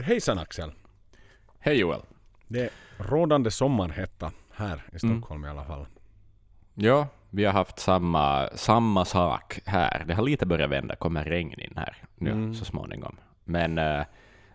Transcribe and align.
Hejsan 0.00 0.38
Axel! 0.38 0.72
Hej 1.58 1.78
Joel! 1.78 2.00
Det 2.48 2.60
är 2.60 2.70
rådande 2.98 3.50
sommarhetta 3.50 4.32
här 4.54 4.82
i 4.92 4.98
Stockholm 4.98 5.44
i 5.44 5.48
alla 5.48 5.64
fall. 5.64 5.86
Ja, 6.74 7.08
vi 7.30 7.44
har 7.44 7.52
haft 7.52 7.78
samma, 7.78 8.48
samma 8.54 9.04
sak 9.04 9.58
här. 9.64 10.04
Det 10.08 10.14
har 10.14 10.22
lite 10.22 10.46
börjat 10.46 10.70
vända, 10.70 10.96
kommer 10.96 11.24
regn 11.24 11.60
in 11.60 11.72
här 11.76 11.96
nu 12.14 12.30
Mm. 12.30 12.54
så 12.54 12.64
småningom. 12.64 13.16
Men 13.44 13.78
eh, 13.78 14.04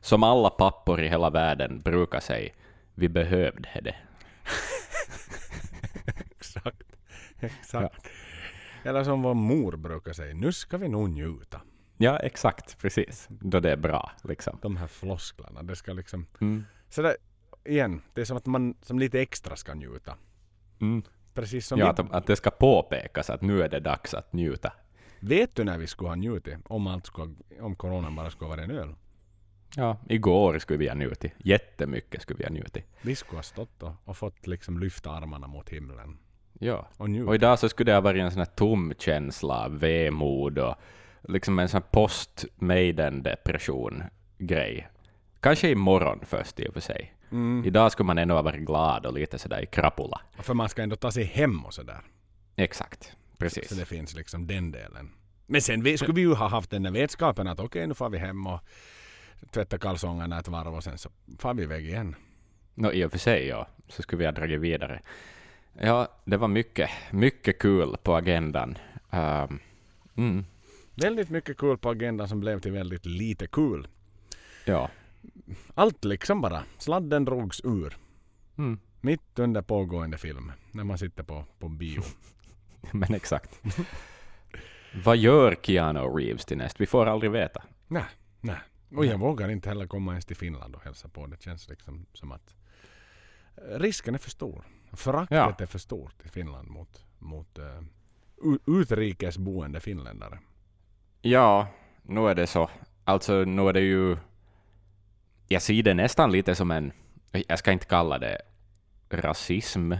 som 0.01 0.23
alla 0.23 0.49
pappor 0.49 1.01
i 1.01 1.07
hela 1.07 1.29
världen 1.29 1.81
brukar 1.81 2.19
säga, 2.19 2.53
vi 2.95 3.09
behövde 3.09 3.69
det. 3.81 3.95
Exakt. 6.31 6.83
Exakt. 7.39 8.07
Eller 8.83 9.03
som 9.03 9.21
vår 9.21 9.33
mor 9.33 9.75
brukar 9.77 10.13
säga, 10.13 10.33
nu 10.35 10.51
ska 10.53 10.77
vi 10.77 10.87
nog 10.89 11.09
njuta. 11.09 11.61
Ja, 12.01 12.17
exakt, 12.17 12.77
precis. 12.77 13.27
Då 13.29 13.59
det 13.59 13.71
är 13.71 13.77
bra, 13.77 14.11
liksom. 14.23 14.57
De 14.61 14.77
här 14.77 14.87
flosklerna, 14.87 15.63
det 15.63 15.75
ska 15.75 15.93
liksom... 15.93 16.25
Mm. 16.41 16.65
Så 16.89 17.01
där, 17.01 17.15
igen, 17.65 18.01
det 18.13 18.21
är 18.21 18.25
som 18.25 18.37
att 18.37 18.45
man 18.45 18.75
som 18.81 18.99
lite 18.99 19.21
extra 19.21 19.55
ska 19.55 19.73
njuta. 19.73 20.15
Mm. 20.81 21.03
Precis 21.33 21.67
som 21.67 21.79
Ja, 21.79 21.85
vi, 21.85 22.03
att, 22.03 22.11
att 22.11 22.27
det 22.27 22.35
ska 22.35 22.49
påpekas 22.49 23.29
att 23.29 23.41
nu 23.41 23.63
är 23.63 23.69
det 23.69 23.79
dags 23.79 24.13
att 24.13 24.33
njuta. 24.33 24.73
Vet 25.19 25.55
du 25.55 25.63
när 25.63 25.77
vi 25.77 25.87
skulle 25.87 26.09
ha 26.09 26.15
njutit? 26.15 26.57
Om 26.65 26.87
allt 26.87 27.05
skulle, 27.05 27.35
om 27.59 27.75
coronan 27.75 28.15
bara 28.15 28.29
skulle 28.29 28.49
vara 28.49 28.63
en 28.63 28.71
öl. 28.71 28.95
Ja, 29.75 29.97
igår 30.09 30.59
skulle 30.59 30.79
vi 30.79 30.87
ha 30.87 30.95
njutit. 30.95 31.33
Jättemycket 31.37 32.21
skulle 32.21 32.37
vi 32.37 32.43
ha 32.43 32.51
njutit. 32.51 32.85
Vi 33.01 33.15
skulle 33.15 33.37
ha 33.37 33.43
stått 33.43 33.83
och, 34.03 34.17
fått 34.17 34.47
liksom 34.47 34.79
lyfta 34.79 35.11
armarna 35.11 35.47
mot 35.47 35.69
himlen. 35.69 36.17
Ja. 36.59 36.87
Och. 36.97 37.09
Och 37.27 37.35
idag 37.35 37.59
så 37.59 37.69
skulle 37.69 37.91
det 37.91 37.95
ha 37.95 38.01
varit 38.01 38.21
en 38.21 38.31
sån 38.31 38.39
här 38.39 38.45
tom 38.55 38.93
känsla, 38.97 39.67
vemod 39.69 40.59
och 40.59 40.75
liksom 41.27 41.59
en 41.59 41.69
sån 41.69 41.81
här 41.81 41.89
post-Maiden-depression-grej. 41.91 44.87
Kanske 45.39 45.69
imorgon 45.69 46.19
först 46.25 46.59
i 46.59 46.69
och 46.69 46.73
för 46.73 46.81
sig. 46.81 47.13
Mm. 47.31 47.65
Idag 47.65 47.91
skulle 47.91 48.07
man 48.07 48.17
ändå 48.17 48.35
ha 48.35 48.41
varit 48.41 48.65
glad 48.65 49.05
och 49.05 49.13
lite 49.13 49.39
sådär 49.39 49.61
i 49.61 49.65
krapula. 49.65 50.21
För 50.39 50.53
man 50.53 50.69
ska 50.69 50.83
ändå 50.83 50.95
ta 50.95 51.11
sig 51.11 51.23
hem 51.23 51.65
och 51.65 51.73
sådär. 51.73 52.01
Exakt, 52.55 53.15
precis. 53.37 53.69
Så 53.69 53.75
det 53.75 53.85
finns 53.85 54.15
liksom 54.15 54.47
den 54.47 54.71
delen. 54.71 55.11
Men 55.45 55.61
sen 55.61 55.83
vi, 55.83 55.97
skulle 55.97 56.13
vi 56.13 56.21
ju 56.21 56.33
ha 56.33 56.47
haft 56.47 56.69
den 56.69 56.83
där 56.83 56.91
vetskapen 56.91 57.47
att 57.47 57.59
okej 57.59 57.87
nu 57.87 57.93
får 57.93 58.09
vi 58.09 58.17
hem 58.17 58.47
och 58.47 58.59
tvätta 59.51 59.77
kalsongerna 59.77 60.39
ett 60.39 60.47
varv 60.47 60.75
och 60.75 60.83
sen 60.83 60.97
så 60.97 61.09
far 61.39 61.53
vi 61.53 61.63
iväg 61.63 61.85
igen. 61.85 62.15
Nå, 62.75 62.91
I 62.91 63.05
och 63.05 63.11
för 63.11 63.17
sig, 63.17 63.47
ja. 63.47 63.67
Så 63.87 64.01
skulle 64.01 64.19
vi 64.19 64.25
ha 64.25 64.31
dragit 64.31 64.59
vidare. 64.59 65.01
Ja, 65.73 66.07
det 66.25 66.37
var 66.37 66.47
mycket, 66.47 66.89
mycket 67.11 67.59
kul 67.59 67.97
på 68.03 68.15
agendan. 68.15 68.77
Ehm, 69.11 69.59
mm, 70.15 70.45
Väldigt 71.01 71.29
mycket 71.29 71.57
kul 71.57 71.77
på 71.77 71.89
agendan 71.89 72.29
som 72.29 72.39
blev 72.39 72.59
till 72.59 72.71
väldigt 72.71 73.05
lite 73.05 73.47
kul. 73.47 73.87
ja. 74.65 74.89
Allt 75.73 76.05
liksom 76.05 76.41
bara. 76.41 76.63
Sladden 76.77 77.25
drogs 77.25 77.61
ur. 77.63 77.97
Mm. 78.57 78.79
Mitt 79.01 79.39
under 79.39 79.61
pågående 79.61 80.17
film. 80.17 80.51
När 80.71 80.83
man 80.83 80.97
sitter 80.97 81.23
på, 81.23 81.45
på 81.59 81.67
bio. 81.69 82.01
Men 82.91 83.13
exakt. 83.13 83.61
Vad 85.05 85.17
gör 85.17 85.55
Keanu 85.61 85.99
Reeves 85.99 86.45
till 86.45 86.57
näst? 86.57 86.81
Vi 86.81 86.85
får 86.85 87.05
aldrig 87.05 87.31
veta. 87.31 87.63
nej, 87.87 88.03
nej. 88.41 88.57
Och 88.95 89.05
jag 89.05 89.17
vågar 89.17 89.49
inte 89.49 89.69
heller 89.69 89.87
komma 89.87 90.11
ens 90.11 90.25
till 90.25 90.35
Finland 90.35 90.75
och 90.75 90.83
hälsa 90.83 91.07
på. 91.09 91.27
Det 91.27 91.41
känns 91.41 91.69
liksom 91.69 92.05
som 92.13 92.31
att 92.31 92.55
eh, 93.57 93.79
risken 93.79 94.13
är 94.15 94.19
för 94.19 94.29
stor. 94.29 94.63
Föraktet 94.93 95.35
Ja. 95.37 95.55
är 95.59 95.65
för 95.65 95.79
stort 95.79 96.25
i 96.25 96.29
Finland 96.29 96.69
mot, 96.69 97.05
mot 97.19 97.59
uh, 97.59 97.81
utrikesboende 98.67 99.79
finländare. 99.79 100.39
Ja, 101.21 101.67
nu 102.01 102.27
är 102.29 102.35
det 102.35 102.47
så. 102.47 102.69
Alltså, 103.03 103.33
nu 103.33 103.69
är 103.69 103.73
det 103.73 103.81
ju... 103.81 104.17
Jag 105.47 105.61
ser 105.61 105.83
det 105.83 105.93
nästan 105.93 106.31
lite 106.31 106.55
som 106.55 106.71
en... 106.71 106.91
Jag 107.31 107.59
ska 107.59 107.71
inte 107.71 107.85
kalla 107.85 108.17
det 108.17 108.41
rasism. 109.09 109.93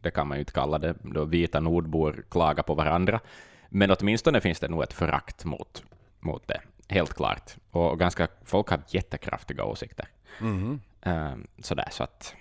Det 0.00 0.10
kan 0.10 0.26
man 0.28 0.36
ju 0.36 0.40
inte 0.40 0.52
kalla 0.52 0.78
det, 0.78 0.94
då 1.02 1.24
vita 1.24 1.60
nordbor 1.60 2.24
klagar 2.30 2.62
på 2.62 2.74
varandra. 2.74 3.20
Men 3.68 3.90
åtminstone 3.90 4.40
finns 4.40 4.60
det 4.60 4.68
nog 4.68 4.82
ett 4.82 4.92
förakt 4.92 5.44
mot, 5.44 5.84
mot 6.20 6.48
det, 6.48 6.60
helt 6.88 7.14
klart. 7.14 7.56
Och 7.70 7.98
ganska, 7.98 8.28
folk 8.44 8.68
har 8.68 8.80
jättekraftiga 8.88 9.64
åsikter. 9.64 10.08
Mhm. 10.40 10.80
Ehm, 11.02 11.46
sådär, 11.58 11.88
så 11.90 12.02
att... 12.02 12.34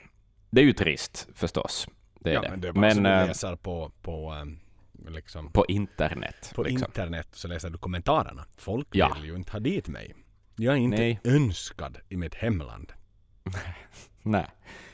Det 0.50 0.62
är 0.62 0.66
ju 0.66 0.74
trist, 0.74 1.28
förstås. 1.36 1.88
Det 2.20 2.30
är 2.30 2.34
ja, 2.34 2.42
det. 2.42 2.50
men 2.50 2.62
det 2.62 2.68
är 2.68 2.72
bara 2.72 2.92
så 2.92 3.00
du 3.00 3.08
eh, 3.10 3.28
läser 3.28 3.56
på, 3.56 3.92
på, 4.02 4.34
um, 4.34 4.60
liksom, 5.08 5.52
på 5.52 5.66
internet. 5.66 6.52
på 6.56 6.64
liksom. 6.64 6.86
internet 6.88 7.28
så 7.32 7.48
läser 7.48 7.70
du 7.70 7.78
kommentarerna. 7.78 8.46
Folk 8.58 8.88
Ja. 8.92 9.12
vill 9.16 9.26
ju 9.30 9.36
inte 9.36 9.52
ha 9.52 9.60
dit 9.60 9.88
mig. 9.88 10.16
Jag 10.56 10.74
är 10.74 10.78
inte 10.80 10.98
Nej. 10.98 11.20
önskad 11.24 11.98
i 12.10 12.18
mitt 12.18 12.36
hemland. 12.36 12.94
Nej, 14.24 14.46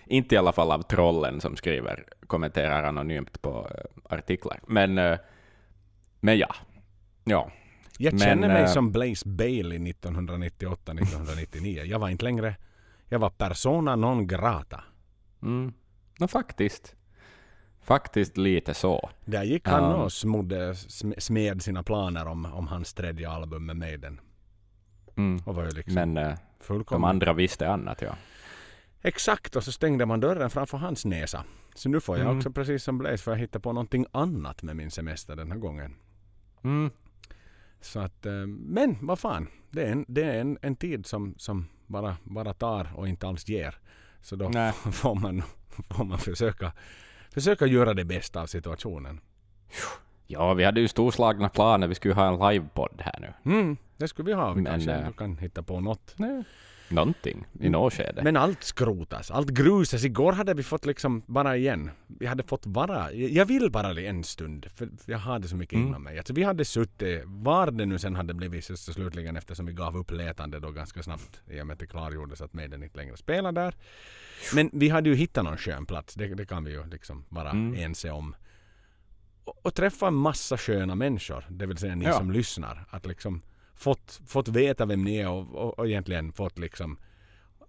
inte 0.05 0.35
i 0.35 0.37
alla 0.37 0.51
fall 0.51 0.71
av 0.71 0.81
trollen 0.81 1.41
som 1.41 1.55
skriver, 1.55 2.05
kommenterar 2.27 2.83
anonymt 2.83 3.41
på 3.41 3.69
eh, 3.71 3.85
artiklar. 4.17 4.59
Men, 4.67 4.97
eh, 4.97 5.17
men 6.19 6.37
ja. 6.37 6.55
Ja, 7.23 7.51
Jag 7.99 8.13
Men, 8.13 8.19
känner 8.19 8.47
mig 8.47 8.61
eh, 8.63 8.67
som 8.67 8.91
Blaze 8.91 9.29
Bailey 9.29 9.77
1998-1999. 9.79 11.83
Jag 11.83 11.99
var 11.99 12.09
inte 12.09 12.25
längre... 12.25 12.55
Jag 13.09 13.19
var 13.19 13.29
persona 13.29 13.95
non 13.95 14.27
grata. 14.27 14.83
mm. 15.41 15.73
no, 16.19 16.27
faktiskt. 16.27 16.95
Faktiskt 17.85 18.37
lite 18.37 18.73
så. 18.73 19.09
Där 19.25 19.43
gick 19.43 19.67
han 19.67 19.83
Ja. 19.83 19.95
och 19.95 20.13
smodde, 20.13 20.73
sm- 20.73 21.19
smed 21.19 21.61
sina 21.61 21.83
planer 21.83 22.27
om, 22.27 22.45
om 22.45 22.67
hans 22.67 22.93
tredje 22.93 23.29
album 23.29 23.65
med 23.65 23.75
Maiden. 23.77 24.19
Mm. 25.17 25.41
Och 25.45 25.55
var 25.55 25.63
ju 25.63 25.69
liksom 25.71 25.93
Men 25.93 26.17
eh, 26.17 26.35
de 26.89 27.03
andra 27.03 27.33
visste 27.33 27.69
annat, 27.69 28.01
ja. 28.01 28.15
Exakt, 29.01 29.55
och 29.55 29.63
så 29.63 29.71
stängde 29.71 30.05
man 30.05 30.19
dörren 30.19 30.49
framför 30.49 30.77
hans 30.77 31.05
näsa. 31.05 31.43
Så 31.75 31.89
nu 31.89 31.99
får 31.99 32.17
jag 32.17 32.25
Mm. 32.25 32.37
också 32.37 32.51
precis 32.51 32.83
som 32.83 32.97
Blaze 32.97 33.23
för 33.23 33.31
att 33.31 33.37
hitta 33.37 33.59
på 33.59 33.73
någonting 33.73 34.05
annat 34.11 34.63
med 34.63 34.75
min 34.75 34.91
semester 34.91 35.35
den 35.35 35.51
här 35.51 35.59
gången. 35.59 35.95
Mm. 36.63 36.91
Så 37.81 37.99
att, 37.99 38.25
eh, 38.25 38.45
men 38.47 38.97
vad 39.01 39.19
fan. 39.19 39.47
Det 39.71 39.83
är 39.83 39.91
en, 39.91 40.05
det 40.07 40.23
är 40.23 40.41
en, 40.41 40.57
en 40.61 40.75
tid 40.75 41.05
som, 41.05 41.35
som 41.37 41.65
bara, 41.87 42.17
bara 42.23 42.53
tar 42.53 42.91
och 42.95 43.07
inte 43.07 43.27
alls 43.27 43.47
ger. 43.49 43.77
Så 44.21 44.35
då 44.35 44.49
Nej. 44.49 44.71
får 44.91 45.15
man, 45.15 45.43
får 45.89 46.03
man 46.05 46.17
försöka, 46.17 46.71
försöka 47.35 47.65
göra 47.65 47.93
det 47.93 48.05
bästa 48.05 48.41
av 48.41 48.45
situationen. 48.47 49.19
Ja, 50.27 50.53
vi 50.53 50.63
hade 50.63 50.81
ju 50.81 50.87
storslagna 50.87 51.49
planer. 51.49 51.87
Vi 51.87 51.95
skulle 51.95 52.13
ha 52.13 52.27
en 52.47 52.53
livepodd 52.53 53.01
här 53.05 53.19
nu. 53.19 53.51
Mm, 53.51 53.77
det 53.97 54.07
skulle 54.07 54.25
vi 54.25 54.33
ha. 54.33 54.53
Vi 54.53 54.61
Men, 54.61 54.71
kanske 54.71 54.91
ändå 54.91 55.11
kan 55.11 55.37
hitta 55.37 55.63
på 55.63 55.79
något. 55.79 56.13
Nej. 56.17 56.43
Någonting 56.89 57.45
i 57.59 57.69
något 57.69 57.93
skede. 57.93 58.23
Men 58.23 58.37
allt 58.37 58.63
skrotas, 58.63 59.31
allt 59.31 59.49
grusas. 59.49 60.03
Igår 60.03 60.33
hade 60.33 60.53
vi 60.53 60.63
fått 60.63 60.85
liksom 60.85 61.23
bara 61.25 61.57
igen. 61.57 61.91
Vi 62.07 62.25
hade 62.25 62.43
fått 62.43 62.65
vara, 62.65 63.13
jag 63.13 63.45
vill 63.45 63.71
bara 63.71 64.01
en 64.01 64.23
stund. 64.23 64.65
För 64.75 64.89
jag 65.05 65.17
hade 65.17 65.47
så 65.47 65.55
mycket 65.55 65.75
Mm. 65.75 65.87
inom 65.87 66.03
mig. 66.03 66.17
Alltså 66.17 66.33
vi 66.33 66.43
hade 66.43 66.65
suttit, 66.65 67.21
var 67.25 67.71
det 67.71 67.85
nu 67.85 67.99
sen 67.99 68.15
hade 68.15 68.33
blivit 68.33 68.65
så 68.65 68.77
slutligen 68.77 69.35
eftersom 69.35 69.65
vi 69.65 69.73
gav 69.73 69.97
upp 69.97 70.11
letande 70.11 70.59
då 70.59 70.71
ganska 70.71 71.03
snabbt. 71.03 71.41
I 71.47 71.61
och 71.61 71.67
med 71.67 71.73
att 71.73 71.79
det 71.79 71.87
klargjordes 71.87 72.41
att 72.41 72.53
Maiden 72.53 72.83
inte 72.83 72.97
längre 72.97 73.17
spelar 73.17 73.51
där. 73.51 73.75
Men 74.55 74.69
vi 74.73 74.89
hade 74.89 75.09
ju 75.09 75.15
hittat 75.15 75.43
någon 75.43 75.57
skön 75.57 75.85
plats. 75.85 76.13
Det, 76.15 76.27
det 76.35 76.45
kan 76.45 76.63
vi 76.63 76.71
ju 76.71 76.85
liksom 76.85 77.25
vara 77.29 77.49
Mm. 77.49 77.75
ense 77.85 78.11
om. 78.11 78.35
Och, 79.43 79.65
och 79.65 79.73
träffa 79.75 80.07
en 80.07 80.13
massa 80.13 80.57
sköna 80.57 80.95
människor. 80.95 81.45
Det 81.49 81.65
vill 81.65 81.77
säga 81.77 81.95
ni 81.95 82.05
Ja. 82.05 82.13
som 82.13 82.31
lyssnar. 82.31 82.85
Att 82.89 83.05
liksom 83.05 83.41
fått, 83.75 84.21
fått 84.27 84.47
veta 84.47 84.85
vem 84.85 85.03
ni 85.03 85.15
är 85.17 85.29
och, 85.29 85.55
och, 85.55 85.79
och 85.79 85.87
egentligen 85.87 86.31
fått 86.33 86.59
liksom 86.59 86.97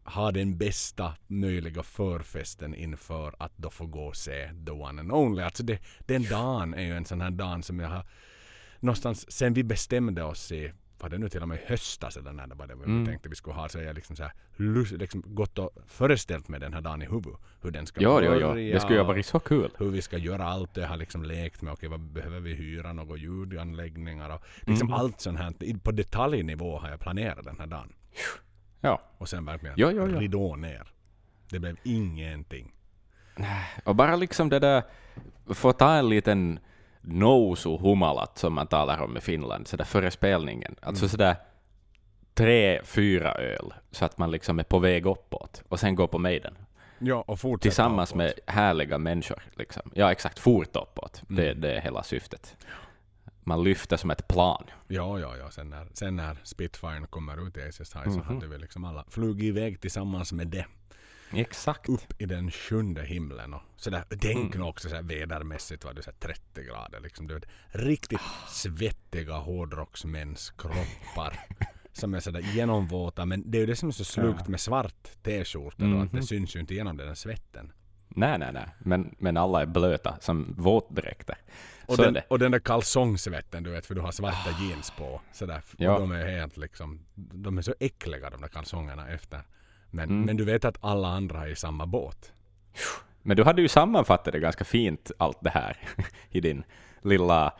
ha 0.05 0.33
den 0.33 0.59
bästa 0.59 1.15
möjliga 1.27 1.83
förfesten 1.83 2.75
inför 2.75 3.35
att 3.39 3.53
då 3.57 3.71
få 3.71 3.87
gå 3.87 4.07
och 4.07 4.17
se 4.17 4.51
the 4.67 4.73
one 4.73 5.01
and 5.01 5.13
only. 5.13 5.43
Alltså 5.43 5.63
det, 5.63 5.79
den 6.01 6.23
dagen 6.23 6.75
är 6.75 6.83
ju 6.83 6.97
en 6.97 7.05
sån 7.05 7.21
här 7.21 7.31
dag 7.31 7.65
som 7.65 7.81
jag 7.81 7.89
har 7.89 8.07
någonstans 8.81 9.33
sen 9.33 9.55
vi 9.55 9.65
bestämde 9.65 10.23
oss 10.23 10.53
i 10.53 10.73
var 11.01 11.09
det 11.09 11.19
nu 11.19 11.29
till 11.29 11.43
och 11.43 11.49
med 11.49 11.59
i 11.59 11.63
höstas 11.67 12.17
eller 12.17 12.33
när 12.33 12.47
det 12.47 12.55
var 12.55 12.67
det 12.67 12.75
vi 12.75 12.85
Mm. 12.85 13.07
tänkte 13.07 13.29
vi 13.29 13.35
skulle 13.35 13.57
ha 13.57 13.69
så 13.69 13.79
jag 13.79 13.95
liksom 13.95 14.17
så 14.17 14.23
här, 14.23 14.33
liksom 14.99 15.23
gått 15.27 15.59
och 15.59 15.71
föreställt 15.87 16.49
med 16.49 16.61
den 16.61 16.73
här 16.75 16.81
dagen 16.81 17.03
i 17.03 17.07
huvudet. 17.07 17.41
Hur 17.63 17.71
den 17.71 17.87
ska 17.87 18.01
Ja, 18.01 18.23
ja, 18.23 18.35
ja. 18.37 18.49
börja 18.49 18.75
Det 18.75 18.81
skulle 18.81 18.95
ju 18.99 19.01
ha 19.03 19.09
varit 19.09 19.27
så 19.27 19.41
kul. 19.41 19.71
hur 19.79 19.91
vi 19.91 20.03
ska 20.03 20.19
göra 20.19 20.45
allt. 20.45 20.77
Jag 20.77 20.89
har 20.89 20.97
liksom 20.97 21.23
lekt 21.23 21.63
med 21.63 21.73
okej 21.73 21.89
vad 21.89 22.01
behöver 22.01 22.41
vi 22.41 22.55
hyra 22.55 22.93
några 22.93 23.17
ljudanläggningar 23.17 24.31
och 24.31 24.43
liksom 24.67 24.89
Mm. 24.89 25.01
allt 25.01 25.21
sånt 25.21 25.39
här. 25.39 25.79
På 25.79 25.93
detaljnivå 25.93 26.79
har 26.79 26.91
jag 26.91 27.01
planerat 27.01 27.45
den 27.45 27.59
här 27.59 27.67
dagen. 27.67 27.93
Ja. 28.81 29.01
Och 29.19 29.29
sen 29.29 29.45
verkligen 29.45 29.75
Ja, 29.79 29.93
ja, 29.93 30.09
ja. 30.09 30.21
ridå 30.21 30.57
ner. 30.57 30.93
Det 31.51 31.59
blev 31.59 31.77
ingenting. 31.83 32.73
Och 33.85 33.97
bara 33.97 34.17
liksom 34.17 34.49
det 34.49 34.59
där, 34.59 34.83
få 35.55 35.73
ta 35.73 35.95
en 35.95 36.09
liten 36.09 36.59
nousu 37.07 37.79
humalat 37.79 38.39
som 38.39 38.53
man 38.55 38.67
talar 38.67 39.03
om 39.03 39.17
i 39.17 39.21
Finland, 39.21 39.69
så 39.69 39.77
där 39.77 39.85
före 39.85 40.11
spelningen. 40.11 40.75
Alltså 40.83 41.05
Mm. 41.05 41.09
sådär 41.11 41.37
tre, 42.35 42.81
fyra 42.85 43.33
öl, 43.35 43.75
så 43.91 44.05
att 44.05 44.19
man 44.19 44.31
liksom 44.31 44.59
är 44.59 44.63
på 44.65 44.79
väg 44.79 45.07
uppåt, 45.07 45.63
och 45.69 45.81
sen 45.81 45.95
gå 45.95 46.07
på 46.07 46.19
Maiden. 46.19 46.55
Ja, 46.99 47.25
och 47.27 47.41
fortsätta 47.41 47.63
Tillsammans 47.63 48.11
uppåt. 48.11 48.17
med 48.19 48.33
härliga 48.47 48.99
människor. 48.99 49.43
Liksom. 49.57 49.91
Ja, 49.95 50.13
exakt. 50.13 50.39
Fort 50.39 50.77
uppåt. 50.77 51.23
Det, 51.29 51.49
Mm. 51.49 51.61
det 51.61 51.73
är 51.77 51.81
hela 51.81 52.03
syftet. 52.03 52.57
man 53.49 53.65
lyfte 53.65 53.99
som 53.99 54.11
ett 54.11 54.29
plan. 54.29 54.65
Ja, 54.89 55.19
ja, 55.19 55.37
ja. 55.37 55.51
Sen 55.51 55.71
när, 55.71 55.87
sen 55.93 56.17
när 56.17 56.37
Spitfire 56.43 57.07
kommer 57.11 57.47
ut 57.49 57.57
i 57.57 57.63
Aces 57.63 57.95
High 57.97 58.05
så 58.05 58.11
Mhm. 58.11 58.23
hade 58.23 58.47
vi 58.47 58.59
liksom 58.59 58.85
alla 58.85 59.05
flugit 59.09 59.45
iväg 59.45 59.81
tillsammans 59.81 60.33
med 60.33 60.47
det. 60.47 60.67
Exakt. 61.33 61.89
upp 61.89 62.13
i 62.23 62.27
den 62.27 62.51
sjunde 62.51 63.03
himlen. 63.03 63.55
Och 63.55 63.63
sådär, 63.77 64.05
tänk 64.21 64.55
Mm. 64.55 64.67
också 64.67 64.89
sådär 64.89 65.03
vädermässigt 65.03 65.85
var 65.85 65.93
det 65.95 66.03
sådär 66.03 66.19
30 66.21 66.63
grader. 66.63 67.01
Liksom. 67.01 67.27
Du 67.27 67.35
vet, 67.35 67.45
riktigt 67.69 68.21
svettiga 68.49 69.35
hårdrocksmäns 69.35 70.51
kroppar. 70.51 71.41
som 71.93 72.15
är 72.15 72.21
sådär 72.21 72.41
genomvåta. 72.41 73.27
Men 73.27 73.51
det 73.51 73.59
är 73.59 73.61
ju 73.61 73.67
det 73.67 73.77
som 73.77 73.89
är 73.89 73.93
så 73.93 74.05
slukt 74.05 74.49
med 74.49 74.61
svart 74.61 75.09
t-skjorta 75.23 75.85
då. 75.85 75.99
Att 76.01 76.11
det 76.11 76.17
Mhm. 76.17 76.27
syns 76.27 76.57
ju 76.57 76.61
inte 76.61 76.75
igenom 76.75 76.97
den 76.97 77.17
svetten. 77.17 77.73
Nej, 78.09 78.39
nej, 78.39 78.53
nej. 78.53 78.67
Men, 78.79 79.15
men 79.19 79.37
alla 79.37 79.63
är 79.63 79.67
blöta 79.67 80.17
som 80.21 80.55
våtdräkter. 80.59 81.37
Och 81.87 81.97
den, 81.97 82.19
och 82.31 82.39
den 82.39 82.53
där 82.53 82.59
kalsongsvetten 82.59 83.63
du 83.63 83.71
vet 83.71 83.87
för 83.87 83.95
du 83.95 84.01
har 84.01 84.13
svarta 84.13 84.51
jeans 84.61 84.91
på. 84.99 85.21
Sådär. 85.33 85.63
Ja. 85.79 85.95
Och 85.95 86.01
de 86.01 86.13
är 86.13 86.27
helt 86.39 86.57
liksom, 86.57 87.01
de 87.15 87.59
är 87.59 87.63
så 87.63 87.75
äckliga 87.81 88.31
de 88.31 88.41
där 88.41 88.49
kalsongerna 88.49 89.09
efter. 89.09 89.41
Men, 89.91 90.09
Mm. 90.11 90.23
men 90.23 90.37
du 90.37 90.45
vet 90.45 90.65
att 90.65 90.79
alla 90.81 91.09
andra 91.09 91.47
är 91.47 91.51
i 91.51 91.57
samma 91.57 91.87
båt. 91.87 92.33
Men 93.23 93.37
du 93.37 93.45
hade 93.45 93.63
ju 93.63 93.69
sammanfattat 93.69 94.33
det 94.33 94.41
ganska 94.41 94.65
fint, 94.65 95.11
allt 95.19 95.39
det 95.41 95.51
här, 95.51 95.77
i 96.31 96.41
din 96.41 96.65
lilla 97.03 97.53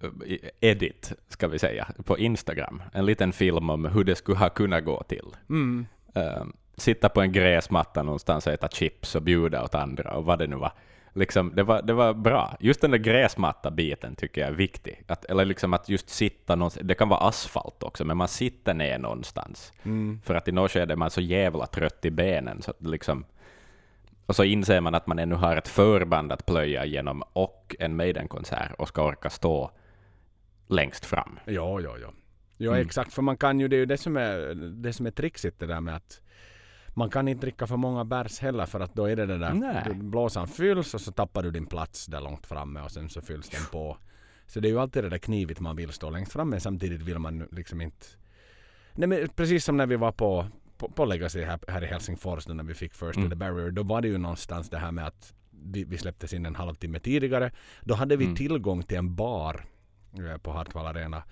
eh, 0.00 0.38
edit, 0.60 1.12
ska 1.28 1.48
vi 1.48 1.58
säga, 1.58 1.88
på 2.04 2.18
Instagram. 2.18 2.82
En 2.92 3.06
liten 3.06 3.32
film 3.32 3.70
om 3.70 3.84
hur 3.84 4.04
det 4.04 4.14
skulle 4.16 4.38
ha 4.38 4.48
kunnat 4.48 4.84
gå 4.84 5.02
till. 5.02 5.26
Mm. 5.48 5.86
Eh, 6.14 6.44
sitta 6.76 7.08
på 7.08 7.20
en 7.20 7.32
gräsmatta 7.32 8.02
någonstans 8.02 8.46
och 8.46 8.52
äta 8.52 8.68
chips 8.68 9.14
och 9.14 9.22
bjuda 9.22 9.64
åt 9.64 9.74
andra 9.74 10.10
och 10.10 10.24
vad 10.24 10.38
det 10.38 10.46
nu 10.46 10.56
var. 10.56 10.72
Liksom, 11.18 11.52
det, 11.54 11.62
var 11.62 11.82
det 11.82 11.92
var 11.92 12.14
bra. 12.14 12.56
Just 12.60 12.80
den 12.80 12.90
där 12.90 12.98
gräsmatta-biten 12.98 14.14
tycker 14.16 14.40
jag 14.40 14.50
är 14.50 14.54
viktig. 14.54 15.02
Att, 15.08 15.24
eller 15.24 15.44
liksom 15.44 15.74
att 15.74 15.88
just 15.88 16.08
sitta 16.08 16.56
någonstans, 16.56 16.88
det 16.88 16.94
kan 16.94 17.08
vara 17.08 17.20
asfalt 17.20 17.82
också, 17.82 18.04
men 18.04 18.16
man 18.16 18.28
sitter 18.28 18.74
ner 18.74 18.98
någonstans. 18.98 19.72
Mm. 19.82 20.20
För 20.24 20.34
att 20.34 20.48
i 20.48 20.52
något 20.52 20.70
skede 20.70 20.94
är 20.94 20.96
man 20.96 21.10
så 21.10 21.20
jävla 21.20 21.66
trött 21.66 22.04
i 22.04 22.10
benen, 22.10 22.62
så 22.62 22.72
liksom 22.78 23.24
och 24.26 24.36
så 24.36 24.44
inser 24.44 24.80
man 24.80 24.94
att 24.94 25.06
man 25.06 25.18
ännu 25.18 25.34
har 25.34 25.56
ett 25.56 25.68
förband 25.68 26.32
att 26.32 26.46
plöja 26.46 26.84
igenom 26.84 27.22
och 27.32 27.76
en 27.78 27.96
Maiden-konsert 27.96 28.72
och 28.78 28.88
ska 28.88 29.04
orka 29.04 29.30
stå 29.30 29.70
längst 30.68 31.04
fram. 31.04 31.38
Ja, 31.46 31.80
ja, 31.80 31.96
ja. 32.00 32.12
Ja, 32.56 32.70
Mm. 32.70 32.86
exakt. 32.86 33.12
För 33.12 33.22
man 33.22 33.36
kan 33.36 33.60
ju, 33.60 33.68
det 33.68 33.76
är 33.76 33.78
ju 33.78 33.86
det 33.86 33.96
som 33.98 34.16
är, 34.16 34.54
det 34.54 34.92
som 34.92 35.06
är 35.06 35.10
trixigt 35.10 35.58
det 35.60 35.66
där 35.66 35.80
med 35.80 35.96
att 35.96 36.20
man 36.98 37.10
kan 37.10 37.28
inte 37.28 37.40
dricka 37.40 37.66
för 37.66 37.76
många 37.76 38.04
bärs 38.04 38.38
heller 38.40 38.66
för 38.66 38.80
att 38.80 38.94
då 38.94 39.04
är 39.04 39.16
det 39.16 39.26
det 39.26 39.38
där 39.38 39.52
Nej. 39.54 39.94
blåsan 39.94 40.48
fylls 40.48 40.94
och 40.94 41.00
så 41.00 41.12
tappar 41.12 41.42
du 41.42 41.50
din 41.50 41.66
plats 41.66 42.06
där 42.06 42.20
långt 42.20 42.46
framme 42.46 42.80
och 42.80 42.90
sen 42.90 43.08
så 43.08 43.20
fylls 43.20 43.48
den 43.48 43.64
på. 43.72 43.96
Så 44.46 44.60
det 44.60 44.68
är 44.68 44.70
ju 44.70 44.80
alltid 44.80 45.04
det 45.04 45.08
där 45.10 45.18
knivigt 45.18 45.60
man 45.60 45.76
vill 45.76 45.92
stå 45.92 46.10
längst 46.10 46.32
framme 46.32 46.60
samtidigt 46.60 47.02
vill 47.02 47.18
man 47.18 47.48
liksom 47.52 47.80
inte 47.80 48.06
Nej 48.92 49.08
men 49.08 49.28
precis 49.36 49.64
som 49.64 49.76
när 49.76 49.86
vi 49.86 49.96
var 49.96 50.12
på, 50.12 50.46
på, 50.78 50.88
på 50.88 51.04
Legacy 51.04 51.42
här, 51.42 51.58
här 51.68 51.82
i 51.84 51.86
Helsingfors 51.86 52.44
då 52.44 52.54
när 52.54 52.64
vi 52.64 52.74
fick 52.74 52.94
First 52.94 53.16
Mm. 53.16 53.30
to 53.30 53.30
the 53.30 53.36
Barrier. 53.36 53.70
Då 53.70 53.82
var 53.82 54.00
det 54.00 54.08
ju 54.08 54.18
någonstans 54.18 54.70
det 54.70 54.78
här 54.78 54.92
med 54.92 55.06
att 55.06 55.34
vi, 55.50 55.84
vi 55.84 55.98
släpptes 55.98 56.32
in 56.32 56.46
en 56.46 56.54
halvtimme 56.56 56.98
tidigare. 56.98 57.50
Då 57.82 57.94
hade 57.94 58.16
vi 58.16 58.24
Mm. 58.24 58.36
tillgång 58.36 58.82
till 58.82 58.96
en 58.98 59.14
bar 59.14 59.64
eh, 60.32 60.38
på 60.38 60.52
Hartwall 60.52 60.86
Arena 60.86 61.22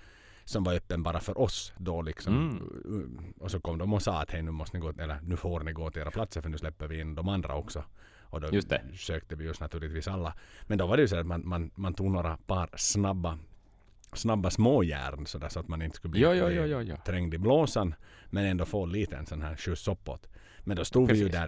som 0.47 0.63
var 0.63 0.73
öppen 0.73 1.03
bara 1.03 1.19
för 1.19 1.37
oss 1.37 1.73
då 1.77 2.01
liksom. 2.01 2.33
Mm. 2.35 3.33
Och 3.39 3.51
så 3.51 3.59
kom 3.59 3.77
de 3.77 3.93
och 3.93 4.01
sa 4.01 4.21
att 4.21 4.31
hej 4.31 4.41
nu 4.41 4.51
måste 4.51 4.77
ni 4.77 4.81
gå, 4.81 4.93
eller 4.99 5.19
nu 5.21 5.37
får 5.37 5.59
ni 5.59 5.71
gå 5.71 5.91
till 5.91 6.01
era 6.01 6.11
platser 6.11 6.41
för 6.41 6.49
nu 6.49 6.57
släpper 6.57 6.87
vi 6.87 6.99
in 6.99 7.15
de 7.15 7.27
andra 7.27 7.55
också. 7.55 7.83
Och 8.21 8.41
då 8.41 8.49
Just 8.51 8.69
det. 8.69 8.81
sökte 8.97 9.35
vi 9.35 9.49
oss 9.49 9.59
naturligtvis 9.59 10.07
alla. 10.07 10.33
Men 10.67 10.77
då 10.77 10.87
var 10.87 10.97
det 10.97 11.01
ju 11.01 11.07
så 11.07 11.17
att 11.17 11.25
man, 11.25 11.47
man, 11.47 11.71
man 11.75 11.93
tog 11.93 12.11
några 12.11 12.37
par 12.37 12.69
snabba 12.75 13.37
snabba 14.13 14.49
småjärn 14.49 15.25
så, 15.25 15.37
där, 15.37 15.49
så 15.49 15.59
att 15.59 15.67
man 15.67 15.81
inte 15.81 15.95
skulle 15.95 16.11
bli, 16.11 16.19
bli 16.19 16.39
ja, 16.39 16.51
ja, 16.51 16.81
ja. 16.81 16.97
trängd 16.97 17.33
i 17.33 17.37
blåsan 17.37 17.95
men 18.29 18.45
ändå 18.45 18.65
få 18.65 18.85
lite 18.85 19.15
en 19.15 19.25
sån 19.25 19.41
här 19.41 19.55
skjuts 19.55 19.87
uppåt. 19.87 20.29
Men 20.59 20.77
då 20.77 20.85
stod 20.85 21.11
vi 21.11 21.17
ju 21.17 21.23
Precis. 21.23 21.39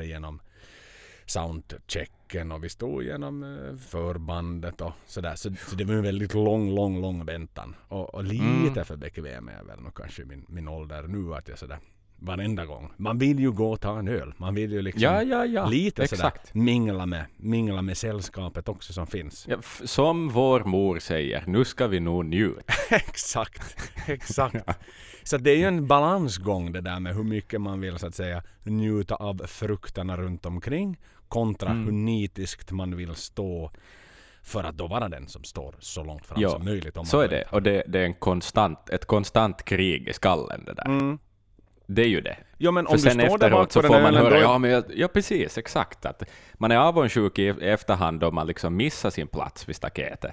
Soundchecken 1.30 2.52
och 2.52 2.64
vi 2.64 2.70
stod 2.70 3.04
igenom 3.04 3.44
eh, 3.44 3.76
förbandet 3.90 4.82
och 4.82 4.92
sådär. 5.06 5.36
Så, 5.36 5.50
så 5.68 5.76
det 5.76 5.84
var 5.84 5.94
en 5.94 6.04
väldigt 6.04 6.34
lång, 6.34 6.76
lång, 6.76 7.02
lång 7.02 7.26
väntan. 7.26 7.76
Och, 7.88 8.16
och 8.16 8.24
lite 8.24 8.44
Mm. 8.72 8.86
för 8.86 8.96
bekväm 8.96 9.48
är 9.50 9.54
jag 9.58 9.64
väl 9.66 9.80
nog 9.80 9.94
kanske 9.96 10.26
min, 10.26 10.46
min 10.50 10.68
ålder 10.68 11.04
nu 11.04 11.34
att 11.36 11.48
jag 11.48 11.58
sådär 11.60 11.80
varenda 12.22 12.66
gång. 12.66 12.92
Man 12.98 13.18
vill 13.18 13.40
ju 13.40 13.52
gå 13.52 13.72
och 13.72 13.82
ta 13.82 14.00
en 14.00 14.08
öl. 14.08 14.34
Man 14.38 14.56
vill 14.56 14.72
ju 14.72 14.82
liksom 14.82 15.02
Ja, 15.02 15.24
ja, 15.24 15.46
ja. 15.46 15.66
lite 15.68 16.08
sådär 16.08 16.28
Exakt. 16.28 16.54
mingla 16.54 17.06
med, 17.06 17.26
mingla 17.38 17.82
med 17.82 17.98
sällskapet 17.98 18.70
också 18.70 18.94
som 18.94 19.08
finns. 19.08 19.48
Som 19.84 20.30
vår 20.30 20.64
mor 20.64 21.00
säger, 21.00 21.44
nu 21.48 21.66
ska 21.66 21.88
vi 21.88 22.00
nog 22.00 22.26
njuta. 22.26 22.62
exakt, 22.90 23.78
exakt. 24.08 24.66
Så 25.24 25.38
det 25.38 25.52
är 25.52 25.58
ju 25.58 25.64
en 25.66 25.88
balansgång 25.88 26.72
det 26.72 26.82
där 26.82 27.00
med 27.00 27.16
hur 27.16 27.24
mycket 27.24 27.62
man 27.62 27.80
vill 27.82 28.00
så 28.00 28.08
att 28.08 28.16
säga 28.16 28.44
njuta 28.64 29.16
av 29.16 29.42
frukterna 29.48 30.18
runt 30.18 30.46
omkring 30.46 30.98
kontra 31.30 31.70
Mm. 31.70 31.86
hur 31.86 31.92
nitiskt 31.92 32.72
man 32.72 32.96
vill 32.98 33.16
stå 33.16 33.72
för 34.44 34.64
att 34.64 34.78
då 34.78 34.88
vara 34.88 35.10
den 35.10 35.28
som 35.28 35.44
står 35.44 35.76
så 35.80 36.04
långt 36.04 36.26
fram 36.26 36.42
Ja, 36.42 36.50
som 36.50 36.66
möjligt. 36.66 36.98
Om 36.98 37.06
Så 37.06 37.20
är 37.20 37.28
det, 37.28 37.44
och 37.52 37.62
det, 37.64 37.84
det 37.88 38.00
är 38.00 38.04
en 38.06 38.14
konstant, 38.14 38.90
ett 38.90 39.06
konstant 39.06 39.66
krig 39.66 40.08
i 40.08 40.14
skallen 40.14 40.66
det 40.66 40.74
där. 40.74 40.86
Mm. 40.86 41.20
Det 41.88 42.02
är 42.02 42.08
ju 42.08 42.22
det. 42.22 42.38
Jo 42.58 42.72
men 42.72 42.88
om 42.88 42.92
För 42.92 42.98
sen 43.10 43.20
efteråt 43.20 43.72
så 43.72 43.82
får 43.82 44.02
man 44.02 44.16
höra, 44.16 44.30
då- 44.30 44.42
ja, 44.42 44.58
men 44.58 44.72
jag, 44.72 44.84
ja 44.96 45.08
precis, 45.08 45.58
exakt. 45.58 46.06
Att 46.06 46.24
man 46.54 46.72
är 46.72 46.78
avundsjuk 46.78 47.40
i 47.40 47.48
efterhand 47.48 48.24
om 48.24 48.36
man 48.36 48.48
liksom 48.48 48.76
missar 48.76 49.10
sin 49.10 49.28
plats 49.28 49.70
vid 49.70 49.76
staketet. 49.76 50.32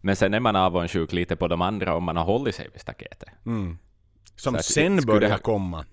Men 0.00 0.16
sen 0.16 0.34
är 0.34 0.40
man 0.40 0.56
avundsjuk 0.56 1.12
lite 1.12 1.36
på 1.36 1.48
de 1.48 1.62
andra 1.62 1.94
om 1.94 2.04
man 2.04 2.16
har 2.16 2.24
hållit 2.24 2.54
sig 2.54 2.68
vid 2.72 2.80
staketet. 2.80 3.28
Mm. 3.46 3.78
Som 4.36 4.52
Så 4.52 4.58
att 4.58 4.64
sen 4.64 5.00
skulle 5.02 5.20
börjar 5.20 5.36
det- 5.36 5.42
komma. 5.42 5.84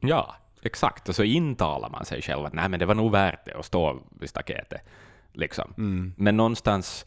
Ja, 0.00 0.36
exakt. 0.62 1.08
Och 1.08 1.14
så 1.14 1.24
intalar 1.24 1.90
man 1.90 2.04
sig 2.04 2.22
själv 2.22 2.44
att 2.44 2.52
nej 2.52 2.68
men 2.68 2.80
det 2.80 2.86
var 2.86 2.94
nog 2.94 3.12
värt 3.12 3.44
det 3.44 3.54
att 3.54 3.64
stå 3.64 4.02
vid 4.20 4.28
staketet. 4.28 4.80
Liksom. 5.32 5.74
Mm. 5.78 6.12
Men 6.16 6.36
någonstans, 6.36 7.06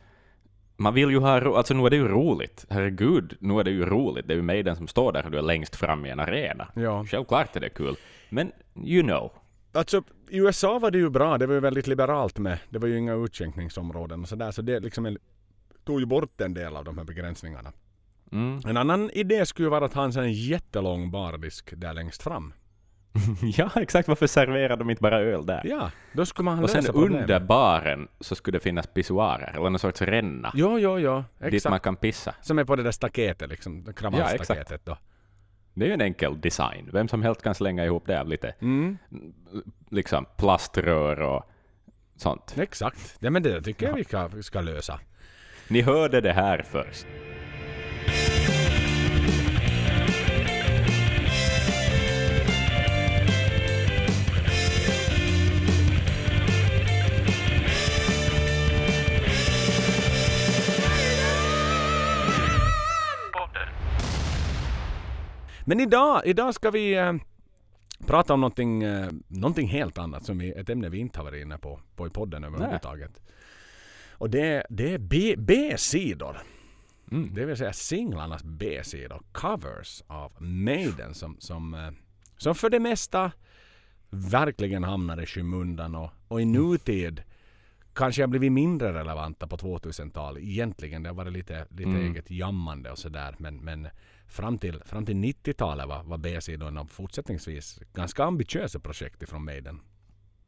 man 0.78 0.94
vill 0.94 1.10
ju 1.10 1.20
ha 1.20 1.58
alltså 1.58 1.74
nu 1.74 1.86
är 1.86 1.90
det 1.90 1.96
ju 1.96 2.08
roligt. 2.08 2.66
Herregud, 2.70 3.38
nu 3.40 3.60
är 3.60 3.64
det 3.64 3.72
ju 3.72 3.86
roligt. 3.86 4.28
Det 4.28 4.34
är 4.34 4.36
ju 4.36 4.42
mig 4.42 4.64
den 4.64 4.76
som 4.76 4.88
står 4.88 5.12
där 5.12 5.26
och 5.26 5.32
du 5.32 5.38
är 5.38 5.42
längst 5.42 5.76
fram 5.76 6.06
i 6.06 6.10
en 6.10 6.20
arena. 6.20 6.68
Ja. 6.76 7.06
Självklart 7.06 7.56
är 7.56 7.60
det 7.60 7.70
kul. 7.70 7.96
Men 8.30 8.52
you 8.86 9.04
know. 9.04 9.32
Alltså 9.72 10.04
i 10.30 10.38
USA 10.38 10.80
var 10.80 10.92
det 10.92 10.98
ju 10.98 11.10
bra. 11.10 11.38
Det 11.38 11.48
var 11.48 11.54
ju 11.54 11.60
väldigt 11.60 11.88
liberalt 11.88 12.38
med. 12.38 12.58
Det 12.70 12.80
var 12.80 12.88
ju 12.88 12.98
inga 12.98 13.14
utskänkningsområden 13.14 14.22
och 14.22 14.30
sådär. 14.30 14.52
Så 14.52 14.62
det 14.62 14.80
liksom 14.80 15.06
en, 15.06 15.18
tog 15.86 16.00
ju 16.00 16.06
bort 16.06 16.42
en 16.42 16.54
del 16.54 16.76
av 16.76 16.84
de 16.84 16.98
här 16.98 17.06
begränsningarna. 17.06 17.72
Mm. 18.32 18.60
En 18.66 18.78
annan 18.78 19.10
idé 19.10 19.46
skulle 19.46 19.66
ju 19.66 19.70
vara 19.70 19.86
att 19.86 19.94
ha 19.94 20.04
en 20.04 20.14
sån 20.14 20.32
jättelång 20.32 21.12
bardisk 21.12 21.74
där 21.76 21.94
längst 21.94 22.24
fram. 22.24 22.54
ja, 23.58 23.70
exakt. 23.76 24.08
Varför 24.08 24.28
serverar 24.28 24.78
de 24.78 24.90
inte 24.90 25.02
bara 25.02 25.20
öl 25.20 25.46
där? 25.46 25.62
Ja, 25.66 25.92
då 26.14 26.26
skulle 26.26 26.44
man 26.46 26.56
och 26.58 26.62
lösa 26.62 26.82
sen 26.82 26.94
problemet. 26.94 27.22
under 27.22 27.40
baren 27.40 28.08
så 28.20 28.36
skulle 28.36 28.56
det 28.58 28.64
finnas 28.64 28.88
pissoarer, 28.88 29.50
eller 29.52 29.70
någon 29.70 29.80
sorts 29.80 30.02
ränna, 30.02 30.52
Jo, 30.56 30.80
jo, 30.80 31.00
jo. 31.00 31.24
dit 31.40 31.54
Exakt. 31.54 31.72
man 31.72 31.80
kan 31.80 31.96
pissa. 31.96 32.36
Som 32.42 32.60
är 32.60 32.64
på 32.64 32.76
det 32.76 32.84
där 32.84 32.92
staketet 32.92 33.50
liksom. 33.50 33.84
Ja, 33.88 33.94
Kravallstaketet 33.94 34.86
då. 34.86 34.98
Det 35.74 35.86
är 35.86 35.88
ju 35.88 35.94
en 35.94 36.02
enkel 36.02 36.42
design. 36.42 36.90
Vem 36.94 37.08
som 37.08 37.24
helst 37.24 37.42
kan 37.42 37.56
slänga 37.56 37.86
ihop 37.86 38.04
det 38.08 38.20
av 38.22 38.28
lite 38.28 38.56
Mm, 38.62 38.98
liksom 39.90 40.26
plaströr 40.38 41.22
och 41.22 41.44
sånt. 42.16 42.56
exakt. 42.58 43.18
Ja 43.20 43.30
men 43.30 43.44
det 43.44 43.62
tycker 43.62 43.88
jag 43.88 43.94
vi 43.96 44.04
ska, 44.04 44.30
ska 44.42 44.62
lösa. 44.62 45.00
Ni 45.68 45.82
hörde 45.82 46.22
det 46.22 46.34
här 46.34 46.62
först. 46.72 47.06
Men 65.70 65.80
idag, 65.80 66.22
idag 66.26 66.54
ska 66.56 66.72
vi 66.72 66.94
eh, 66.98 67.14
prata 68.06 68.34
om 68.34 68.42
någonting, 68.42 68.84
eh, 68.84 69.10
någonting 69.28 69.68
helt 69.68 69.98
annat. 69.98 70.26
Som 70.26 70.38
vi, 70.38 70.52
ett 70.52 70.70
ämne 70.70 70.90
vi 70.90 70.98
inte 70.98 71.20
har 71.20 71.24
varit 71.26 71.42
inne 71.42 71.58
på, 71.58 71.80
på 71.96 72.08
i 72.08 72.10
podden 72.10 72.44
överhuvudtaget. 72.44 73.22
Och 74.12 74.30
det, 74.30 74.66
det 74.70 74.94
är 74.94 74.98
B- 74.98 75.36
B-sidor. 75.38 76.38
Mm. 77.12 77.34
Det 77.34 77.46
vill 77.46 77.58
säga 77.58 77.74
singlarnas 77.74 78.44
B-sidor. 78.44 79.22
Covers 79.32 80.04
av 80.08 80.42
Maiden 80.42 81.14
som, 81.14 81.36
som, 81.40 81.74
eh, 81.74 81.92
som 82.38 82.56
för 82.56 82.70
det 82.70 82.80
mesta 82.80 83.32
verkligen 84.10 84.84
hamnar 84.84 85.22
i 85.22 85.26
skymundan 85.26 85.96
och, 85.96 86.10
och 86.28 86.42
i 86.42 86.46
nutid 86.46 87.22
kanske 87.94 88.22
har 88.22 88.28
blivit 88.28 88.52
mindre 88.52 88.94
relevanta 88.94 89.48
på 89.48 89.58
2000-talet. 89.58 90.44
Egentligen, 90.44 91.04
det 91.04 91.10
har 91.10 91.16
varit 91.16 91.34
lite, 91.34 91.66
lite 91.70 91.90
Mm. 91.90 92.12
eget 92.12 92.32
jammande 92.32 92.92
och 92.92 92.98
sådär. 92.98 93.36
Men, 93.40 93.58
men 93.58 93.88
fram 94.30 94.58
till, 94.58 94.82
fram 94.86 95.06
till 95.06 95.16
90-talet 95.16 95.88
var, 95.88 96.04
var 96.04 96.18
B-sidorna 96.18 96.86
fortsättningsvis 96.86 97.80
ganska 97.94 98.24
ambitiösa 98.24 98.80
projekt 98.80 99.24
ifrån 99.24 99.46
Maiden. 99.46 99.82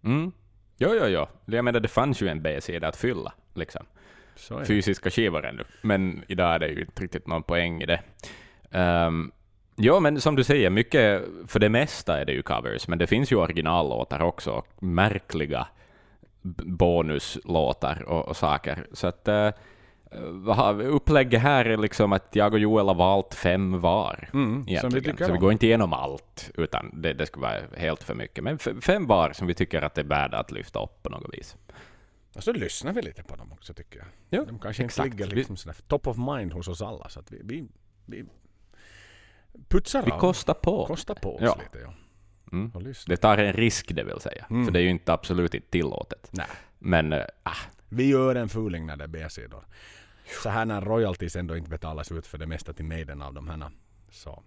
Mm. 0.04 0.32
Jo, 0.78 0.90
jo, 0.94 1.06
jo. 1.06 1.28
Jag 1.46 1.66
menar, 1.66 1.80
det 1.80 1.88
fanns 1.88 2.22
ju 2.22 2.28
en 2.28 2.42
B-sida 2.42 2.88
att 2.88 2.96
fylla. 2.96 3.34
Liksom. 3.54 3.86
Fysiska 4.68 5.10
skivor 5.10 5.46
ännu. 5.46 5.64
Men 5.82 6.24
idag 6.28 6.56
är 6.56 6.60
det 6.60 6.68
ju 6.68 6.82
inte 6.82 7.04
riktigt 7.04 7.28
någon 7.28 7.44
poäng 7.44 7.82
i 7.82 7.86
det. 7.86 8.02
Um, 8.80 9.32
ja, 9.76 10.00
men 10.00 10.22
som 10.22 10.36
du 10.36 10.44
säger, 10.44 10.70
mycket, 10.70 11.24
för 11.48 11.60
det 11.60 11.70
mesta 11.70 12.22
är 12.22 12.26
det 12.26 12.34
ju 12.34 12.42
covers, 12.42 12.88
men 12.88 13.00
det 13.00 13.08
finns 13.08 13.32
ju 13.32 13.36
originallåtar 13.36 14.22
också, 14.22 14.64
märkliga 14.80 15.68
bonuslåtar 16.42 18.04
och, 18.08 18.28
och 18.28 18.38
saker. 18.38 18.88
Så 18.92 19.08
att 19.08 19.28
uh, 19.28 19.50
upplägget 20.84 21.42
här 21.42 21.66
är 21.66 21.78
liksom 21.78 22.14
att 22.14 22.36
jag 22.36 22.54
och 22.54 22.60
Joel 22.60 22.88
har 22.88 22.96
valt 22.96 23.34
fem 23.34 23.80
var. 23.80 24.30
Mm, 24.34 24.66
som 24.82 24.90
vi 24.90 25.02
tycker 25.02 25.26
så 25.26 25.32
vi 25.34 25.38
går 25.38 25.52
inte 25.52 25.66
igenom 25.66 25.94
allt, 25.94 26.52
utan 26.56 27.02
det, 27.02 27.14
det 27.14 27.26
skulle 27.26 27.42
vara 27.42 27.62
helt 27.78 28.04
för 28.04 28.16
mycket. 28.16 28.44
Men 28.44 28.60
fem 28.60 29.08
var 29.08 29.34
som 29.34 29.48
vi 29.48 29.54
tycker 29.54 29.82
att 29.82 29.94
det 29.96 30.02
är 30.02 30.06
värda 30.06 30.38
att 30.40 30.52
lyfta 30.52 30.84
upp 30.84 31.04
på 31.04 31.10
något 31.10 31.34
vis. 31.34 31.56
Och 32.36 32.44
så 32.44 32.54
lyssnar 32.54 32.94
vi 32.94 33.02
lite 33.02 33.24
på 33.24 33.36
dem 33.36 33.52
också 33.52 33.74
tycker 33.74 34.00
jag. 34.00 34.08
Ja, 34.40 34.46
de 34.46 34.60
kanske 34.60 34.84
exakt. 34.86 35.06
inte 35.06 35.24
ligger 35.24 35.36
liksom 35.36 35.58
sådär 35.58 35.76
top 35.88 36.08
of 36.08 36.18
mind 36.18 36.54
hos 36.54 36.68
oss 36.68 36.82
alla. 36.82 37.10
Så 37.10 37.20
att 37.20 37.32
vi, 37.32 37.42
vi, 37.44 37.68
vi 38.06 38.26
putsar 39.70 40.04
Vi 40.06 40.12
av. 40.12 40.20
kostar 40.20 40.54
på. 40.54 40.86
kostar 40.86 41.16
på 41.16 41.36
oss 41.36 41.42
Ja. 41.44 41.60
lite. 41.64 41.84
Ja. 41.86 41.94
Mm. 42.52 42.72
Det 43.08 43.18
tar 43.18 43.38
en 43.38 43.54
risk, 43.54 43.96
det 43.96 44.04
vill 44.04 44.20
säga. 44.20 44.46
Mm. 44.50 44.66
För 44.66 44.72
det 44.72 44.80
är 44.80 44.84
ju 44.84 44.90
inte 44.90 45.14
absolut 45.14 45.54
inte 45.54 45.68
tillåtet. 45.70 46.30
Nej. 46.32 46.48
Men 46.80 47.14
äh, 47.14 47.22
Vi 47.90 48.10
gör 48.10 48.36
en 48.36 48.50
fuling 48.50 48.86
när 48.86 48.98
det 48.98 49.04
är 49.04 49.08
B-sidor. 49.08 49.66
Så 50.44 50.50
här 50.50 50.66
när 50.66 50.82
royalties 50.82 51.36
ändå 51.36 51.58
inte 51.58 51.70
betalas 51.70 52.12
ut 52.12 52.28
för 52.28 52.38
det 52.38 52.48
mesta 52.48 52.74
till 52.74 52.86
Maiden 52.86 53.22
av 53.22 53.34
de 53.34 53.50
här 53.50 53.72
så, 54.10 54.44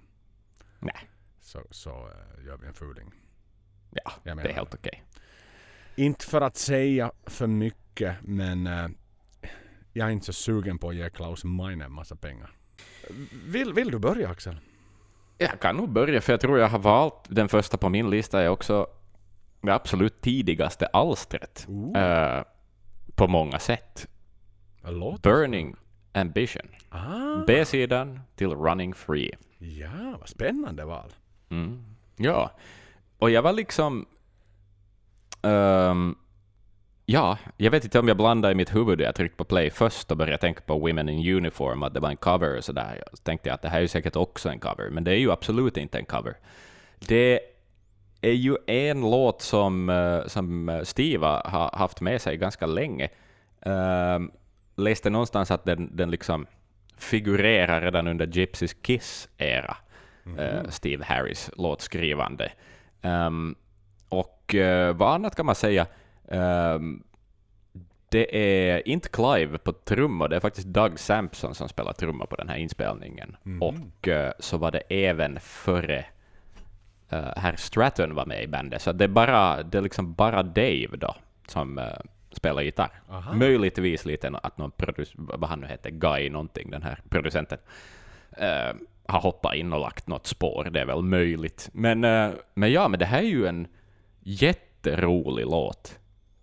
nej, 0.80 1.10
så, 1.40 1.60
så 1.70 1.90
eh, 1.90 2.46
gör 2.46 2.56
vi 2.56 2.66
en 2.66 2.74
fuling. 2.74 3.12
ja, 3.90 4.12
Jag 4.22 4.32
det 4.32 4.34
menar 4.34 4.50
är 4.50 4.54
helt 4.54 4.74
okej. 4.74 5.04
Inte 5.96 6.26
för 6.26 6.40
att 6.40 6.56
säga 6.56 7.12
för 7.26 7.46
mycket 7.46 8.16
men 8.22 8.66
eh, 8.66 8.88
jag 9.92 10.08
är 10.08 10.12
inte 10.12 10.26
så 10.26 10.32
sugen 10.32 10.78
på 10.78 10.88
att 10.88 10.94
ge 10.96 11.10
Klaus 11.10 11.44
Meine 11.44 11.84
en 11.84 11.92
massa 11.92 12.16
pengar. 12.16 12.50
Vill, 13.46 13.72
vill 13.72 13.90
du 13.90 13.98
börja 13.98 14.28
Axel? 14.28 14.56
Jag 15.38 15.60
kan 15.60 15.76
nog 15.76 15.88
börja, 15.92 16.20
för 16.20 16.32
jag 16.32 16.40
tror 16.40 16.58
jag 16.58 16.68
har 16.68 16.78
valt 16.78 17.24
den 17.28 17.48
första 17.48 17.76
på 17.76 17.88
min 17.88 18.10
lista 18.10 18.42
är 18.42 18.48
också 18.48 18.86
det 19.60 19.74
absolut 19.74 20.20
tidigaste 20.20 20.86
alstret. 20.86 21.66
Ooh. 21.68 21.98
eh, 21.98 22.44
på 23.14 23.28
många 23.28 23.58
sätt. 23.58 24.08
Burning 25.22 25.76
Ambition. 26.12 26.68
Ah, 26.90 27.44
B-sidan 27.46 28.20
till 28.36 28.50
Running 28.50 28.94
Free. 28.94 29.30
ja, 29.58 30.16
vad 30.20 30.28
spännande 30.28 30.84
val. 30.84 31.12
Mm. 31.50 31.84
Ja, 32.16 32.50
och 33.18 33.30
jag 33.30 33.42
var 33.42 33.52
liksom... 33.52 34.06
ehm, 35.42 36.14
ja, 37.06 37.38
jag 37.56 37.70
vet 37.70 37.84
inte 37.84 37.98
om 37.98 38.08
jag 38.08 38.16
blandade 38.16 38.52
i 38.52 38.54
mitt 38.54 38.74
huvud. 38.74 39.00
Jag 39.00 39.14
tryckte 39.14 39.36
på 39.36 39.44
play 39.44 39.70
först 39.70 40.10
och 40.10 40.16
började 40.16 40.38
tänka 40.38 40.60
på 40.60 40.78
Women 40.78 41.08
in 41.08 41.36
Uniform, 41.36 41.82
att 41.82 41.94
det 41.94 42.00
var 42.00 42.10
en 42.10 42.16
cover 42.16 42.56
och 42.56 42.64
sådär. 42.64 43.04
Så 43.12 43.22
tänkte 43.22 43.48
jag 43.48 43.54
att 43.54 43.62
det 43.62 43.68
här 43.68 43.76
är 43.76 43.82
ju 43.82 43.88
säkert 43.88 44.16
också 44.16 44.48
en 44.48 44.58
cover, 44.58 44.90
men 44.90 45.04
det 45.04 45.10
är 45.10 45.18
ju 45.18 45.32
absolut 45.32 45.76
inte 45.76 45.98
en 45.98 46.04
cover. 46.06 46.36
Det 46.98 47.40
är 48.20 48.32
ju 48.32 48.56
en 48.66 49.00
låt 49.00 49.42
som, 49.42 49.88
eh, 49.88 50.26
som 50.26 50.80
Steve 50.84 51.26
har 51.26 51.78
haft 51.78 52.00
med 52.00 52.20
sig 52.20 52.36
ganska 52.36 52.66
länge. 52.66 53.08
Um, 53.66 54.30
läste 54.76 55.10
någonstans 55.10 55.50
att 55.50 55.64
den, 55.64 55.96
den 55.96 56.10
liksom 56.10 56.46
figurerar 56.96 57.80
redan 57.80 58.06
under 58.06 58.26
Gypsys 58.26 58.74
Kiss-era. 58.82 59.76
eh, 60.38 60.68
Steve 60.68 61.04
Harris 61.04 61.50
låtskrivande. 61.56 62.52
Ehm, 63.02 63.54
och 64.08 64.54
eh, 64.54 64.96
vad 64.96 65.14
annat 65.14 65.34
kan 65.36 65.46
man 65.46 65.54
säga? 65.54 65.86
Ehm, 66.28 67.02
det 68.08 68.36
är 68.36 68.88
inte 68.88 69.08
Clive 69.08 69.58
på 69.58 69.72
trummor, 69.72 70.28
det 70.28 70.36
är 70.36 70.40
faktiskt 70.40 70.66
Doug 70.66 70.98
Sampson 70.98 71.54
som 71.54 71.68
spelar 71.68 71.92
trummor 71.92 72.26
på 72.26 72.36
den 72.36 72.48
här 72.48 72.56
inspelningen. 72.56 73.36
Och 73.60 74.08
eh, 74.08 74.32
så 74.38 74.56
var 74.56 74.70
det 74.70 74.82
även 74.88 75.40
före 75.40 76.04
uh, 77.12 77.32
herr 77.36 77.56
Stratton 77.56 78.14
var 78.14 78.26
med 78.26 78.42
i 78.42 78.46
bandet, 78.46 78.82
så 78.82 78.92
det 78.92 79.04
är, 79.04 79.08
bara, 79.08 79.62
det 79.62 79.78
är 79.78 79.82
liksom 79.82 80.14
bara 80.14 80.42
Dave 80.42 80.96
då 80.96 81.16
som 81.48 81.78
eh, 81.78 81.84
spelar 82.34 82.62
gitarr. 82.62 82.90
Aha. 83.10 83.34
Möjligtvis 83.34 84.04
lite 84.04 84.28
att 84.42 84.58
någon 84.58 84.70
produc- 84.70 85.14
vad 85.16 85.50
han 85.50 85.60
nu 85.60 85.66
heter, 85.66 85.90
Guy 85.90 86.30
någonting, 86.30 86.70
den 86.70 86.82
här 86.82 87.00
producenten, 87.08 87.58
eh, 88.36 88.72
har 89.06 89.20
hoppat 89.20 89.54
in 89.54 89.72
och 89.72 89.80
lagt 89.80 90.06
något 90.06 90.26
spår. 90.26 90.68
Det 90.72 90.80
är 90.80 90.86
väl 90.86 91.02
möjligt. 91.02 91.70
Men, 91.72 92.04
eh, 92.04 92.30
men 92.54 92.72
ja, 92.72 92.88
men 92.88 92.98
det 92.98 93.06
här 93.06 93.18
är 93.18 93.26
ju 93.26 93.46
en 93.46 93.66
jätterolig 94.20 95.44
låt. 95.44 95.98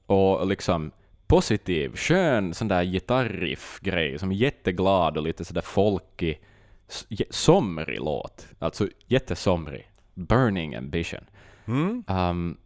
Och 0.06 0.48
liksom 0.48 0.92
positiv, 1.28 1.96
skön 1.96 2.54
sån 2.54 2.68
där 2.68 2.84
gitarriff-grej 2.84 4.20
som 4.20 4.32
är 4.32 4.36
jätteglad 4.36 5.18
och 5.18 5.24
lite 5.24 5.46
sådär 5.46 5.62
folkig, 5.62 6.42
somrig 7.30 8.00
låt. 8.00 8.48
Alltså 8.60 8.88
jättesomrig. 9.08 9.92
Burning 10.14 10.76
Ambition. 10.76 11.26
Mm. 11.66 12.04
Um, 12.08 12.58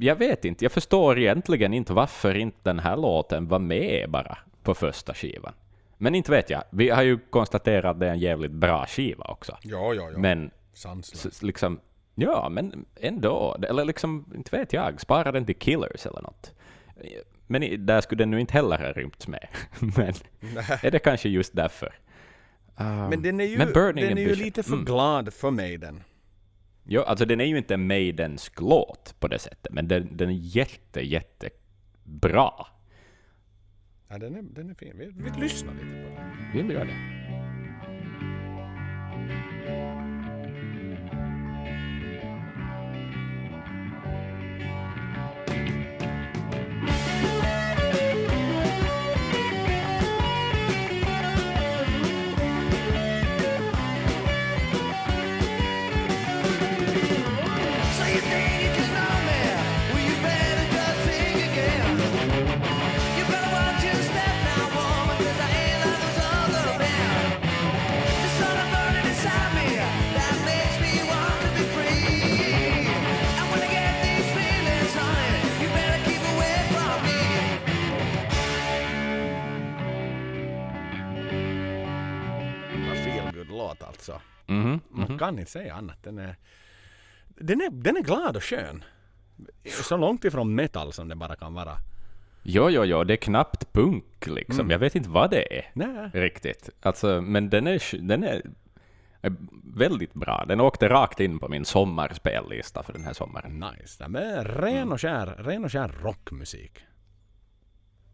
jag 0.00 0.16
vet 0.16 0.44
inte, 0.44 0.64
jag 0.64 0.72
förstår 0.72 1.18
egentligen 1.18 1.74
inte 1.74 1.92
varför 1.92 2.34
inte 2.34 2.58
den 2.62 2.78
här 2.78 2.96
låten 2.96 3.48
var 3.48 3.58
med 3.58 4.10
bara 4.10 4.38
på 4.62 4.74
första 4.74 5.14
skivan. 5.14 5.52
Men 5.98 6.14
inte 6.14 6.30
vet 6.30 6.50
jag. 6.50 6.62
Vi 6.70 6.90
har 6.90 7.02
ju 7.02 7.18
konstaterat 7.18 7.84
att 7.84 8.00
det 8.00 8.06
är 8.06 8.10
en 8.10 8.18
jävligt 8.18 8.52
bra 8.52 8.86
skiva 8.86 9.24
också. 9.24 9.56
Ja, 9.62 9.94
ja, 9.94 10.10
ja. 10.12 10.18
Men 10.18 10.50
Sanslöst. 10.72 11.42
liksom, 11.42 11.80
ja, 12.14 12.48
men 12.48 12.84
ändå. 13.00 13.56
Eller 13.68 13.84
liksom, 13.84 14.32
inte 14.34 14.56
vet 14.56 14.72
jag, 14.72 15.00
spara 15.00 15.32
den 15.32 15.46
till 15.46 15.56
Killers 15.56 16.06
eller 16.06 16.22
något. 16.22 16.52
Men 17.46 17.86
där 17.86 18.00
skulle 18.00 18.22
den 18.22 18.30
nu 18.30 18.40
inte 18.40 18.52
heller 18.52 18.78
ha 18.78 18.92
rymts 18.92 19.28
med. 19.28 19.48
men 19.78 20.14
är 20.82 20.90
det 20.90 20.98
kanske 20.98 21.28
just 21.28 21.56
därför? 21.56 21.94
Um, 22.76 23.08
Men 23.08 23.22
den 23.22 23.40
är 23.40 23.44
ju, 23.44 23.56
den 23.56 24.18
är 24.18 24.28
ju 24.28 24.34
lite 24.34 24.62
för 24.62 24.72
mm. 24.72 24.84
glad 24.84 25.34
för 25.34 25.50
mig 25.50 25.78
den. 25.78 26.02
Jo, 26.90 27.02
alltså 27.02 27.24
den 27.24 27.40
är 27.40 27.44
ju 27.44 27.58
inte 27.58 27.74
en 27.74 27.86
Maidensk 27.86 28.60
låt 28.60 29.14
på 29.20 29.28
det 29.28 29.38
sättet, 29.38 29.72
men 29.72 29.88
den, 29.88 30.16
den 30.16 30.28
är 30.28 30.32
jätte, 30.32 31.00
jätte 31.00 31.50
bra. 32.04 32.68
Ja, 34.08 34.18
den, 34.18 34.36
är, 34.36 34.42
den 34.42 34.70
är 34.70 34.74
fin. 34.74 34.98
Vi, 34.98 35.06
vi 35.06 35.40
lyssnar 35.40 35.74
lite 35.74 35.86
på 35.86 36.20
den. 36.20 36.52
Vill 36.54 36.68
du 36.68 36.74
göra 36.74 36.84
det? 36.84 37.17
Låt 83.58 83.82
alltså. 83.82 84.20
Mhm, 84.46 84.80
Man 84.88 85.08
mhm. 85.08 85.18
kan 85.18 85.38
inte 85.38 85.50
säga 85.50 85.74
annat. 85.74 86.02
Den 86.02 86.18
är, 86.18 86.36
den 87.28 87.60
är, 87.60 87.70
den 87.70 87.96
är 87.96 88.02
glad 88.02 88.36
och 88.36 88.44
skön. 88.44 88.84
Så 89.64 89.96
långt 89.96 90.24
ifrån 90.24 90.54
metal 90.54 90.92
som 90.92 91.08
det 91.08 91.14
bara 91.14 91.36
kan 91.36 91.54
vara. 91.54 91.76
Jo, 92.42 92.70
jo, 92.70 92.84
jo, 92.84 93.04
det 93.04 93.14
är 93.14 93.16
knappt 93.16 93.72
punk 93.72 94.26
liksom. 94.26 94.60
Mm. 94.60 94.70
Jag 94.70 94.78
vet 94.78 94.94
inte 94.94 95.08
vad 95.08 95.30
det 95.30 95.58
är 95.58 95.70
Nej. 95.74 96.10
riktigt. 96.12 96.70
Alltså, 96.82 97.20
men 97.20 97.50
den 97.50 97.66
är, 97.66 98.00
den 98.00 98.24
är 98.24 98.42
väldigt 99.74 100.14
bra. 100.14 100.44
Den 100.48 100.60
åkte 100.60 100.88
rakt 100.88 101.20
in 101.20 101.38
på 101.38 101.48
min 101.48 101.64
sommarspellista 101.64 102.82
för 102.82 102.92
den 102.92 103.04
här 103.04 103.12
sommaren. 103.12 103.64
Nice. 103.80 104.08
Men 104.08 104.44
ren 104.44 104.92
och 104.92 105.00
skär, 105.00 105.26
ren 105.26 105.64
och 105.64 105.72
skär 105.72 105.88
rockmusik. 106.02 106.78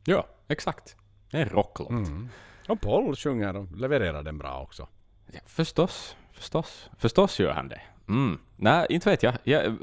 Ja, 0.05 0.27
exakt. 0.49 0.97
Det 1.31 1.37
är 1.37 1.43
en 1.43 1.49
rocklåt. 1.49 1.91
Mm. 1.91 2.29
Och 2.69 2.81
Paul 2.81 3.17
sjunger 3.17 3.57
och 3.57 3.77
levererar 3.77 4.23
den 4.23 4.39
bra 4.39 4.63
också. 4.63 4.89
Ja, 5.33 5.41
förstås, 5.47 6.17
förstås. 6.33 6.91
Förstås 6.99 7.41
gör 7.41 7.53
han 7.53 7.69
det. 7.69 7.81
Mm. 8.09 8.39
Nej, 8.57 8.87
inte 8.91 9.11
vet 9.11 9.23
jag. 9.23 9.35
jag. 9.45 9.79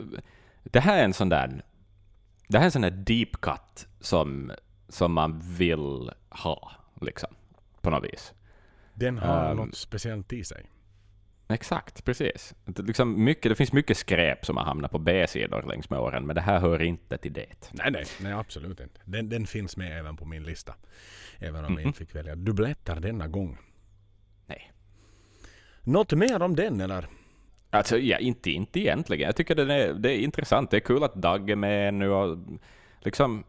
Det 0.64 0.80
här 0.80 0.98
är 1.00 1.04
en 1.04 1.14
sån 1.14 1.30
där... 1.30 1.64
Det 2.48 2.58
här 2.58 2.64
är 2.64 2.66
en 2.66 2.72
sån 2.72 2.82
där 2.82 2.92
deep 2.92 3.32
cut 3.42 3.88
som, 4.00 4.52
som 4.90 5.14
man 5.14 5.40
vill 5.44 6.12
ha, 6.30 6.72
liksom. 7.02 7.30
På 7.82 7.90
något 7.90 8.04
vis. 8.04 8.34
Den 8.94 9.18
har 9.18 9.50
Ehm. 9.52 9.58
något 9.58 9.76
speciellt 9.76 10.34
i 10.34 10.44
sig. 10.44 10.66
Exakt, 11.48 12.06
precis. 12.06 12.56
Det, 12.66 12.82
liksom 12.82 13.24
mycket, 13.24 13.52
det 13.52 13.56
finns 13.56 13.74
mycket 13.74 13.98
skräp 13.98 14.46
som 14.46 14.58
har 14.58 14.64
hamnat 14.64 14.92
på 14.92 15.00
B-sidor 15.00 15.62
längs 15.68 15.90
med 15.90 16.00
åren, 16.00 16.26
men 16.26 16.36
det 16.36 16.42
här 16.42 16.60
hör 16.60 16.82
inte 16.82 17.18
till 17.18 17.34
det. 17.34 17.72
Nej, 17.72 17.92
nej, 17.92 18.06
nej 18.22 18.32
absolut 18.34 18.80
inte. 18.80 19.00
Den, 19.06 19.30
den 19.30 19.48
finns 19.48 19.78
med 19.78 20.00
även 20.00 20.18
på 20.18 20.26
min 20.26 20.44
lista. 20.44 20.76
Även 21.40 21.66
om 21.66 21.72
Mhm. 21.72 21.80
jag 21.82 21.88
inte 21.90 22.00
fick 22.00 22.16
välja 22.16 22.36
dubbletter 22.36 23.00
denna 23.00 23.28
gång. 23.28 23.58
Nej. 24.46 24.72
Något 25.84 26.12
mer 26.14 26.42
om 26.42 26.56
den 26.56 26.82
eller? 26.82 27.08
Alltså, 27.70 27.98
ja, 27.98 28.18
inte, 28.18 28.52
inte 28.52 28.80
egentligen. 28.80 29.26
Jag 29.26 29.36
tycker 29.36 29.56
det 29.56 29.74
är, 29.74 29.94
det 29.94 30.12
är 30.12 30.18
intressant. 30.18 30.72
Det 30.72 30.78
är 30.78 30.82
kul 30.82 31.04
att 31.04 31.16
Dag 31.16 31.50
är 31.50 31.56
med 31.56 31.94
nu 31.94 32.10
och 32.10 32.38
liksom, 33.00 33.44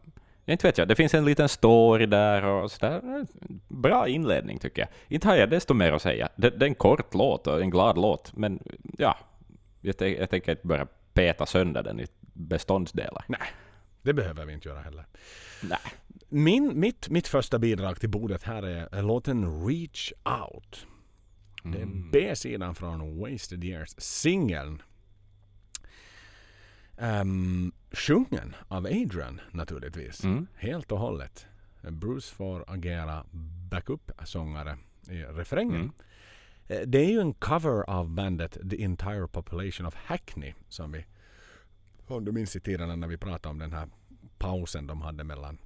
inte 0.46 0.66
vet 0.66 0.78
jag, 0.78 0.88
det 0.88 0.94
finns 0.94 1.14
en 1.14 1.24
liten 1.24 1.48
story 1.48 2.06
där 2.06 2.44
och 2.44 2.70
sådär. 2.70 3.26
Bra 3.68 4.08
inledning 4.08 4.58
tycker 4.58 4.82
jag. 4.82 4.88
Inte 5.08 5.28
har 5.28 5.36
jag 5.36 5.50
desto 5.50 5.74
mer 5.74 5.92
att 5.92 6.02
säga. 6.02 6.28
Det, 6.36 6.50
det 6.50 6.64
är 6.64 6.68
en 6.68 6.74
kort 6.74 7.14
låt 7.14 7.46
och 7.46 7.60
en 7.60 7.70
glad 7.70 7.98
låt, 7.98 8.36
men 8.36 8.62
ja, 8.98 9.18
jag, 9.80 9.94
jag 10.00 10.30
tänker 10.30 10.50
inte 10.52 10.66
börja 10.66 10.86
peta 11.12 11.46
sönder 11.46 11.82
den 11.82 12.00
i 12.00 12.06
beståndsdelar. 12.32 13.24
Nej, 13.26 13.48
det 14.02 14.12
behöver 14.12 14.44
vi 14.44 14.52
inte 14.52 14.68
göra 14.68 14.80
heller. 14.80 15.06
Nej. 15.62 15.78
Min, 16.28 16.80
mitt, 16.80 17.08
mitt 17.08 17.28
första 17.28 17.58
bidrag 17.58 18.00
till 18.00 18.08
bordet 18.08 18.42
här 18.42 18.62
är, 18.62 18.94
är 18.94 19.02
låten 19.02 19.66
Reach 19.66 20.12
Out. 20.24 20.86
Det 21.62 21.78
är 21.78 21.82
Mm. 21.82 22.10
B-sidan 22.10 22.74
från 22.74 23.18
Wasted 23.20 23.64
Years, 23.64 23.94
singeln. 23.98 24.82
Um, 26.96 27.72
sjungen 27.92 28.54
av 28.68 28.86
Adrian 28.86 29.40
naturligtvis. 29.50 30.24
Mm. 30.24 30.46
Helt 30.56 30.92
och 30.92 30.98
hållet. 30.98 31.46
Bruce 31.90 32.34
får 32.34 32.64
agera 32.66 33.24
backup-sångare 33.70 34.78
i 35.10 35.22
refrängen. 35.22 35.74
Mm. 35.80 35.92
Eh, 36.68 36.80
Det 36.86 36.98
är 36.98 37.10
ju 37.10 37.20
en 37.20 37.34
cover 37.34 37.90
av 37.90 38.10
bandet 38.10 38.58
The 38.70 38.84
Entire 38.84 39.28
Population 39.28 39.86
of 39.86 39.94
Hackney 39.94 40.54
som 40.68 40.92
vi, 40.92 41.04
om 42.06 42.24
du 42.24 42.32
minns 42.32 42.56
i 42.56 42.60
tiden 42.60 43.00
när 43.00 43.08
vi 43.08 43.16
pratade 43.16 43.50
om 43.50 43.58
den 43.58 43.72
här 43.72 43.88
pausen 44.38 44.86
de 44.86 45.00
hade 45.02 45.24
mellan 45.24 45.58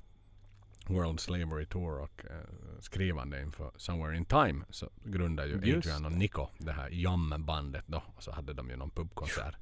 World 0.86 1.20
Slavery 1.20 1.66
Tour 1.66 1.98
och 2.00 2.24
eh, 2.30 2.36
skrivande 2.80 3.40
inför 3.42 3.70
Somewhere 3.76 4.16
in 4.16 4.24
Time 4.24 4.64
så 4.70 4.90
grundade 5.04 5.48
ju 5.48 5.54
Just 5.54 5.76
Adrian 5.88 6.04
och 6.04 6.12
Nico 6.12 6.48
det 6.58 6.72
här 6.72 6.88
Jam-bandet 6.92 7.84
då 7.86 8.02
och 8.16 8.22
så 8.22 8.32
hade 8.32 8.52
de 8.52 8.70
ju 8.70 8.76
någon 8.76 8.90
pubkonsert. 8.90 9.54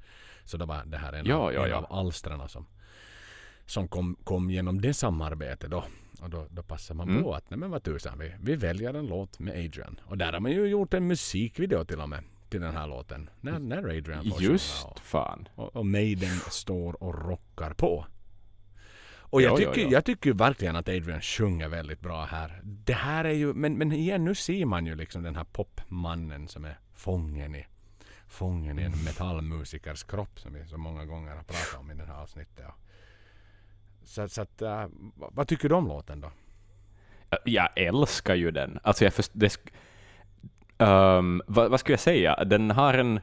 Så 0.43 0.57
det 0.57 0.65
var 0.65 0.85
det 0.85 0.97
här 0.97 1.13
en, 1.13 1.25
Ja, 1.25 1.35
av, 1.35 1.53
ja, 1.53 1.63
en 1.65 1.69
ja. 1.69 1.77
av 1.77 1.93
alstren 1.99 2.49
som, 2.49 2.65
som 3.65 3.87
kom, 3.87 4.15
kom 4.23 4.51
genom 4.51 4.81
det 4.81 4.93
samarbetet 4.93 5.71
då. 5.71 5.83
Och 6.21 6.29
då, 6.29 6.47
då 6.49 6.63
passar 6.63 6.95
man 6.95 7.09
Mm. 7.09 7.23
på 7.23 7.33
att 7.33 7.49
nej 7.49 7.59
men 7.59 7.71
vad 7.71 7.83
tusan 7.83 8.19
vi, 8.19 8.33
vi 8.41 8.55
väljer 8.55 8.93
en 8.93 9.07
låt 9.07 9.39
med 9.39 9.53
Adrian. 9.65 9.99
Och 10.05 10.17
där 10.17 10.33
har 10.33 10.39
man 10.39 10.51
ju 10.51 10.65
gjort 10.65 10.93
en 10.93 11.07
musikvideo 11.07 11.85
till 11.85 12.01
och 12.01 12.09
med 12.09 12.23
till 12.49 12.61
den 12.61 12.75
här 12.75 12.87
låten. 12.87 13.29
När, 13.41 13.59
när 13.59 13.77
Adrian 13.97 14.31
får 14.31 14.41
Just 14.41 14.85
och, 14.85 14.99
fan. 14.99 15.47
och, 15.55 15.75
och 15.75 15.85
Maiden 15.85 16.39
står 16.49 17.03
och 17.03 17.25
rockar 17.29 17.73
på. 17.73 18.05
Och 19.29 19.41
jag 19.41 19.59
Ja, 19.59 19.63
ja, 19.63 19.73
tycker, 19.73 19.87
ja. 19.87 19.91
jag 19.91 20.05
tycker 20.05 20.33
verkligen 20.33 20.75
att 20.75 20.89
Adrian 20.89 21.21
sjunger 21.21 21.67
väldigt 21.67 21.99
bra 21.99 22.25
här. 22.25 22.61
Det 22.63 22.93
här 22.93 23.25
är 23.25 23.33
ju, 23.33 23.53
men, 23.53 23.77
men 23.77 23.91
igen 23.91 24.25
nu 24.25 24.35
ser 24.35 24.65
man 24.65 24.85
ju 24.85 24.95
liksom 24.95 25.23
den 25.23 25.35
här 25.35 25.43
popmannen 25.43 26.47
som 26.47 26.65
är 26.65 26.79
fången 26.93 27.55
i, 27.55 27.65
fången 28.27 28.79
i 28.79 28.83
en 28.83 29.03
metallmusikers 29.03 30.03
kropp 30.03 30.39
som 30.39 30.53
vi 30.53 30.65
så 30.65 30.77
många 30.77 31.05
gånger 31.05 31.35
har 31.35 31.43
pratat 31.43 31.79
om 31.79 31.91
i 31.91 31.93
det 31.93 32.05
här 32.05 32.21
avsnittet. 32.21 32.65
Så, 34.03 34.29
så 34.29 34.41
att, 34.41 34.61
äh, 34.61 34.85
vad, 35.15 35.47
tycker 35.47 35.69
du 35.69 35.75
om 35.75 35.87
låten 35.87 36.21
då? 36.21 36.31
Jag 37.45 37.69
älskar 37.75 38.35
ju 38.35 38.51
den. 38.51 38.79
Alltså 38.83 39.03
jag 39.03 39.13
först, 39.13 39.31
det, 39.33 39.57
Ehm, 40.77 41.41
vad, 41.47 41.71
vad 41.71 41.79
skulle 41.79 41.93
jag 41.93 41.99
säga? 41.99 42.43
Den 42.43 42.71
har 42.71 42.93
en... 42.93 43.19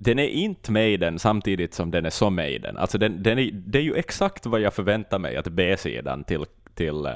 Den 0.00 0.18
är 0.18 0.28
inte 0.28 0.72
Maiden 0.72 1.18
samtidigt 1.18 1.74
som 1.74 1.90
den 1.90 2.06
är 2.06 2.10
så 2.10 2.30
Maiden. 2.30 2.76
Alltså 2.76 2.98
den, 2.98 3.22
den 3.22 3.38
är, 3.38 3.50
det 3.52 3.78
är 3.78 3.82
ju 3.82 3.94
exakt 3.94 4.46
vad 4.46 4.60
jag 4.60 4.74
förväntar 4.74 5.18
mig 5.18 5.36
att 5.36 5.48
B-sidan 5.48 6.24
till, 6.24 6.44
till 6.74 7.06
uh, 7.06 7.14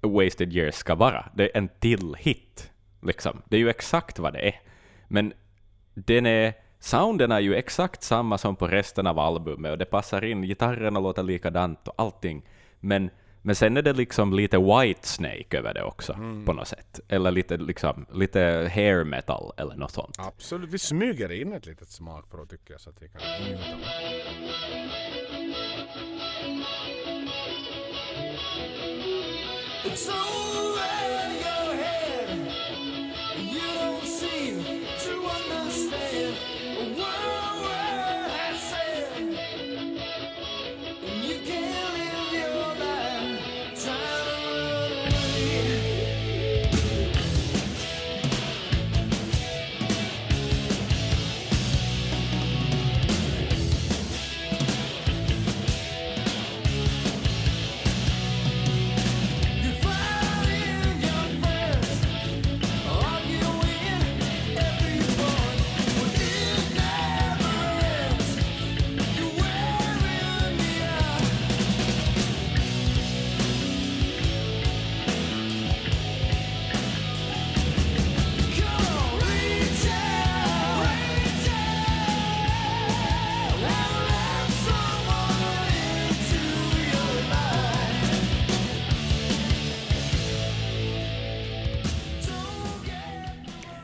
Wasted 0.00 0.52
Years 0.52 0.74
ska 0.74 0.94
vara. 0.94 1.24
Det 1.34 1.44
är 1.44 1.58
en 1.58 1.68
till 1.68 2.14
hit. 2.18 2.70
Liksom. 3.02 3.42
Det 3.48 3.56
är 3.56 3.60
ju 3.60 3.70
exakt 3.70 4.18
vad 4.18 4.32
det 4.32 4.48
är. 4.48 4.60
Men 5.08 5.32
den 5.94 6.26
är, 6.26 6.52
sounden 6.78 7.32
är 7.32 7.40
ju 7.40 7.54
exakt 7.54 8.02
samma 8.02 8.38
som 8.38 8.56
på 8.56 8.68
resten 8.68 9.06
av 9.06 9.18
albumet 9.18 9.72
och 9.72 9.78
det 9.78 9.84
passar 9.84 10.24
in, 10.24 10.42
gitarrerna 10.42 11.00
låter 11.00 11.22
likadant 11.22 11.88
och 11.88 11.94
allting. 11.96 12.42
Men, 12.80 13.10
men 13.42 13.54
sen 13.54 13.76
är 13.76 13.82
det 13.82 13.92
liksom 13.92 14.32
lite 14.32 14.58
White 14.58 15.08
Snake 15.08 15.58
över 15.58 15.74
det 15.74 15.82
också 15.82 16.12
på 16.46 16.52
något 16.52 16.68
sätt. 16.68 17.00
Eller 17.08 17.30
lite, 17.30 17.56
liksom, 17.56 18.06
lite 18.12 18.70
hair 18.74 19.04
metal 19.04 19.52
eller 19.56 19.76
något 19.76 19.90
sånt. 19.90 20.16
Absolut, 20.18 20.70
vi 20.70 20.78
smyger 20.78 21.32
in 21.32 21.52
ett 21.52 21.66
litet 21.66 21.88
smakprov 21.88 22.46
tycker 22.46 22.72
jag 22.74 22.80
så 22.80 22.90
att 22.90 23.02
vi 23.02 23.08
kan 23.08 23.20
njuta. 23.44 23.62
It's 29.84 30.71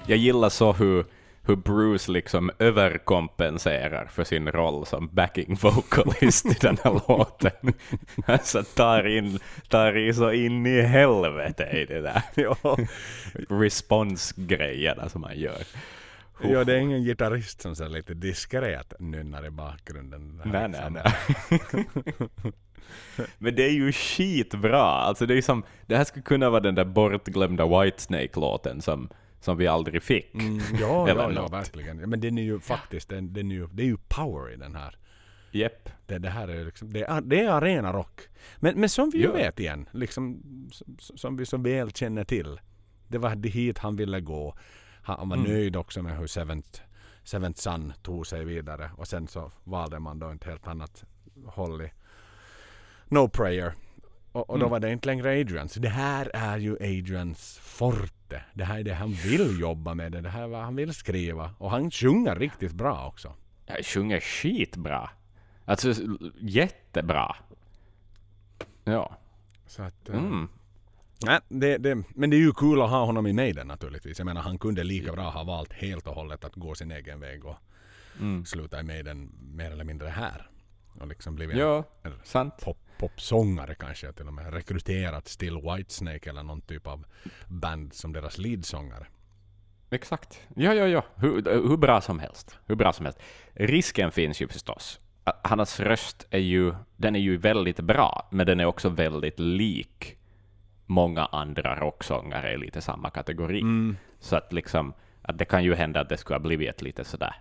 Jag 0.09 0.19
gillar 0.19 0.49
så 0.49 0.73
hur, 0.73 1.05
hur 1.43 1.57
Bruce 1.57 2.13
liksom 2.13 2.51
överkompenserar 2.59 4.07
för 4.07 4.25
sin 4.25 4.49
roll 4.49 4.87
som 4.87 5.09
backing 5.13 5.55
vocalist 5.55 6.47
i 6.47 6.57
den 6.61 6.79
här 6.85 6.93
låten. 7.09 7.73
Alltså 8.27 8.63
tar, 8.63 9.07
in, 9.07 9.39
tar 9.69 9.97
i 9.97 10.15
så 10.15 10.33
in 10.33 10.67
i 10.67 10.81
helvete 10.81 11.65
i 11.73 11.85
det 11.85 12.01
där 12.01 12.23
Ja. 12.35 12.79
responsgrejerna 13.49 15.09
som 15.09 15.23
han 15.23 15.39
gör. 15.39 15.63
Ja, 16.43 16.65
det 16.65 16.75
är 16.75 16.79
ingen 16.79 17.03
gitarrist 17.05 17.63
som 17.63 17.77
så 17.77 17.89
lite 17.89 18.15
diskret 18.15 18.93
nynnar 18.99 19.47
i 19.47 19.51
bakgrunden. 19.51 20.43
Nej, 20.45 20.69
nej, 20.69 20.91
liksom. 20.91 20.93
nej. 20.93 22.53
Men 23.39 23.55
det 23.55 23.65
är 23.65 23.73
ju 23.73 23.93
skitbra. 23.93 24.83
Alltså 24.83 25.27
det, 25.27 25.35
är 25.35 25.43
som, 25.43 25.63
det 25.87 25.97
här 25.97 26.05
skulle 26.05 26.23
kunna 26.23 26.51
vara 26.51 26.61
den 26.61 26.75
där 26.75 26.85
bortglömda 26.85 27.67
Whitesnake-låten 27.67 28.83
som, 28.83 29.09
som 29.41 29.57
vi 29.57 29.67
aldrig 29.67 30.03
fick. 30.03 30.35
Mm, 30.35 30.59
ja, 30.81 31.09
ja, 31.09 31.33
ja, 31.33 31.49
verkligen. 31.49 31.97
Men 31.97 32.21
den 32.21 32.39
är 32.39 32.43
ju 32.43 32.61
faktiskt, 32.61 33.09
den, 33.09 33.33
den 33.33 33.51
är 33.51 33.55
ju, 33.55 33.67
det 33.73 33.83
är 33.83 33.87
ju 33.87 33.97
power 34.09 34.53
i 34.53 34.57
den 34.57 34.75
här. 34.75 34.97
Jepp. 35.51 35.89
Det, 36.07 36.19
det 36.19 36.31
här 36.31 36.49
är 36.49 36.65
liksom, 36.65 36.93
det 36.93 37.03
är, 37.05 37.21
det 37.21 37.41
är 37.41 37.49
arena 37.51 37.93
rock. 37.93 38.21
Men, 38.57 38.81
men 38.81 38.89
som 38.89 39.11
vi 39.11 39.19
ju 39.19 39.33
vet 39.33 39.61
igen, 39.61 39.89
liksom, 39.93 40.43
som, 40.73 40.97
som 40.99 41.37
vi 41.37 41.47
så 41.47 41.57
väl 41.57 41.91
känner 41.93 42.25
till. 42.25 42.61
Det 43.09 43.19
var 43.19 43.49
hit 43.49 43.79
han 43.79 43.97
ville 43.97 44.21
gå. 44.21 44.57
Han, 45.03 45.29
var 45.29 45.37
Mm. 45.37 45.51
nöjd 45.53 45.77
också 45.77 46.03
med 46.03 46.19
hur 46.19 46.27
Seventh, 46.27 46.81
Seventh 47.25 47.61
Son 47.61 47.93
tog 48.03 48.27
sig 48.27 48.45
vidare. 48.45 48.91
Och 48.97 49.09
sen 49.09 49.29
så 49.29 49.53
valde 49.65 49.99
man 49.99 50.19
då 50.19 50.29
ett 50.31 50.45
helt 50.45 50.67
annat 50.67 51.05
håll 51.47 51.83
i 51.83 51.91
No 53.09 53.29
Prayer. 53.29 53.73
Och, 54.33 54.51
och 54.51 54.59
då 54.59 54.65
Mm. 54.67 54.71
var 54.71 54.81
det 54.81 54.93
inte 54.93 55.07
längre 55.07 55.41
Adrians. 55.41 55.75
Det 55.75 55.89
här 55.89 56.31
är 56.35 56.59
ju 56.59 56.73
Adrians 56.75 57.59
forte. 57.63 58.13
Det 58.55 58.65
här 58.65 58.79
är 58.79 58.83
det 58.85 58.95
han 58.95 59.13
vill 59.13 59.61
jobba 59.61 59.95
med. 59.95 60.13
Det, 60.13 60.29
här 60.29 60.43
är 60.43 60.47
vad 60.49 60.63
han 60.63 60.77
vill 60.77 60.95
skriva. 60.95 61.51
Och 61.59 61.71
han 61.71 61.91
sjunger 61.91 62.37
riktigt 62.37 62.73
bra 62.73 63.07
också. 63.09 63.35
Jag 63.67 63.85
sjunger 63.85 64.21
skitbra. 64.21 65.11
Alltså 65.65 65.93
jättebra. 66.41 67.37
Ja. 68.85 69.17
Så 69.67 69.83
att, 69.83 70.09
eh, 70.09 70.15
Mm. 70.19 70.49
Nej, 71.27 71.41
det, 71.49 71.79
det, 71.79 72.03
men 72.09 72.31
det 72.31 72.37
är 72.37 72.39
ju 72.39 72.53
kul 72.53 72.83
att 72.83 72.91
ha 72.91 73.05
honom 73.05 73.27
i 73.27 73.33
Maiden 73.33 73.67
naturligtvis. 73.69 74.19
Jag 74.19 74.25
menar 74.27 74.43
han 74.43 74.59
kunde 74.59 74.85
lika 74.85 75.13
bra 75.13 75.31
ha 75.31 75.45
valt 75.45 75.73
helt 75.73 76.07
och 76.07 76.15
hållet 76.15 76.45
att 76.45 76.55
gå 76.55 76.75
sin 76.75 76.91
egen 76.91 77.21
väg 77.21 77.45
och 77.45 77.57
Mm. 78.21 78.45
sluta 78.45 78.81
i 78.81 78.83
Maiden 78.83 79.33
mer 79.55 79.71
eller 79.71 79.85
mindre 79.85 80.09
här. 80.09 80.51
Och 81.01 81.07
liksom 81.07 81.35
blivit 81.35 81.57
Ja, 81.57 81.85
en 82.03 82.13
sant. 82.25 82.55
pop, 82.65 82.79
popsångare 82.99 83.75
kanske 83.75 84.13
till 84.13 84.27
och 84.27 84.33
med. 84.33 84.55
Rekryterat 84.55 85.29
Still 85.29 85.57
Whitesnake 85.57 86.31
eller 86.31 86.43
någon 86.43 86.61
typ 86.61 86.87
av 86.87 87.05
band 87.47 87.95
som 87.95 88.13
deras 88.13 88.39
leadsångare. 88.39 89.07
Exakt. 89.91 90.41
Ja, 90.57 90.75
ja, 90.75 90.87
ja. 90.87 91.05
Hur, 91.17 91.69
hur 91.69 91.77
bra 91.77 92.01
som 92.01 92.19
helst. 92.19 92.59
Hur 92.67 92.75
bra 92.75 92.93
som 92.93 93.05
helst. 93.07 93.21
Risken 93.53 94.13
finns 94.13 94.43
ju 94.43 94.49
förstås. 94.49 95.01
Hans 95.43 95.81
röst 95.81 96.27
är 96.31 96.39
ju, 96.39 96.75
den 96.97 97.17
är 97.17 97.21
ju 97.21 97.37
väldigt 97.37 97.81
bra, 97.81 98.29
men 98.31 98.47
den 98.47 98.61
är 98.61 98.65
också 98.65 98.89
väldigt 98.89 99.39
lik 99.41 100.19
många 100.87 101.25
andra 101.25 101.81
rocksångare 101.81 102.53
i 102.53 102.59
lite 102.59 102.81
samma 102.81 103.11
kategori. 103.11 103.63
Så 104.21 104.37
att 104.37 104.53
liksom, 104.53 104.95
att 105.23 105.39
det 105.39 105.45
kan 105.45 105.65
ju 105.65 105.75
hända 105.75 106.01
att 106.01 106.09
det 106.09 106.17
skulle 106.17 106.35
ha 106.35 106.43
blivit 106.43 106.69
ett 106.69 106.83
lite 106.83 107.05
sådär, 107.05 107.35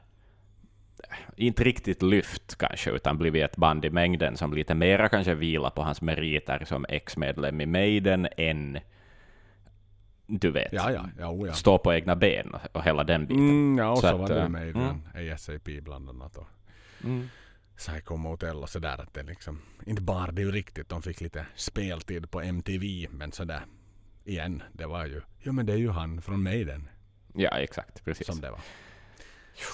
inte 1.35 1.63
riktigt 1.63 2.01
lyft 2.01 2.55
kanske, 2.55 2.91
utan 2.91 3.17
blivit 3.17 3.43
ett 3.43 3.57
band 3.57 3.85
i 3.85 3.89
mängden 3.89 4.37
som 4.37 4.53
lite 4.53 4.75
mera 4.75 5.09
kanske 5.09 5.35
vilar 5.35 5.69
på 5.69 5.83
hans 5.83 6.01
meriter 6.01 6.65
som 6.65 6.85
ex-medlem 6.89 7.61
i 7.61 7.65
Maiden 7.65 8.27
än, 8.37 8.79
du 10.27 10.51
vet, 10.51 10.73
Ja, 10.73 10.91
ja, 10.91 11.09
ja, 11.19 11.29
oh, 11.29 11.51
stå 11.51 11.77
på 11.77 11.93
egna 11.93 12.15
ben 12.15 12.55
och, 12.71 12.83
hela 12.83 13.03
den 13.03 13.25
biten. 13.25 13.49
Mm, 13.49 13.77
ja, 13.77 13.91
och 13.91 13.97
Så 13.97 14.01
så, 14.01 14.07
att, 14.07 14.19
var 14.19 14.27
det 14.27 14.41
eh, 14.41 14.49
med 14.49 14.75
mm. 14.75 15.33
ASAP 15.33 15.83
bland 15.83 16.09
annat. 16.09 16.37
Och 16.37 16.47
Mm. 17.03 17.29
Psycho 17.77 18.15
Motel 18.15 18.57
och 18.57 18.69
sådär. 18.69 19.01
Att 19.01 19.13
det 19.13 19.23
liksom, 19.23 19.61
inte 19.85 20.01
bara 20.01 20.31
det 20.31 20.41
ju 20.41 20.51
riktigt, 20.51 20.89
de 20.89 21.01
fick 21.01 21.21
lite 21.21 21.45
speltid 21.55 22.31
på 22.31 22.41
MTV. 22.41 23.07
Men 23.11 23.31
sådär, 23.31 23.61
igen, 24.25 24.63
det 24.73 24.85
var 24.85 25.05
ju, 25.05 25.21
jo 25.41 25.51
men 25.51 25.65
det 25.65 25.73
är 25.73 25.77
ju 25.77 25.89
han 25.89 26.21
från 26.21 26.43
Maiden 26.43 26.89
Ja, 27.33 27.49
exakt. 27.49 28.05
Precis. 28.05 28.27
som 28.27 28.41
det 28.41 28.51
var. 28.51 28.59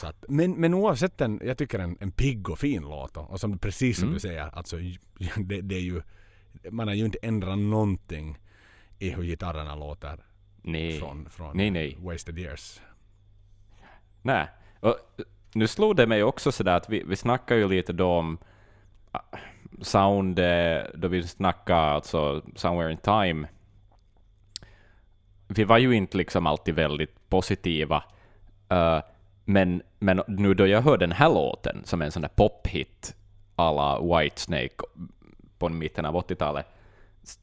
Att, 0.03 0.25
men, 0.27 0.51
men 0.51 0.73
oavsett 0.73 1.21
en, 1.21 1.39
jag 1.43 1.57
tycker 1.57 1.79
en, 1.79 1.97
en 1.99 2.11
pigg 2.11 2.49
och 2.49 2.59
fin 2.59 2.81
låt 2.83 3.17
och, 3.17 3.31
och 3.31 3.39
som 3.39 3.57
precis 3.57 3.97
som 3.97 4.03
Mm. 4.03 4.13
du 4.13 4.19
säger, 4.19 4.49
alltså 4.53 4.77
det, 5.37 5.61
det 5.61 5.75
är 5.75 5.79
ju, 5.81 6.01
man 6.71 6.87
har 6.87 6.95
ju 6.95 7.05
inte 7.05 7.17
ändrat 7.21 7.57
någonting 7.57 8.37
i 8.99 9.09
hur 9.09 9.23
gitarrerna 9.23 9.75
låter 9.75 10.19
Nej. 10.61 10.99
från, 10.99 11.29
från 11.29 11.57
Nej, 11.57 11.71
nej. 11.71 11.97
Wasted 11.99 12.39
Years. 12.39 12.81
Nej. 14.21 14.47
Och 14.79 14.95
nu 15.53 15.67
slog 15.67 15.95
det 15.95 16.07
mig 16.07 16.23
också 16.23 16.51
sådär 16.51 16.75
att 16.75 16.89
vi, 16.89 17.03
vi 17.03 17.15
snackar 17.15 17.55
ju 17.55 17.67
lite 17.67 17.93
då 17.93 18.07
om 18.11 18.37
ah, 19.11 19.19
sound, 19.81 20.39
eh, 20.39 20.83
då 20.95 21.07
vi 21.07 21.23
snackade 21.27 21.79
alltså 21.81 22.41
Somewhere 22.55 22.91
in 22.91 22.97
Time. 22.97 23.47
Vi 25.47 25.63
var 25.63 25.77
ju 25.77 25.95
inte 25.95 26.17
liksom 26.17 26.47
alltid 26.47 26.75
väldigt 26.75 27.29
positiva. 27.29 28.03
eh, 28.69 28.99
men, 29.45 29.81
men 29.99 30.21
nu 30.27 30.53
då 30.53 30.67
jag 30.67 30.81
hör 30.81 30.97
den 30.97 31.11
här 31.11 31.29
låten 31.29 31.81
som 31.85 32.01
en 32.01 32.11
sån 32.11 32.21
där 32.21 32.29
pophit 32.29 33.15
alla 33.55 33.99
Whitesnake 34.01 34.75
på 35.57 35.69
mitten 35.69 36.05
av 36.05 36.15
80-talet, 36.15 36.65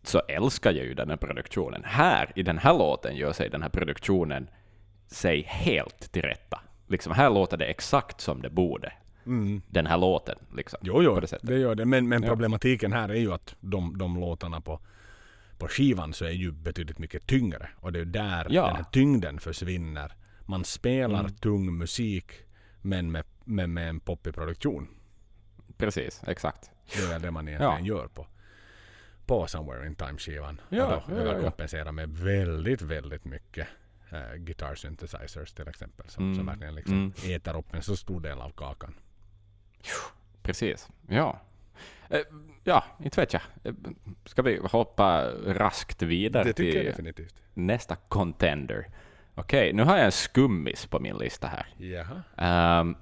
så 0.02 0.18
älskar 0.18 0.72
jag 0.72 0.84
ju 0.86 0.94
den 0.94 1.10
här 1.10 1.16
produktionen. 1.16 1.82
Här, 1.84 2.32
i 2.34 2.42
den 2.42 2.58
här 2.58 2.78
låten, 2.78 3.16
gör 3.16 3.32
sig 3.32 3.50
den 3.50 3.62
här 3.62 3.68
produktionen 3.68 4.50
sig 5.06 5.42
helt 5.42 6.12
till 6.12 6.22
rätta. 6.22 6.60
Liksom, 6.88 7.12
här 7.12 7.30
låter 7.30 7.56
det 7.56 7.64
exakt 7.64 8.20
som 8.20 8.42
det 8.42 8.50
borde. 8.50 8.92
Den 9.68 9.86
här 9.86 9.98
låten, 9.98 10.38
liksom. 10.56 10.78
Jo, 10.82 11.02
jo, 11.02 11.20
det 11.20 11.38
det, 11.42 11.58
gör 11.58 11.74
det. 11.74 11.84
Men, 11.84 12.08
men 12.08 12.22
problematiken 12.22 12.92
här 12.92 13.08
är 13.08 13.14
ju 13.14 13.32
att 13.32 13.54
de, 13.60 13.98
de 13.98 14.20
låtarna 14.20 14.60
på, 14.60 14.80
på 15.58 15.68
skivan 15.68 16.12
så 16.12 16.24
är 16.24 16.30
ju 16.30 16.52
betydligt 16.52 16.98
mycket 16.98 17.26
tyngre. 17.26 17.68
Och 17.76 17.92
det 17.92 18.00
är 18.00 18.04
där 18.04 18.46
Ja. 18.50 18.66
den 18.66 18.76
här 18.76 18.84
tyngden 18.92 19.38
försvinner. 19.40 20.12
Man 20.50 20.64
spelar 20.64 21.20
Mm. 21.20 21.32
tung 21.32 21.78
musik 21.78 22.32
men 22.82 23.12
med, 23.12 23.24
med, 23.44 23.68
med 23.68 23.88
en 23.88 24.00
poppig 24.00 24.34
produktion. 24.34 24.88
Precis, 25.76 26.22
exakt. 26.26 26.70
Det 26.96 27.12
är 27.12 27.18
det 27.18 27.30
man 27.30 27.48
egentligen 27.48 27.84
gör 27.84 28.08
på, 28.08 28.26
på 29.26 29.46
Somewhere 29.46 29.86
in 29.86 29.94
Time-skivan. 29.94 30.60
Ja, 30.68 30.96
och 30.96 31.10
då 31.10 31.16
ja, 31.16 31.52
ja, 31.72 31.78
ja. 31.84 31.92
med 31.92 32.10
väldigt, 32.10 32.82
väldigt 32.82 33.24
mycket 33.24 33.68
uh, 34.12 34.34
guitar 34.36 34.74
synthesizers 34.74 35.52
till 35.52 35.68
exempel. 35.68 36.08
Som, 36.08 36.24
Mm. 36.24 36.36
som 36.36 36.46
verkligen 36.46 36.74
liksom 36.74 36.94
Mm. 36.94 37.12
äter 37.36 37.56
upp 37.56 37.74
en 37.74 37.82
så 37.82 37.96
stor 37.96 38.20
del 38.20 38.38
av 38.40 38.50
kakan. 38.50 38.94
Precis, 40.42 40.88
ja. 41.08 41.40
Eh, 42.10 42.20
Ja, 42.64 42.84
inte 43.04 43.20
vet 43.20 43.32
jag. 43.32 43.42
Eh, 43.64 43.74
Ska 44.24 44.42
vi 44.42 44.60
hoppa 44.70 45.30
raskt 45.46 46.02
vidare 46.02 46.52
till 46.52 46.74
definitivt. 46.84 47.34
nästa 47.54 47.96
contender? 47.96 48.86
Okej, 49.40 49.72
nu 49.72 49.83
har 49.83 49.96
jag 49.96 50.05
en 50.07 50.12
skummis 50.12 50.87
på 50.87 51.00
min 51.00 51.16
lista 51.16 51.46
här. 51.46 51.66
Jaha. 51.76 52.22
Ehm, 52.37 52.96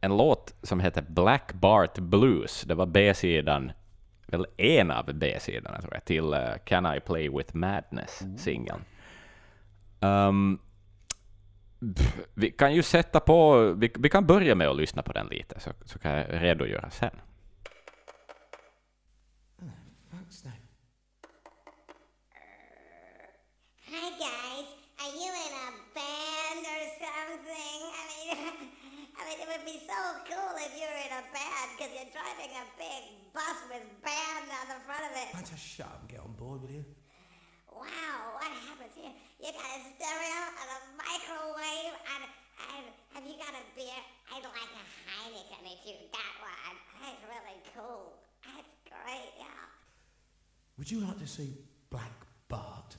en 0.00 0.16
låt 0.16 0.54
som 0.62 0.80
heter 0.80 1.02
Black 1.08 1.52
Bart 1.52 1.98
Blues. 1.98 2.62
Det 2.62 2.74
var 2.74 2.86
B-sidan, 2.86 3.72
väl 4.26 4.46
en 4.56 4.90
av 4.90 5.14
B-sidorna 5.14 5.80
tror 5.80 5.94
jag, 5.94 6.04
till 6.04 6.32
eh, 6.32 6.40
Can 6.64 6.96
I 6.96 7.00
Play 7.00 7.28
With 7.28 7.56
Madness-singeln. 7.56 8.80
Ehm, 10.00 10.58
pff, 11.96 12.16
vi 12.34 12.50
kan 12.50 12.74
ju 12.74 12.82
sätta 12.82 13.20
på, 13.20 13.62
vi, 13.76 13.92
vi 13.98 14.08
kan 14.08 14.26
börja 14.26 14.54
med 14.54 14.68
att 14.68 14.76
lyssna 14.76 15.02
på 15.02 15.12
den 15.12 15.26
lite, 15.26 15.60
så, 15.60 15.70
så 15.84 15.98
kan 15.98 16.12
jag 16.12 16.26
redogöra 16.30 16.90
sen. 16.90 17.16
driving 32.34 32.54
a 32.56 32.66
big 32.78 33.02
bus 33.32 33.58
with 33.70 33.86
band 34.02 34.46
on 34.50 34.66
the 34.68 34.80
front 34.86 35.04
of 35.06 35.12
it. 35.14 35.28
Why 35.34 35.40
don't 35.40 35.50
you 35.50 35.58
shut 35.58 35.86
up 35.86 36.00
and 36.00 36.08
get 36.08 36.20
on 36.20 36.32
board 36.34 36.62
with 36.62 36.70
you? 36.70 36.84
Wow, 37.70 38.38
what 38.38 38.50
happens 38.50 38.94
here? 38.94 39.12
You 39.38 39.50
got 39.50 39.70
a 39.70 39.80
stereo 39.94 40.40
and 40.50 40.68
a 40.74 40.80
microwave 40.98 41.94
and 41.94 42.22
and 42.74 42.86
have 43.14 43.24
you 43.26 43.36
got 43.38 43.50
a 43.50 43.64
beer? 43.74 44.02
I'd 44.30 44.42
like 44.42 44.72
a 44.74 44.84
Heineken 45.10 45.62
if 45.66 45.80
you 45.86 45.94
got 46.10 46.34
one. 46.38 46.76
That's 47.02 47.22
really 47.26 47.60
cool. 47.74 48.14
That's 48.46 48.74
great, 48.86 49.30
yeah. 49.38 49.66
Would 50.78 50.90
you 50.90 51.00
like 51.00 51.18
to 51.18 51.26
see 51.26 51.58
Black 51.90 52.14
Bart? 52.48 52.96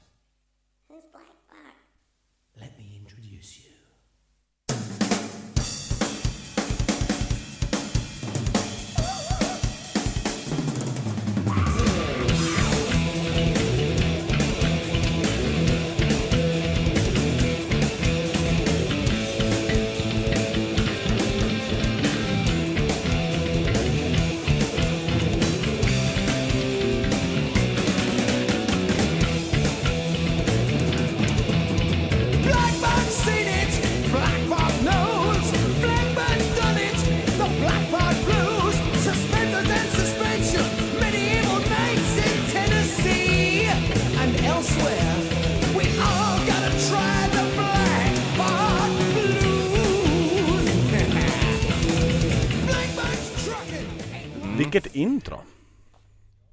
Vilket 54.75 54.95
intro! 54.95 55.37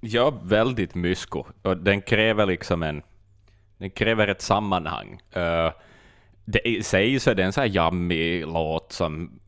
Ja, 0.01 0.31
väldigt 0.43 0.95
mysko. 0.95 1.45
Och 1.63 1.77
den 1.77 2.03
kräver 2.03 2.47
liksom 2.47 2.83
en... 2.83 3.03
Den 3.79 3.91
kräver 3.91 4.29
ett 4.29 4.43
sammanhang. 4.43 5.21
Uh, 5.37 5.73
det 6.45 6.69
i 6.69 6.83
sig 6.83 7.21
så 7.21 7.31
är 7.31 7.35
det 7.35 7.43
en 7.43 7.53
så 7.53 7.61
här 7.61 7.69
jammig 7.69 8.47
låt 8.47 8.93
som, 8.93 9.41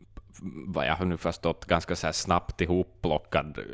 vad 0.66 0.86
jag 0.86 0.94
har 0.94 1.04
nu 1.04 1.16
förstått, 1.16 1.64
ganska 1.64 1.96
så 1.96 2.06
här 2.06 2.12
snabbt 2.12 2.60
ihopplockad 2.60 3.58
uh, 3.58 3.64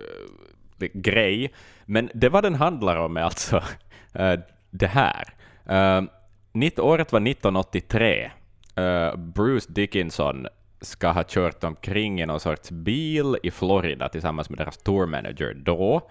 eh, 0.80 0.88
grej. 0.92 1.52
Men 1.84 2.10
det 2.14 2.28
vad 2.28 2.44
den 2.44 2.54
handlar 2.54 2.96
om 2.96 3.16
är 3.16 3.22
alltså 3.22 3.56
uh, 4.20 4.40
det 4.70 4.86
här. 4.86 5.34
Uh, 5.70 6.08
året 6.78 7.12
var 7.12 7.20
1983. 7.20 8.30
Uh, 8.78 9.16
Bruce 9.16 9.72
Dickinson 9.72 10.46
ska 10.80 11.10
ha 11.10 11.24
kört 11.28 11.64
omkring 11.64 12.20
i 12.20 12.26
någon 12.26 12.40
sorts 12.40 12.70
bil 12.70 13.36
i 13.42 13.50
Florida 13.50 14.08
tillsammans 14.08 14.50
med 14.50 14.58
deras 14.58 14.76
tourmanager 14.78 15.54
då 15.54 16.10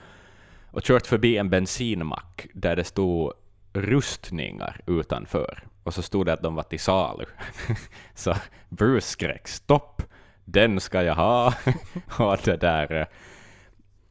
och 0.71 0.83
kört 0.83 1.07
förbi 1.07 1.37
en 1.37 1.49
bensinmack 1.49 2.47
där 2.53 2.75
det 2.75 2.83
stod 2.83 3.33
rustningar 3.73 4.81
utanför. 4.85 5.63
Och 5.83 5.93
så 5.93 6.01
stod 6.01 6.25
det 6.25 6.33
att 6.33 6.41
de 6.41 6.55
var 6.55 6.63
till 6.63 6.79
salu. 6.79 7.25
så 8.15 8.35
Bruce 8.69 9.05
skrek 9.07 9.47
stopp, 9.47 10.01
den 10.45 10.79
ska 10.79 11.03
jag 11.03 11.15
ha. 11.15 11.53
och 12.19 12.37
det 12.43 12.57
där. 12.57 13.07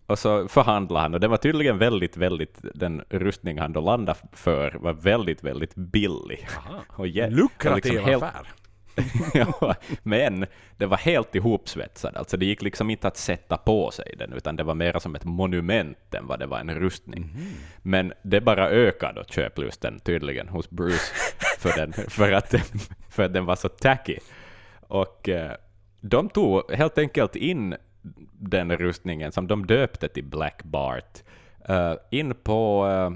Och 0.06 0.18
så 0.18 0.48
förhandlade 0.48 1.00
han 1.02 1.14
och 1.14 1.20
det 1.20 1.28
var 1.28 1.36
tydligen 1.36 1.78
väldigt, 1.78 2.16
väldigt, 2.16 2.58
den 2.74 3.04
rustning 3.08 3.58
han 3.58 3.72
då 3.72 3.80
landade 3.80 4.18
för 4.32 4.76
var 4.80 4.92
väldigt, 4.92 5.44
väldigt 5.44 5.74
billig. 5.74 6.48
Och 6.88 7.06
ge- 7.06 7.30
Lukrativ 7.30 7.70
och 7.72 7.76
liksom 7.76 8.04
helt- 8.04 8.22
affär. 8.22 8.48
ja, 9.34 9.74
men 10.02 10.46
det 10.76 10.86
var 10.86 10.96
helt 10.96 11.34
ihopsvetsad. 11.34 12.16
Alltså 12.16 12.36
det 12.36 12.46
gick 12.46 12.62
liksom 12.62 12.90
inte 12.90 13.08
att 13.08 13.16
sätta 13.16 13.56
på 13.56 13.90
sig 13.90 14.14
den, 14.18 14.32
utan 14.32 14.56
det 14.56 14.62
var 14.62 14.74
mer 14.74 14.98
som 14.98 15.14
ett 15.14 15.24
monument 15.24 16.14
än 16.14 16.26
vad 16.26 16.38
det 16.38 16.46
var 16.46 16.58
en 16.58 16.74
rustning. 16.74 17.30
Men 17.82 18.12
det 18.22 18.40
bara 18.40 18.68
ökade 18.68 19.24
köplusten 19.28 20.00
tydligen 20.00 20.48
hos 20.48 20.70
Bruce 20.70 21.14
för, 21.58 21.76
den, 21.76 21.92
för, 21.92 22.32
att, 22.32 22.54
för 23.10 23.22
att 23.22 23.32
den 23.32 23.44
var 23.44 23.56
så 23.56 23.68
tacky. 23.68 24.18
Och 24.80 25.28
eh, 25.28 25.52
de 26.00 26.28
tog 26.28 26.72
helt 26.72 26.98
enkelt 26.98 27.36
in 27.36 27.74
den 28.32 28.76
rustningen 28.76 29.32
som 29.32 29.46
de 29.46 29.66
döpte 29.66 30.08
till 30.08 30.24
Black 30.24 30.62
Bart 30.62 31.18
eh, 31.68 31.94
in 32.10 32.34
på, 32.34 32.88
eh, 32.88 33.10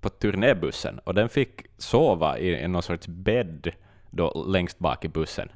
på 0.00 0.08
turnébussen 0.08 0.98
och 0.98 1.14
den 1.14 1.28
fick 1.28 1.66
sova 1.78 2.38
i, 2.38 2.64
i 2.64 2.68
någon 2.68 2.82
sorts 2.82 3.08
bädd 3.08 3.72
då 4.10 4.44
längst 4.48 4.78
bak 4.78 5.04
i 5.04 5.08
bussen. 5.08 5.48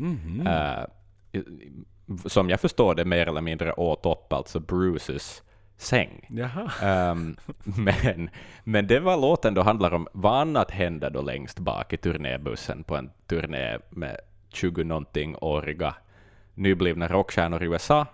Eh, 0.46 0.84
i- 1.40 1.44
som 2.26 2.50
jag 2.50 2.60
förstår 2.60 2.94
det 2.94 3.04
mer 3.04 3.28
eller 3.28 3.40
mindre 3.40 3.72
åt 3.72 4.06
upp 4.06 4.32
alltså 4.32 4.60
Bruces 4.60 5.42
säng. 5.76 6.26
Ehm, 6.82 7.36
men, 7.64 8.30
men 8.64 8.86
det 8.86 9.00
var 9.00 9.16
låten 9.16 9.54
då 9.54 9.62
handlar 9.62 9.94
om 9.94 10.08
vad 10.12 10.40
annat 10.40 10.70
hände 10.70 11.10
då 11.10 11.22
längst 11.22 11.58
bak 11.58 11.92
i 11.92 11.96
turnébussen 11.96 12.84
på 12.84 12.96
en 12.96 13.10
turné 13.26 13.78
med 13.90 14.16
20-någonting-åriga 14.52 15.94
nyblivna 16.54 17.08
rockstjärnor 17.08 17.62
i 17.62 17.66
USA. 17.66 18.06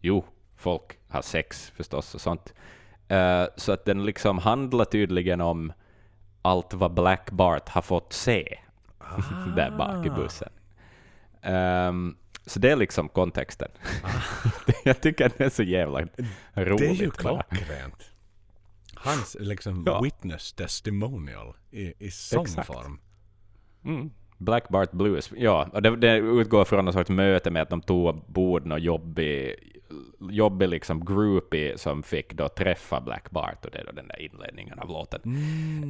Jo, 0.00 0.24
folk 0.56 0.98
har 1.08 1.22
sex 1.22 1.70
förstås 1.76 2.14
och 2.14 2.20
sånt. 2.20 2.54
Eh, 3.08 3.44
så 3.56 3.72
att 3.72 3.84
den 3.84 4.04
liksom 4.04 4.38
handlar 4.38 4.84
tydligen 4.84 5.40
om 5.40 5.72
allt 6.42 6.74
vad 6.74 6.94
Black 6.94 7.30
Bart 7.30 7.68
har 7.68 7.82
fått 7.82 8.12
se 8.12 8.58
där 9.56 9.70
bak 9.70 10.06
i 10.06 10.10
bussen. 10.10 10.48
Ehm, 11.42 12.16
så 12.46 12.58
det 12.58 12.70
är 12.70 12.76
liksom 12.76 13.08
kontexten. 13.08 13.68
Jag 14.84 15.00
tycker 15.00 15.26
att 15.26 15.38
det 15.38 15.44
är 15.44 15.50
så 15.50 15.62
jävla 15.62 16.00
roligt. 16.54 16.78
Det 16.78 16.86
är 16.86 16.94
ju 16.94 17.10
klockrent. 17.10 18.10
Hans 18.94 19.36
liksom 19.40 19.82
Ja. 19.86 20.00
witness 20.02 20.52
testimonial 20.52 21.54
i, 21.70 21.92
i 21.98 22.10
sångform. 22.10 23.00
Mm. 23.84 24.10
Black 24.38 24.68
Bart 24.68 24.92
Blues, 24.92 25.32
ja. 25.36 25.68
Och 25.72 25.82
det, 25.82 25.96
det 25.96 26.16
utgår 26.16 26.64
från 26.64 26.84
någon 26.84 26.92
sorts 26.94 27.10
möte 27.10 27.50
med 27.50 27.62
att 27.62 27.70
de 27.70 27.82
tog 27.82 28.06
ombord 28.06 28.66
någon 28.66 28.82
jobbig, 28.82 29.54
jobbig 30.30 30.68
liksom 30.68 31.04
groupie 31.04 31.78
som 31.78 32.02
fick 32.02 32.32
då 32.34 32.48
träffa 32.48 33.00
Black 33.00 33.30
Bart, 33.30 33.64
och 33.64 33.70
det 33.70 33.78
är 33.78 33.84
då 33.84 33.92
den 33.92 34.08
där 34.08 34.20
inledningen 34.20 34.78
av 34.78 34.88
låten. 34.88 35.20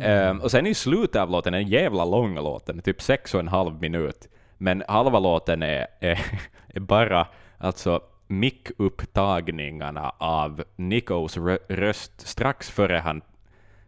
Ehm, 0.02 0.40
och 0.40 0.50
sen 0.50 0.66
i 0.66 0.74
slutet 0.74 1.22
av 1.22 1.30
låten, 1.30 1.54
en 1.54 1.68
jävla 1.68 2.04
lång 2.04 2.34
låt, 2.34 2.66
den 2.66 2.78
är 2.78 2.82
typ 2.82 3.02
sex 3.02 3.34
och 3.34 3.40
en 3.40 3.48
halv 3.48 3.80
minut, 3.80 4.28
men 4.58 4.82
halva 4.88 5.18
låten 5.18 5.62
är, 5.62 5.86
är, 6.00 6.18
är 6.66 6.80
bara 6.80 7.26
alltså 7.58 8.00
mick-upptagningarna 8.28 10.12
av 10.18 10.64
Nikos 10.76 11.36
rö- 11.36 11.58
röst 11.68 12.20
strax 12.20 12.70
före 12.70 12.96
han 12.96 13.22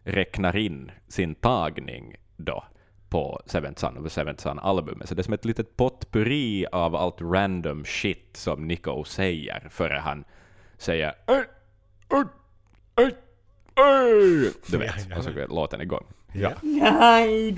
räknar 0.04 0.56
in 0.56 0.90
sin 1.08 1.34
tagning 1.34 2.14
då 2.36 2.64
på 3.14 3.42
Seventh 3.46 3.80
Son 3.80 3.96
of 3.98 4.04
the 4.04 4.10
Seventh 4.10 4.42
Son-albumet. 4.42 5.08
Så 5.08 5.14
det 5.14 5.20
är 5.20 5.22
som 5.22 5.34
ett 5.34 5.44
litet 5.44 5.76
potpurri 5.76 6.66
av 6.72 6.96
allt 6.96 7.20
random 7.20 7.84
shit 7.84 8.36
som 8.36 8.66
Nico 8.66 9.04
säger 9.04 9.68
före 9.70 9.98
han 9.98 10.24
säger 10.78 11.12
"Oj, 11.26 11.44
oj, 12.08 12.24
oj, 12.96 13.14
oj." 13.76 14.52
Du 14.66 14.78
vet, 14.78 15.16
och 15.18 15.24
så 15.24 15.32
går 15.32 15.48
låten 15.48 15.80
igång. 15.80 16.04
Ja. 16.32 16.52
Nej, 16.62 17.52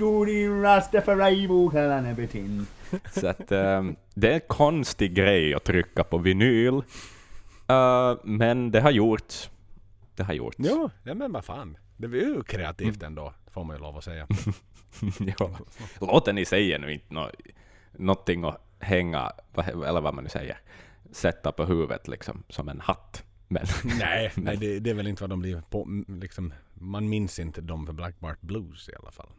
din 2.05 2.15
betin. 2.15 2.67
Så 3.11 3.27
att 3.27 3.51
ehm, 3.51 3.95
det 4.13 4.29
är 4.29 4.33
en 4.33 4.41
konstig 4.47 5.13
grej 5.13 5.53
att 5.53 5.63
trycka 5.63 6.03
på 6.03 6.17
vinyl. 6.17 6.73
Eh, 7.67 8.15
men 8.23 8.71
det 8.71 8.81
har 8.81 8.91
gjorts. 8.91 9.49
Det 10.15 10.23
har 10.23 10.33
gjorts. 10.33 10.55
Jo, 10.59 10.89
ja, 11.03 11.13
men 11.13 11.31
vad 11.31 11.45
fan. 11.45 11.77
Det 11.97 12.07
är 12.07 12.11
ju 12.11 12.43
kreativt 12.43 13.03
ändå, 13.03 13.33
får 13.51 13.63
man 13.63 13.75
ju 13.75 13.81
lov 13.81 13.97
att 13.97 14.03
säga. 14.03 14.27
ja. 15.39 15.51
Låten 16.01 16.37
i 16.37 16.45
sig 16.45 16.73
är 16.73 16.79
nu 16.79 16.93
inte 16.93 17.13
nå, 17.13 17.31
någonting 17.91 18.43
att 18.43 18.61
hänga, 18.79 19.31
eller 19.67 20.01
vad 20.01 20.13
man 20.13 20.23
nu 20.23 20.29
säger, 20.29 20.57
sätta 21.11 21.51
på 21.51 21.65
huvudet 21.65 22.07
liksom, 22.07 22.43
som 22.49 22.69
en 22.69 22.79
hatt. 22.81 23.23
Men, 23.47 23.65
nej, 23.99 24.31
nej 24.35 24.57
det, 24.57 24.79
det 24.79 24.89
är 24.89 24.93
väl 24.93 25.07
inte 25.07 25.23
vad 25.23 25.29
de 25.29 25.39
blir 25.39 25.61
på, 25.69 26.03
liksom, 26.07 26.53
man 26.73 27.09
minns 27.09 27.39
inte 27.39 27.61
dem 27.61 27.85
för 27.85 27.93
Black 27.93 28.19
Bart 28.19 28.41
Blues 28.41 28.89
i 28.89 28.95
alla 28.99 29.11
fall. 29.11 29.29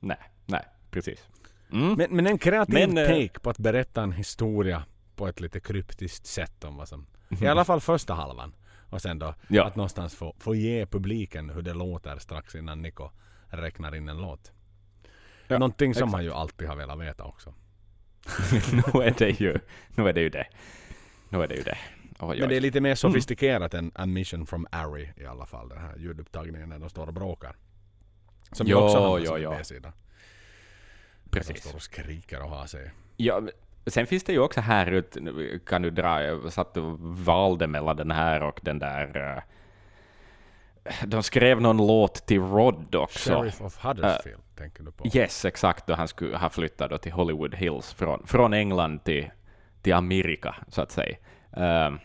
nej, 0.00 0.18
nej, 0.46 0.64
precis. 0.90 1.28
Mm. 1.72 1.92
Men, 1.94 2.10
men 2.10 2.26
en 2.26 2.38
kreativ 2.38 2.74
Men, 2.88 2.98
eh, 2.98 3.06
take 3.08 3.40
på 3.40 3.50
att 3.50 3.58
berätta 3.58 4.02
en 4.02 4.12
historia 4.12 4.84
på 5.16 5.28
ett 5.28 5.40
lite 5.40 5.60
kryptiskt 5.60 6.26
sätt 6.26 6.64
om 6.64 6.76
vad 6.76 6.88
som, 6.88 7.06
i 7.40 7.46
alla 7.46 7.64
fall 7.64 7.80
första 7.80 8.14
halvan. 8.14 8.54
Och 8.90 9.02
sen 9.02 9.18
då 9.18 9.34
Ja. 9.48 9.64
att 9.64 9.76
någonstans 9.76 10.14
få, 10.14 10.34
få 10.38 10.54
ge 10.54 10.86
publiken 10.86 11.50
hur 11.50 11.62
det 11.62 11.74
låter 11.74 12.18
strax 12.18 12.54
innan 12.54 12.82
Nico 12.82 13.10
räknar 13.48 13.94
in 13.94 14.08
en 14.08 14.16
låt. 14.18 14.52
Ja, 15.48 15.58
Någonting 15.58 15.94
som 15.94 16.02
exakt. 16.02 16.12
man 16.12 16.24
ju 16.24 16.32
alltid 16.32 16.68
har 16.68 16.76
velat 16.76 17.00
veta 17.00 17.24
också. 17.24 17.54
nu, 18.72 19.02
är 19.02 19.14
det 19.18 19.40
ju, 19.40 19.58
nu 19.88 20.08
är 20.08 20.12
det 20.12 20.20
ju 20.20 20.28
det. 20.28 20.46
Nu 21.28 21.42
är 21.42 21.48
det 21.48 21.54
ju 21.54 21.62
det. 21.62 21.78
Oj, 22.18 22.40
Men 22.40 22.48
det 22.48 22.56
är 22.56 22.60
lite 22.60 22.80
mer 22.80 22.94
sofistikerat 22.94 23.74
än 23.74 23.92
A 23.94 24.06
Mission 24.06 24.46
from 24.46 24.66
Ari 24.70 25.12
i 25.16 25.26
alla 25.26 25.46
fall. 25.46 25.68
Den 25.68 25.78
här 25.78 25.96
ljudupptagningen 25.96 26.68
när 26.68 26.78
de 26.78 26.90
står 26.90 27.06
och 27.06 27.12
bråkar. 27.14 27.56
Som 28.52 28.66
ju 28.66 28.72
Jo, 28.72 28.78
också 28.78 29.00
hamnar 29.00 29.24
som 29.24 29.36
en. 29.36 29.58
B-sida. 29.58 29.92
De 31.24 31.30
Precis. 31.30 31.60
står 31.60 31.74
och 31.74 31.82
skriker 31.82 32.42
och 32.42 32.50
har 32.50 32.66
sig. 32.66 32.90
Ja, 33.16 33.42
sen 33.86 34.06
finns 34.06 34.24
det 34.24 34.32
ju 34.32 34.38
också 34.38 34.60
här 34.60 34.90
ut, 34.90 35.16
kan 35.66 35.82
du 35.82 35.90
dra, 35.90 36.22
jag 36.22 36.52
satt 36.52 36.76
och 36.76 36.98
valde 37.00 37.66
mellan 37.66 37.96
den 37.96 38.10
här 38.10 38.42
och 38.42 38.60
den 38.62 38.78
där... 38.78 39.44
de 41.06 41.22
skrev 41.22 41.60
någon 41.60 41.76
låt 41.76 42.26
till 42.26 42.40
Rod 42.40 42.94
också. 42.94 43.30
Sheriff 43.30 43.60
of 43.60 43.84
Huddersfield 43.84 44.42
tänker 44.56 44.82
du 44.82 44.92
på? 44.92 45.06
Yes, 45.14 45.44
exakt, 45.44 45.86
då 45.86 45.94
han 45.94 46.08
skulle 46.08 46.36
ha 46.36 46.50
flyttat 46.50 46.90
då 46.90 46.98
till 46.98 47.12
Hollywood 47.12 47.54
Hills 47.54 47.92
från, 47.94 48.26
från 48.26 48.52
England 48.54 49.04
till, 49.04 49.30
till 49.82 49.92
Amerika, 49.94 50.54
så 50.68 50.82
att 50.82 50.90
säga. 50.90 51.16
Ehm, 51.56 51.98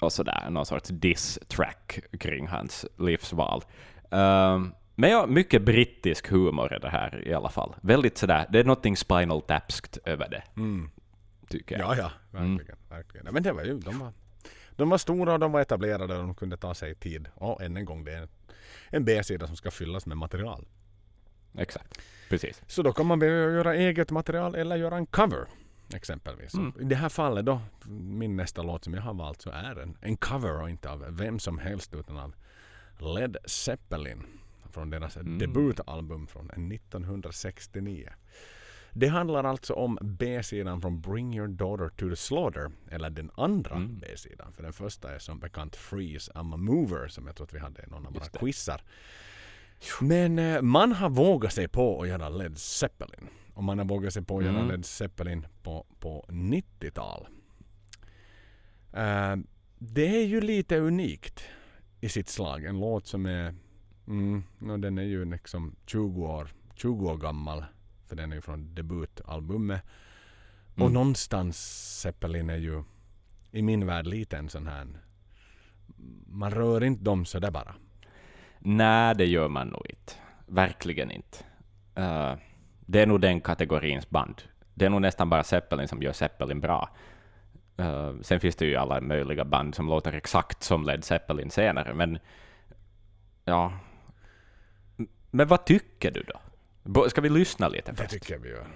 och 0.00 0.12
sådär, 0.12 0.50
någon 0.50 0.66
sorts 0.66 0.88
diss-track 0.88 1.98
kring 2.20 2.46
hans 2.48 2.86
livsval. 2.98 3.62
Ehm, 4.10 4.72
men 4.94 5.10
ja, 5.10 5.26
mycket 5.26 5.62
brittisk 5.62 6.28
humor 6.30 6.72
är 6.72 6.78
det 6.80 6.90
här 6.90 7.28
i 7.28 7.34
alla 7.34 7.48
fall. 7.48 7.74
Väldigt 7.80 8.18
sådär, 8.18 8.46
det 8.50 8.60
är 8.60 8.64
någonting 8.64 8.96
Spinal 8.96 9.42
Tapskt 9.42 9.98
över 10.04 10.28
det, 10.28 10.42
Mm. 10.56 10.90
tycker 11.48 11.78
jag. 11.78 11.96
Ja, 11.96 11.96
ja, 11.96 12.10
verkligen. 12.30 12.76
verkligen. 12.88 13.26
Ja, 13.26 13.32
Men 13.32 13.42
det 13.42 13.52
var 13.52 13.64
ju, 13.64 13.78
de 13.78 13.98
var, 13.98 14.12
de 14.76 14.88
var 14.88 14.98
stora 14.98 15.32
och 15.32 15.38
de 15.38 15.52
var 15.52 15.60
etablerade 15.60 16.14
och 16.14 16.22
de 16.22 16.34
kunde 16.34 16.56
ta 16.56 16.74
sig 16.74 16.94
tid. 16.94 17.28
Och 17.34 17.62
än 17.62 17.76
en 17.76 17.84
gång, 17.84 18.04
det 18.04 18.12
är 18.12 18.28
en 18.90 19.04
B-sida 19.04 19.46
som 19.46 19.56
ska 19.56 19.70
fyllas 19.70 20.06
med 20.06 20.16
material. 20.16 20.66
Exakt, 21.58 22.00
precis. 22.28 22.62
Så 22.66 22.82
då 22.82 22.92
kan 22.92 23.06
man 23.06 23.20
göra 23.20 23.74
eget 23.74 24.10
material 24.10 24.54
eller 24.54 24.76
göra 24.76 24.96
en 24.96 25.06
cover. 25.06 25.46
Exempelvis. 25.94 26.54
Mm. 26.54 26.72
I 26.80 26.84
det 26.84 26.96
här 26.96 27.08
fallet 27.08 27.46
då, 27.46 27.60
min 28.02 28.36
nästa 28.36 28.62
låt 28.62 28.84
som 28.84 28.94
jag 28.94 29.02
har 29.02 29.14
valt 29.14 29.42
så 29.42 29.50
är 29.50 29.80
en, 29.80 29.96
en 30.00 30.16
cover 30.16 30.60
och 30.62 30.70
inte 30.70 30.90
av 30.90 31.04
vem 31.08 31.38
som 31.38 31.58
helst 31.58 31.94
utan 31.94 32.16
av 32.16 32.34
Led 32.98 33.36
Zeppelin. 33.44 34.22
Från 34.70 34.90
deras 34.90 35.16
Mm. 35.16 35.38
debutalbum 35.38 36.26
från 36.26 36.50
1969. 36.50 38.10
Det 38.98 39.06
handlar 39.08 39.44
alltså 39.44 39.74
om 39.74 39.98
B-sidan 40.02 40.80
från 40.80 41.00
Bring 41.00 41.34
Your 41.36 41.48
Daughter 41.48 41.88
to 41.88 42.08
the 42.10 42.16
Slaughter. 42.16 42.70
Eller 42.90 43.10
den 43.10 43.30
andra 43.34 43.74
Mm. 43.74 43.98
B-sidan. 43.98 44.52
För 44.52 44.62
den 44.62 44.72
första 44.72 45.14
är 45.14 45.18
som 45.18 45.38
bekant 45.38 45.76
Freeze 45.76 46.32
I'm 46.32 46.54
a 46.54 46.56
Mover 46.56 47.08
som 47.08 47.26
jag 47.26 47.36
tror 47.36 47.46
att 47.46 47.54
vi 47.54 47.58
hade 47.58 47.82
i 47.82 47.86
någon 47.90 48.06
av 48.06 48.12
våra 48.12 48.24
quizar. 48.24 48.82
Men 50.00 50.38
eh, 50.38 50.62
man 50.62 50.92
har 50.92 51.10
vågat 51.10 51.52
sig 51.52 51.68
på 51.68 52.02
att 52.02 52.08
göra 52.08 52.28
Led 52.28 52.58
Zeppelin. 52.58 53.28
Och 53.54 53.64
man 53.64 53.78
har 53.78 53.84
vågat 53.84 54.12
sig 54.12 54.24
på 54.24 54.38
att 54.38 54.44
göra 54.44 54.56
Mm. 54.58 54.68
Led 54.68 54.84
Zeppelin 54.84 55.46
på, 55.62 55.86
på 56.00 56.24
90-tal. 56.28 57.26
Eh, 58.92 59.36
det 59.78 60.16
är 60.22 60.24
ju 60.26 60.40
lite 60.40 60.78
unikt 60.78 61.44
i 62.00 62.08
sitt 62.08 62.28
slag. 62.28 62.64
En 62.64 62.80
låt 62.80 63.06
som 63.06 63.26
är, 63.26 63.54
mm, 64.06 64.42
no, 64.58 64.76
den 64.76 64.98
är 64.98 65.02
ju 65.02 65.24
liksom 65.24 65.76
20 65.86 66.26
år, 66.26 66.48
20 66.74 67.10
år 67.10 67.16
gammal. 67.16 67.64
För 68.08 68.16
den 68.16 68.32
är 68.32 68.36
ju 68.36 68.42
från 68.42 68.74
debutalbumet. 68.74 69.82
Och 70.74 70.80
Mm. 70.80 70.92
någonstans 70.92 71.58
Zeppelin 72.00 72.50
är 72.50 72.56
ju 72.56 72.82
i 73.50 73.62
min 73.62 73.86
värld 73.86 74.06
lite 74.06 74.36
en 74.36 74.48
sån 74.48 74.66
här 74.66 74.86
man 76.26 76.50
rör 76.50 76.84
inte 76.84 77.04
dem 77.04 77.24
sådär 77.24 77.50
bara. 77.50 77.74
Nej, 78.58 79.14
det 79.14 79.24
gör 79.26 79.48
man 79.48 79.68
nog 79.68 79.86
inte. 79.90 80.12
Verkligen 80.46 81.10
inte. 81.10 81.38
Eh, 81.94 82.34
det 82.80 83.02
är 83.02 83.06
nog 83.06 83.20
den 83.20 83.40
kategorins 83.40 84.10
band. 84.10 84.42
Det 84.74 84.86
är 84.86 84.90
nog 84.90 85.02
nästan 85.02 85.30
bara 85.30 85.44
Zeppelin 85.44 85.88
som 85.88 86.02
gör 86.02 86.12
Zeppelin 86.12 86.60
bra. 86.60 86.90
Eh, 87.76 88.14
sen 88.22 88.40
finns 88.40 88.56
det 88.56 88.66
ju 88.66 88.76
alla 88.76 89.00
möjliga 89.00 89.44
band 89.44 89.74
som 89.74 89.86
låter 89.88 90.12
exakt 90.12 90.62
som 90.62 90.84
Led 90.84 91.04
Zeppelin 91.04 91.50
senare, 91.50 91.94
men 91.94 92.18
ja. 93.44 93.72
Men 95.30 95.48
vad 95.48 95.64
tycker 95.66 96.10
du 96.10 96.22
då? 96.22 96.40
Ska 97.08 97.20
vi 97.20 97.28
lyssna 97.28 97.68
lite 97.68 97.90
Det 97.92 97.96
först? 97.96 98.10
tycker 98.10 98.32
jag 98.34 98.40
vi 98.40 98.48
gör. 98.48 98.66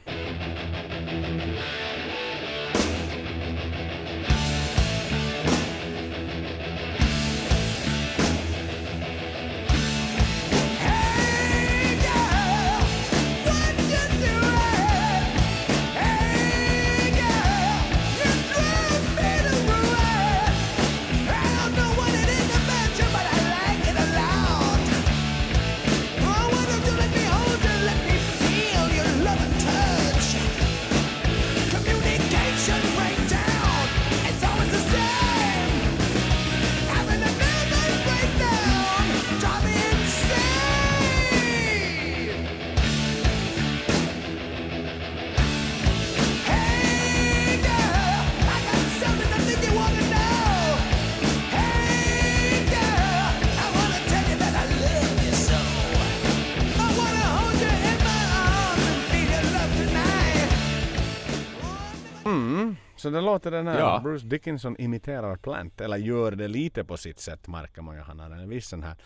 Mm. 62.50 62.76
Så 62.96 63.10
det 63.10 63.20
låter 63.20 63.50
den 63.50 63.66
här 63.66 63.78
Ja. 63.78 64.00
Bruce 64.04 64.26
Dickinson 64.26 64.76
imiterar 64.78 65.36
Plant, 65.36 65.80
eller 65.80 65.96
gör 65.96 66.32
det 66.32 66.48
lite 66.48 66.84
på 66.84 66.96
sitt 66.96 67.20
sätt 67.20 67.48
märker 67.48 67.82
man 67.82 67.96
ju. 67.96 68.02
Han 68.02 68.18
har 68.20 68.30
en 68.30 68.48
viss 68.48 68.68
sån 68.68 68.82
här 68.82 68.96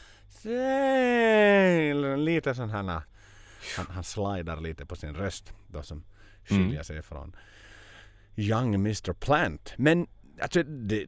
lite 2.16 2.54
sån 2.54 2.70
här 2.70 2.82
han, 3.76 3.86
han 3.88 4.04
slidar 4.04 4.60
lite 4.60 4.86
på 4.86 4.96
sin 4.96 5.14
röst 5.14 5.52
då 5.66 5.82
som 5.82 6.04
skiljer 6.44 6.82
sig 6.82 7.02
från 7.02 7.36
Young 8.36 8.74
Mr 8.74 9.12
Plant. 9.12 9.74
Men 9.76 10.06
alltså 10.40 10.62
det 10.62 11.06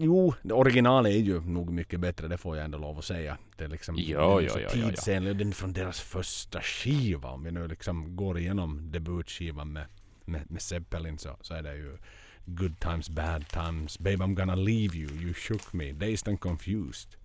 Jo, 0.00 0.34
originalet 0.52 1.12
är 1.12 1.18
ju 1.18 1.40
nog 1.40 1.72
mycket 1.72 2.00
bättre, 2.00 2.28
det 2.28 2.38
får 2.38 2.56
jag 2.56 2.64
ändå 2.64 2.78
lov 2.78 2.98
att 2.98 3.04
säga. 3.04 3.38
Det 3.56 3.64
är 3.64 3.68
liksom 3.68 3.96
Ja, 3.98 4.40
den 4.40 4.64
är 4.64 4.68
tidsenlig. 4.68 5.36
Den 5.36 5.48
är 5.48 5.52
från 5.52 5.72
deras 5.72 6.00
första 6.00 6.60
skiva. 6.60 7.28
Om 7.28 7.44
vi 7.44 7.50
nu 7.50 7.68
liksom 7.68 8.16
går 8.16 8.38
igenom 8.38 8.90
debutskivan 8.90 9.72
med, 9.72 9.86
med, 10.28 10.50
med 10.50 10.62
Zeppelin 10.62 11.18
så, 11.18 11.36
så 11.40 11.54
är 11.54 11.62
det 11.62 11.74
ju 11.76 11.98
Good 12.44 12.80
times, 12.80 13.10
bad 13.10 13.48
times, 13.48 13.98
Babe 13.98 14.16
I'm 14.24 14.34
gonna 14.34 14.54
leave 14.54 14.96
you, 14.96 15.08
You 15.10 15.34
shook 15.34 15.72
me, 15.72 15.92
Dazed 15.92 16.28
and 16.28 16.40
confused. 16.40 17.16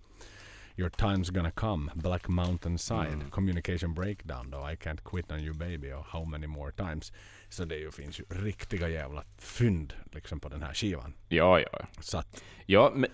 Your 0.76 0.90
time's 0.90 1.30
gonna 1.32 1.52
come, 1.52 1.92
Black 1.96 2.28
Mountain 2.28 2.78
side, 2.78 3.14
Mm. 3.14 3.30
Communication 3.30 3.94
breakdown 3.94 4.50
då, 4.52 4.58
I 4.58 4.76
can't 4.76 5.04
quit 5.04 5.32
on 5.32 5.40
you 5.40 5.54
baby 5.54 5.92
och 5.92 6.06
How 6.06 6.26
many 6.26 6.48
more 6.48 6.72
times. 6.72 7.14
Så 7.50 7.66
det 7.66 7.76
ju, 7.76 7.92
finns 7.92 8.20
ju 8.20 8.24
riktiga 8.30 8.90
jävla 8.90 9.24
fynd 9.38 9.94
liksom 10.12 10.40
på 10.40 10.50
den 10.50 10.64
här 10.64 10.74
skivan. 10.74 11.14
Ja, 11.30 11.60
ja. 11.60 11.86
Så 12.00 12.18
att 12.18 12.44
Ja, 12.66 12.92
men, 12.96 13.10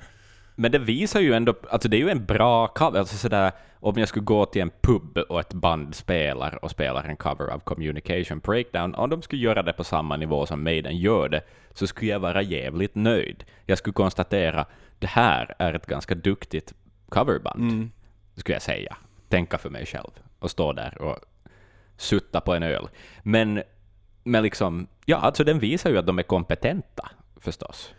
men 0.60 0.72
det 0.72 0.80
visar 0.80 1.20
ju 1.20 1.34
ändå, 1.34 1.54
alltså 1.70 1.90
det 1.90 1.98
är 1.98 2.00
ju 2.00 2.10
en 2.10 2.26
bra 2.26 2.68
cover, 2.68 3.00
alltså 3.00 3.18
sådär, 3.18 3.52
om 3.80 3.98
jag 3.98 4.08
skulle 4.08 4.26
gå 4.26 4.46
till 4.46 4.62
en 4.62 4.72
pub 4.82 5.18
och 5.18 5.40
ett 5.40 5.54
band 5.54 5.96
spelar 5.96 6.64
och 6.64 6.72
spelar 6.72 7.04
en 7.04 7.18
cover 7.18 7.48
av 7.48 7.60
Communication 7.60 8.40
Breakdown, 8.40 8.96
om 8.96 9.10
de 9.10 9.22
skulle 9.22 9.42
göra 9.42 9.64
det 9.64 9.74
på 9.74 9.84
samma 9.84 10.18
nivå 10.18 10.46
som 10.46 10.64
Maiden 10.64 10.98
gör 10.98 11.30
det, 11.30 11.42
så 11.74 11.88
skulle 11.88 12.12
jag 12.12 12.20
vara 12.20 12.42
jävligt 12.42 12.96
nöjd. 12.96 13.44
Jag 13.66 13.78
skulle 13.78 13.94
konstatera, 13.94 14.66
det 15.00 15.08
här 15.08 15.56
är 15.60 15.74
ett 15.74 15.86
ganska 15.86 16.16
duktigt 16.16 16.74
coverband, 17.10 17.90
skulle 18.36 18.56
jag 18.56 18.62
säga. 18.62 18.98
Tänka 19.30 19.58
för 19.58 19.70
mig 19.70 19.86
själv 19.86 20.12
och 20.40 20.52
stå 20.52 20.74
där 20.74 21.02
och 21.02 21.18
sutta 21.98 22.42
på 22.42 22.54
en 22.54 22.64
öl. 22.64 22.90
Men, 23.24 23.64
men 24.24 24.44
liksom, 24.44 24.88
ja, 25.06 25.18
alltså 25.18 25.44
den 25.44 25.60
visar 25.60 25.90
ju 25.90 25.98
att 25.98 26.08
de 26.08 26.20
är 26.20 26.24
kompetenta, 26.24 27.12
förstås. 27.38 27.94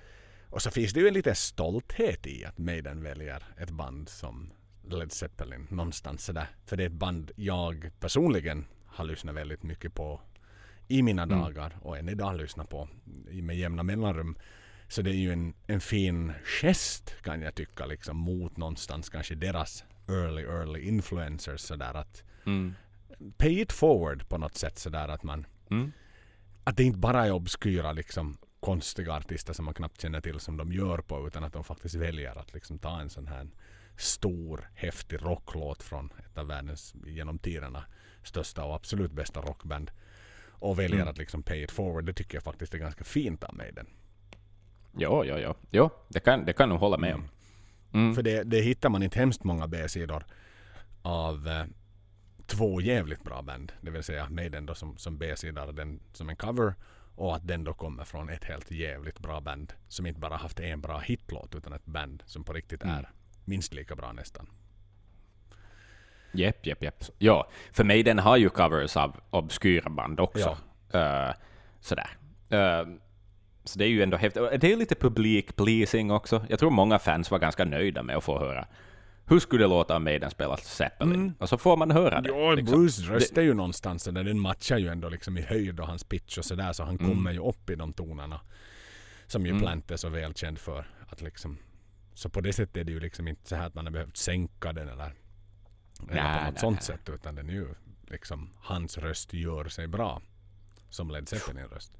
Och 0.51 0.63
så 0.63 0.71
finns 0.71 0.93
det 0.93 1.01
ju 1.01 1.09
en 1.09 1.15
liten 1.15 1.35
stolthet 1.37 2.27
i 2.27 2.45
att 2.45 2.59
Maiden 2.59 3.03
väljer 3.03 3.43
ett 3.59 3.71
band 3.71 4.09
som 4.09 4.53
Led 4.85 5.13
Zeppelin 5.13 5.67
någonstans 5.71 6.25
sådär. 6.25 6.47
För 6.67 6.77
det 6.77 6.83
är 6.83 6.87
ett 6.87 6.93
band 6.93 7.31
jag 7.37 7.91
personligen 8.01 8.65
har 8.87 9.05
lyssnat 9.05 9.35
väldigt 9.35 9.63
mycket 9.63 9.95
på 9.95 10.21
i 10.89 11.03
mina 11.03 11.27
dagar 11.27 11.79
och 11.83 11.99
än 11.99 12.09
idag 12.09 12.37
lyssnar 12.37 12.65
på 12.65 12.89
i- 13.31 13.43
med 13.43 13.57
jämna 13.59 13.83
mellanrum. 13.83 14.37
Så 14.89 15.03
det 15.03 15.11
är 15.11 15.15
ju 15.15 15.33
en, 15.33 15.55
en 15.67 15.81
fin 15.81 16.33
gest 16.45 17.15
kan 17.23 17.43
jag 17.43 17.55
tycka 17.55 17.87
liksom 17.87 18.17
mot 18.17 18.57
någonstans 18.57 19.09
kanske 19.09 19.35
deras 19.35 19.85
early 20.09 20.43
early 20.43 20.81
influencers 20.81 21.61
sådär 21.61 21.95
att 21.95 22.23
Mm. 22.47 22.75
pay 23.39 23.61
it 23.61 23.73
forward 23.73 24.29
på 24.29 24.39
något 24.39 24.57
sätt 24.57 24.79
sådär 24.79 25.09
att 25.09 25.23
man 25.23 25.47
Mm. 25.71 25.93
att 26.65 26.77
det 26.77 26.85
inte 26.85 26.99
bara 26.99 27.27
är 27.27 27.33
obskyra 27.33 27.93
liksom 27.93 28.37
konstiga 28.61 29.13
artister 29.13 29.53
som 29.53 29.65
man 29.65 29.75
knappt 29.75 30.01
känner 30.01 30.21
till 30.21 30.41
som 30.41 30.57
de 30.57 30.73
gör 30.73 30.99
på 30.99 31.27
utan 31.27 31.45
att 31.45 31.53
de 31.53 31.65
faktiskt 31.65 31.95
väljer 31.95 32.39
att 32.39 32.55
liksom 32.55 32.79
ta 32.79 33.01
en 33.01 33.11
sån 33.11 33.27
här 33.27 33.49
stor 33.97 34.71
häftig 34.75 35.23
rocklåt 35.23 35.83
från 35.83 36.13
ett 36.19 36.39
av 36.39 36.47
världens 36.47 36.95
genom 37.07 37.39
tiderna 37.39 37.85
största 38.23 38.65
och 38.65 38.75
absolut 38.75 39.13
bästa 39.13 39.41
rockband 39.41 39.91
och 40.49 40.79
väljer 40.79 40.97
Mm. 41.01 41.09
att 41.09 41.19
liksom 41.19 41.43
pay 41.43 41.63
it 41.63 41.71
forward. 41.71 42.05
Det 42.05 42.13
tycker 42.13 42.37
jag 42.37 42.43
faktiskt 42.45 42.75
är 42.75 42.79
ganska 42.79 43.05
fint 43.05 43.45
av 43.45 43.55
Maiden. 43.55 43.87
Ja, 44.97 45.25
ja, 45.25 45.39
ja. 45.39 45.57
Jo, 45.71 45.91
det 46.09 46.21
kan, 46.21 46.45
det 46.45 46.53
kan 46.53 46.69
nog 46.69 46.79
hålla 46.79 46.99
med 46.99 47.15
om. 47.15 47.29
Mm. 47.93 48.15
För 48.15 48.23
det, 48.23 48.43
det 48.43 48.61
hittar 48.61 48.89
man 48.89 49.03
inte 49.03 49.19
hemskt 49.19 49.45
många 49.45 49.67
B-sidor 49.67 50.25
av 51.03 51.49
eh, 51.49 51.65
två 52.47 52.81
jävligt 52.81 53.25
bra 53.25 53.43
band. 53.43 53.73
Det 53.81 53.91
vill 53.91 54.03
säga 54.03 54.29
Maiden 54.31 54.67
då 54.67 54.75
som, 54.75 54.99
som 54.99 55.19
B-sida, 55.19 55.73
den 55.73 56.01
som 56.13 56.29
en 56.29 56.37
cover 56.37 56.75
och 57.21 57.37
att 57.37 57.47
den 57.47 57.65
då 57.65 57.75
kommer 57.75 58.05
från 58.05 58.29
ett 58.29 58.45
helt 58.45 58.71
jävligt 58.71 59.19
bra 59.19 59.41
band 59.41 59.73
som 59.89 60.07
inte 60.07 60.21
bara 60.21 60.37
haft 60.37 60.61
en 60.61 60.81
bra 60.81 60.99
hitlåt 60.99 61.55
utan 61.55 61.73
ett 61.73 61.85
band 61.87 62.23
som 62.27 62.45
på 62.45 62.53
riktigt 62.53 62.83
Mm. 62.83 62.97
är 62.97 63.11
minst 63.45 63.75
lika 63.75 63.97
bra 63.97 64.13
nästan. 64.13 64.47
Jepp, 66.33 66.67
jepp, 66.67 66.83
jepp. 66.83 67.05
Ja, 67.19 67.51
för 67.73 67.85
mig 67.85 68.03
den 68.03 68.19
har 68.19 68.37
ju 68.37 68.49
covers 68.49 68.97
av 68.97 69.21
obskyra 69.31 69.91
band 69.91 70.21
också. 70.21 70.59
Eh, 70.93 71.31
sådär. 71.81 72.11
Eh, 72.51 72.87
så 73.65 73.79
det 73.79 73.85
är 73.85 73.89
ju 73.89 74.03
ändå 74.03 74.17
häftigt. 74.17 74.43
Det 74.61 74.73
är 74.73 74.77
lite 74.77 74.95
publik-pleasing 74.95 76.13
också. 76.13 76.47
Jag 76.49 76.59
tror 76.59 76.71
många 76.71 76.99
fans 76.99 77.31
var 77.31 77.39
ganska 77.39 77.65
nöjda 77.65 78.03
med 78.03 78.17
att 78.17 78.25
få 78.25 78.39
höra 78.39 78.67
hur 79.31 79.39
skulle 79.41 79.65
det 79.65 79.69
låta 79.69 79.97
om 79.97 80.05
Maiden 80.05 80.31
spelar 80.31 80.57
Zeppelin? 80.57 81.35
Och 81.39 81.49
så 81.49 81.59
får 81.59 81.77
man 81.77 81.91
höra 81.91 82.21
det. 82.21 82.29
Ja, 82.29 82.53
liksom. 82.55 82.81
Bruce 82.81 83.03
röst 83.03 83.39
är 83.39 83.43
ju 83.43 83.55
någonstans 83.55 84.05
där 84.05 84.25
den 84.25 84.41
matchar 84.41 84.79
ju 84.79 84.89
ändå 84.89 85.09
liksom 85.09 85.39
i 85.39 85.43
höjd 85.43 85.81
och 85.81 85.87
hans 85.87 86.05
pitch 86.05 86.39
och 86.39 86.45
sådär 86.45 86.73
så 86.73 86.85
han 86.85 86.99
kommer 86.99 87.33
ju 87.33 87.39
upp 87.49 87.71
i 87.71 87.75
de 87.75 87.93
tonerna 87.93 88.41
som 89.27 89.47
ju 89.47 89.51
Mm. 89.51 89.63
Plant 89.63 89.91
är 89.91 89.97
så 89.97 90.09
välkänd 90.09 90.59
för. 90.59 90.89
Att 91.09 91.21
liksom, 91.23 91.59
så 92.15 92.29
på 92.29 92.41
det 92.41 92.53
sättet 92.53 92.77
är 92.77 92.85
det 92.85 92.93
ju 92.93 93.01
liksom 93.01 93.29
inte 93.29 93.49
så 93.49 93.57
här 93.57 93.67
att 93.67 93.75
man 93.75 93.87
har 93.87 93.93
behövt 93.93 94.17
sänka 94.17 94.73
den 94.73 94.89
eller, 94.89 95.13
eller 96.11 96.23
Nej, 96.23 96.39
på 96.39 96.45
något 96.45 96.53
nej, 96.53 96.61
sånt 96.61 96.77
nej. 96.77 96.83
sätt 96.85 97.09
utan 97.09 97.35
den 97.35 97.49
är 97.49 97.53
ju 97.53 97.69
liksom 98.09 98.51
hans 98.61 98.99
röst 98.99 99.33
gör 99.35 99.65
sig 99.69 99.87
bra. 99.87 100.23
Som 100.89 101.11
Led 101.11 101.29
Zeppelin 101.29 101.65
röst. 101.67 101.93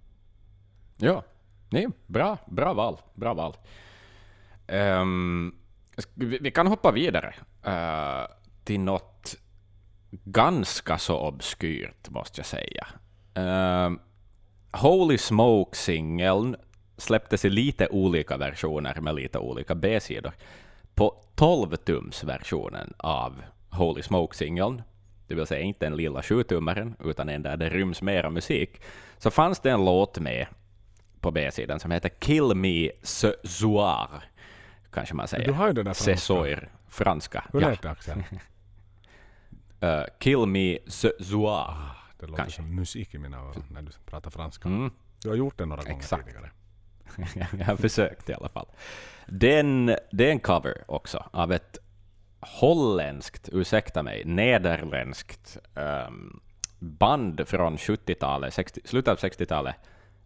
Ja, 0.97 1.25
nej, 1.69 1.87
bra, 2.07 2.39
bra 2.47 2.73
val. 2.75 2.99
Bra 3.15 3.35
val. 3.35 3.57
Sk- 4.67 5.53
vi, 6.15 6.51
kan 6.51 6.67
hoppa 6.67 6.91
vidare 6.91 7.35
uh, 7.67 8.27
till 8.65 8.81
något 8.81 9.37
ganska 10.11 10.99
så 10.99 11.19
obskyrt, 11.19 12.09
måste 12.09 12.39
jag 12.41 12.47
säga. 12.47 12.87
Uh, 13.39 13.97
Holy 14.73 15.19
Smoke-singeln 15.19 16.57
släpptes 16.97 17.45
i 17.45 17.51
lite 17.51 17.89
olika 17.89 18.37
versioner 18.37 19.01
med 19.01 19.15
lite 19.15 19.39
olika 19.39 19.75
B-sidor. 19.75 20.33
På 20.95 21.23
12-tums-versionen 21.37 22.93
av 22.97 23.43
Holy 23.71 24.03
Smoke-singeln, 24.03 24.83
det 25.27 25.35
vill 25.35 25.47
säga 25.47 25.61
inte 25.61 25.87
den 25.87 25.97
lilla 25.97 26.21
7-tummaren, 26.21 26.95
utan 27.05 27.29
en 27.29 27.43
där 27.43 27.57
det 27.57 27.69
ryms 27.69 28.03
mera 28.03 28.31
musik, 28.31 28.81
så 29.19 29.31
fanns 29.31 29.61
det 29.61 29.71
en 29.71 29.85
låt 29.85 30.19
med 30.19 30.47
på 31.21 31.31
B-sidan 31.31 31.81
som 31.81 31.91
heter 31.91 32.09
Kill 32.09 32.55
Me 32.55 32.91
Ce 33.03 33.35
Soir, 33.45 34.25
kanske 34.93 35.15
man 35.15 35.29
säger. 35.29 35.47
Du 35.47 35.53
har 35.53 35.67
ju 35.67 35.73
det 35.73 35.83
där 35.83 35.95
franska. 35.95 36.17
soir, 36.17 36.69
franska. 36.89 37.45
Hur 37.53 37.61
Ja. 37.61 37.69
lät 37.71 37.83
det 37.83 37.91
Axel? 37.91 38.23
eh, 39.81 40.03
Kill 40.19 40.47
Me 40.47 40.79
Ce 40.87 41.13
Soir. 41.21 41.75
Det 42.21 42.27
låter 42.27 42.43
Kanske. 42.43 42.57
som 42.57 42.75
musik 42.75 43.15
i 43.15 43.19
mina 43.19 43.39
öron 43.39 43.65
när 43.71 43.83
du 43.83 43.93
pratar 44.07 44.31
franska. 44.31 44.69
Mm. 44.69 44.91
Du 45.23 45.29
har 45.29 45.37
gjort 45.37 45.59
det 45.59 45.67
några 45.67 45.83
gånger 45.83 45.97
Exakt. 45.97 46.27
tidigare. 46.27 46.51
jag 47.59 47.67
har 47.67 47.77
försökt 47.77 48.29
i 48.31 48.35
alla 48.35 48.49
fall. 48.49 48.67
Den, 49.27 49.87
det 50.13 50.27
är 50.29 50.31
en 50.31 50.41
cover 50.41 50.85
också 50.89 51.29
av 51.31 51.53
ett 51.53 51.79
holländskt, 52.41 53.49
ursäkta 53.53 54.03
mig, 54.03 54.23
nederländskt 54.25 55.59
ehm, 55.75 56.41
band 56.79 57.49
från 57.49 57.77
70-talet, 57.77 58.55
60, 58.55 58.81
slutet 58.85 59.09
av 59.13 59.19
60-talet, 59.31 59.75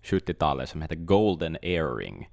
70-talet 0.02 0.68
som 0.68 0.82
heter 0.82 0.96
Golden 0.96 1.56
Earring. 1.62 2.28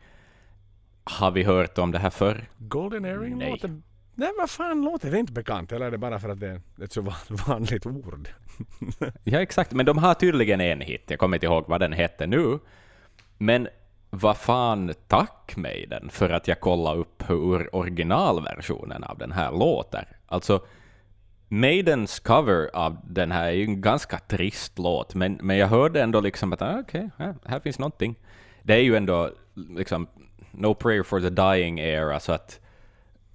Har 1.04 1.32
vi 1.32 1.44
hört 1.44 1.78
om 1.78 1.92
det 1.92 2.00
här 2.00 2.10
förr? 2.10 2.50
Golden 2.58 3.06
Earring 3.06 3.38
Nej. 3.38 3.52
låter... 3.52 3.82
Nej, 4.16 4.30
vad 4.38 4.50
fan 4.50 4.82
låter 4.82 5.12
det 5.12 5.20
inte 5.20 5.34
bekant? 5.34 5.72
Eller 5.72 5.86
är 5.86 5.92
det 5.92 5.98
bara 5.98 6.20
för 6.20 6.30
att 6.30 6.40
det 6.40 6.48
är 6.48 6.84
ett 6.84 6.94
så 6.94 7.02
van- 7.02 7.16
vanligt 7.48 7.86
ord? 7.86 8.30
Ja, 9.24 9.42
exakt. 9.42 9.72
Men 9.72 9.86
de 9.86 9.98
har 9.98 10.14
tydligen 10.14 10.62
en 10.62 10.82
hit. 10.82 11.04
Jag 11.08 11.20
kommer 11.20 11.38
inte 11.38 11.46
ihåg 11.46 11.66
vad 11.68 11.82
den 11.82 11.94
hette 11.94 12.28
nu. 12.28 12.60
Men 13.38 13.68
vad 14.10 14.38
fan, 14.38 14.94
tack 15.08 15.54
mig 15.56 15.86
den 15.90 16.10
för 16.10 16.30
att 16.30 16.48
jag 16.48 16.60
kollade 16.60 17.00
upp 17.00 17.30
hur 17.30 17.76
originalversionen 17.76 19.04
av 19.04 19.18
den 19.18 19.32
här 19.32 19.52
låter. 19.52 20.08
Alltså, 20.28 20.66
Maidens 21.48 22.20
cover 22.20 22.70
av 22.74 22.98
den 23.04 23.32
här 23.32 23.48
är 23.48 23.52
ju 23.52 23.64
en 23.64 23.82
ganska 23.82 24.18
trist 24.18 24.80
låt, 24.80 25.16
men, 25.16 25.40
men 25.42 25.58
jag 25.58 25.68
hörde 25.68 26.02
ändå 26.02 26.20
liksom 26.20 26.54
att 26.54 26.62
ah, 26.62 26.80
okej, 26.80 27.10
här, 27.18 27.36
här 27.46 27.60
finns 27.60 27.80
någonting. 27.80 28.16
Det 28.64 28.74
är 28.74 28.80
ju 28.80 28.96
ändå 28.96 29.32
liksom 29.54 30.08
No 30.52 30.74
Prayer 30.74 31.04
for 31.04 31.20
the 31.20 31.30
Dying 31.30 31.80
era, 31.80 32.20
så 32.20 32.32
att 32.32 32.60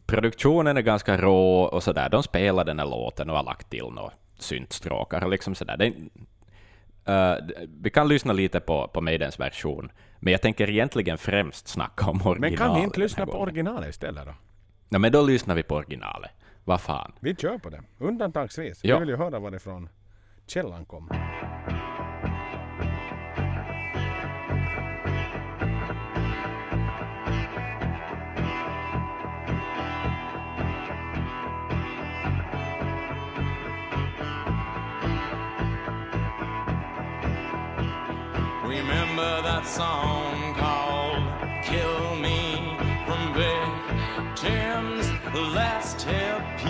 produktionen 0.06 0.76
är 0.76 0.82
ganska 0.82 1.16
rå 1.16 1.62
och 1.62 1.82
sådär. 1.82 2.08
De 2.08 2.22
spelar 2.22 2.64
den 2.64 2.78
här 2.78 2.86
låten 2.86 3.30
och 3.30 3.36
har 3.36 3.44
lagt 3.44 3.70
till 3.70 3.84
några 3.92 4.12
syntstråkar 4.38 5.24
och 5.24 5.30
liksom 5.30 5.54
sådär. 5.54 5.76
Det, 5.76 5.86
eh, 7.12 7.34
vi 7.82 7.90
kan 7.90 8.08
lyssna 8.08 8.32
lite 8.32 8.60
på, 8.60 8.88
på 8.88 9.00
Maidens 9.00 9.40
version, 9.40 9.92
men 10.18 10.32
jag 10.32 10.42
tänker 10.42 10.70
egentligen 10.70 11.18
främst 11.18 11.68
snacka 11.68 12.10
om 12.10 12.26
originalet. 12.26 12.40
Men 12.40 12.56
kan 12.68 12.76
vi 12.76 12.84
inte 12.84 13.00
lyssna 13.00 13.26
på 13.26 13.32
gången. 13.32 13.42
originalet 13.42 13.88
istället 13.88 14.26
då? 14.26 14.34
Nej, 14.88 15.00
men 15.00 15.12
då 15.12 15.22
lyssnar 15.22 15.54
vi 15.54 15.62
på 15.62 15.74
originalet. 15.74 16.30
Vad 16.64 16.80
fan. 16.80 17.12
Vi 17.20 17.36
kör 17.36 17.58
på 17.58 17.70
det. 17.70 17.82
Undantagsvis. 17.98 18.80
Ja. 18.84 18.94
Vi 18.96 19.00
vill 19.00 19.08
ju 19.08 19.16
höra 19.16 19.38
varifrån 19.38 19.88
källan 20.46 20.84
kommer. 20.84 21.85
That 39.56 39.66
song 39.66 40.54
called 40.54 41.24
Kill 41.64 42.16
Me 42.16 42.76
from 43.06 43.22
Victims 43.32 45.06
Last 45.54 46.06
LP. 46.06 46.62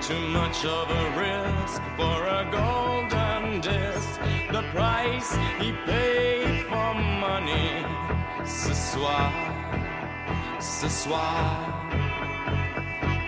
Too 0.00 0.24
much 0.28 0.64
of 0.64 0.86
a 1.02 1.04
risk 1.24 1.82
for 1.98 2.18
a 2.40 2.42
golden 2.50 3.60
disc. 3.60 4.20
The 4.50 4.62
price 4.72 5.30
he 5.60 5.72
paid 5.84 6.64
for 6.70 6.94
money. 7.26 7.84
Ce 8.46 8.72
soir, 8.72 9.32
ce 10.58 10.88
soir. 10.88 11.50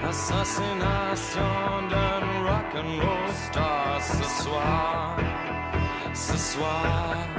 Assassination 0.02 1.88
d'un 1.90 2.22
roll 3.02 3.28
star 3.48 4.00
ce 4.00 4.24
soir, 4.42 5.18
ce 6.14 6.36
soir. 6.38 7.38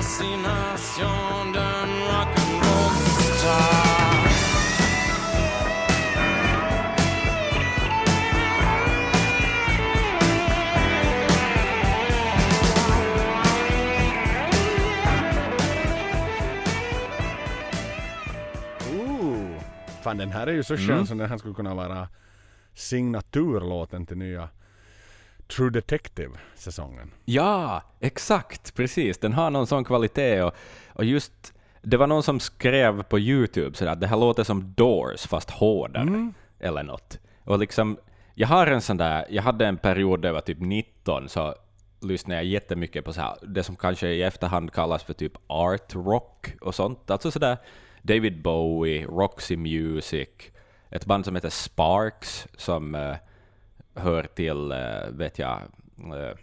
Assassination 0.00 1.52
d'un 1.52 1.90
rock'n'roll 2.08 2.94
star. 3.36 4.30
Ooh. 18.92 19.60
Fan 20.02 20.16
den 20.16 20.30
här 20.30 20.46
är 20.46 20.52
ju 20.52 20.62
så 20.62 20.76
skön 20.76 20.90
Mm. 20.90 21.06
som 21.06 21.18
den 21.18 21.30
här 21.30 21.38
skulle 21.38 21.54
kunna 21.54 21.74
vara 21.74 22.08
signaturlåten 22.74 24.06
till 24.06 24.16
nya 24.16 24.48
True 25.56 25.70
Detective-säsongen. 25.70 27.10
Ja, 27.24 27.82
exakt, 28.00 28.74
precis. 28.74 29.18
Den 29.18 29.32
har 29.32 29.50
någon 29.50 29.66
sån 29.66 29.84
kvalitet 29.84 30.42
och, 30.42 30.54
och 30.88 31.04
just 31.04 31.54
det 31.82 31.96
var 31.96 32.06
någon 32.06 32.22
som 32.22 32.40
skrev 32.40 33.02
på 33.02 33.18
Youtube 33.18 33.76
sådär 33.76 33.92
att 33.92 34.00
det 34.00 34.06
här 34.06 34.16
låter 34.16 34.44
som 34.44 34.74
Doors 34.76 35.26
fast 35.26 35.50
hårdare 35.50 36.32
eller 36.60 36.82
något. 36.82 37.18
Och 37.44 37.58
liksom, 37.58 37.98
jag 38.34 38.48
har 38.48 38.66
en 38.66 38.80
sån 38.80 38.96
där, 38.96 39.26
jag 39.30 39.42
hade 39.42 39.66
en 39.66 39.76
period 39.76 40.22
där 40.22 40.28
jag 40.28 40.34
var 40.34 40.40
typ 40.40 40.60
19 40.60 41.28
så 41.28 41.54
lyssnade 42.00 42.40
jag 42.40 42.44
jättemycket 42.44 43.04
på 43.04 43.12
så 43.12 43.20
här, 43.20 43.36
det 43.42 43.62
som 43.62 43.76
kanske 43.76 44.08
i 44.08 44.22
efterhand 44.22 44.72
kallas 44.72 45.02
för 45.02 45.12
typ 45.12 45.32
art 45.46 45.94
rock 45.94 46.54
och 46.60 46.74
sånt. 46.74 47.10
Alltså 47.10 47.30
sådär 47.30 47.56
David 48.02 48.42
Bowie, 48.42 49.06
Roxy 49.06 49.56
Music, 49.56 50.28
ett 50.90 51.06
band 51.06 51.24
som 51.24 51.34
heter 51.34 51.50
Sparks 51.50 52.48
som 52.56 52.94
eh, 52.94 53.16
hör 53.94 54.22
till, 54.22 54.72
eh, 54.72 55.10
vet 55.10 55.38
jag, 55.38 55.60
eh, 55.98 56.36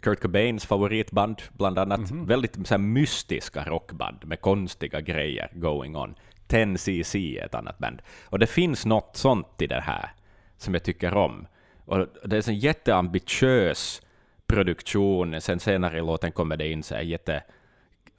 Kurt 0.00 0.20
Cobains 0.20 0.66
favoritband, 0.66 1.42
bland 1.52 1.78
annat. 1.78 2.10
Väldigt 2.10 2.66
så 2.66 2.74
här, 2.74 2.78
mystiska 2.78 3.64
rockband 3.64 4.24
med 4.24 4.40
konstiga 4.40 5.00
grejer 5.00 5.50
going 5.54 5.96
on. 5.96 6.14
10cc 6.48 7.40
är 7.40 7.46
ett 7.46 7.54
annat 7.54 7.78
band. 7.78 8.02
Och 8.24 8.38
det 8.38 8.46
finns 8.46 8.86
något 8.86 9.16
sånt 9.16 9.62
i 9.62 9.66
det 9.66 9.80
här 9.80 10.10
som 10.56 10.74
jag 10.74 10.82
tycker 10.82 11.14
om. 11.14 11.46
Och 11.84 12.06
det 12.24 12.36
är 12.36 12.48
en 12.48 12.58
jätteambitiös 12.58 14.02
produktion. 14.46 15.40
Sen 15.40 15.60
senare 15.60 15.98
i 15.98 16.00
låten 16.00 16.32
kommer 16.32 16.56
det 16.56 16.68
in 16.68 16.82
så 16.82 16.94
här 16.94 17.02
jätte 17.02 17.42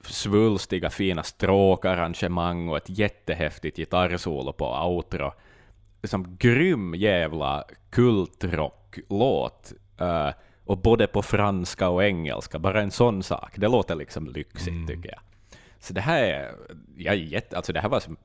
svulstiga 0.03 0.89
fina 0.89 1.24
stråkarrangemang 1.24 2.69
och 2.69 2.78
ett 2.78 2.89
jättehäftigt 2.89 3.78
gitarrsolo 3.78 4.53
på 4.53 4.65
outro. 4.65 5.34
Liksom 6.02 6.38
grym 6.39 6.95
jävla 6.95 7.64
kultrocklåt. 7.89 9.74
Uh, 10.02 10.30
och 10.66 10.78
både 10.78 11.08
på 11.08 11.22
franska 11.22 11.89
och 11.89 12.04
engelska, 12.04 12.60
bara 12.60 12.82
en 12.82 12.91
sån 12.91 13.24
sak. 13.24 13.54
Det 13.56 13.68
låter 13.68 13.95
liksom 13.95 14.28
lyxigt 14.28 14.88
tycker 14.88 15.10
jag. 15.10 15.20
Så 15.80 15.93
det 15.93 16.02
här 16.02 16.24
är, 16.24 16.56
jag 16.97 17.14
är 17.14 17.18
jätte, 17.18 17.56
alltså 17.58 17.74
det 17.74 17.80
här 17.80 17.89
var 17.89 17.99
som 17.99 18.18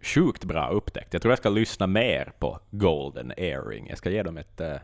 sjukt 0.00 0.44
bra 0.44 0.68
upptäckt. 0.68 1.12
Jag 1.12 1.22
tror 1.22 1.32
jag 1.32 1.38
ska 1.38 1.48
lyssna 1.48 1.86
mer 1.86 2.32
på 2.38 2.58
Golden 2.70 3.32
Earring. 3.36 3.88
Jag 3.88 3.98
ska 3.98 4.10
ge 4.10 4.22
dem 4.22 4.38
ett 4.38 4.60
eh, 4.60 4.76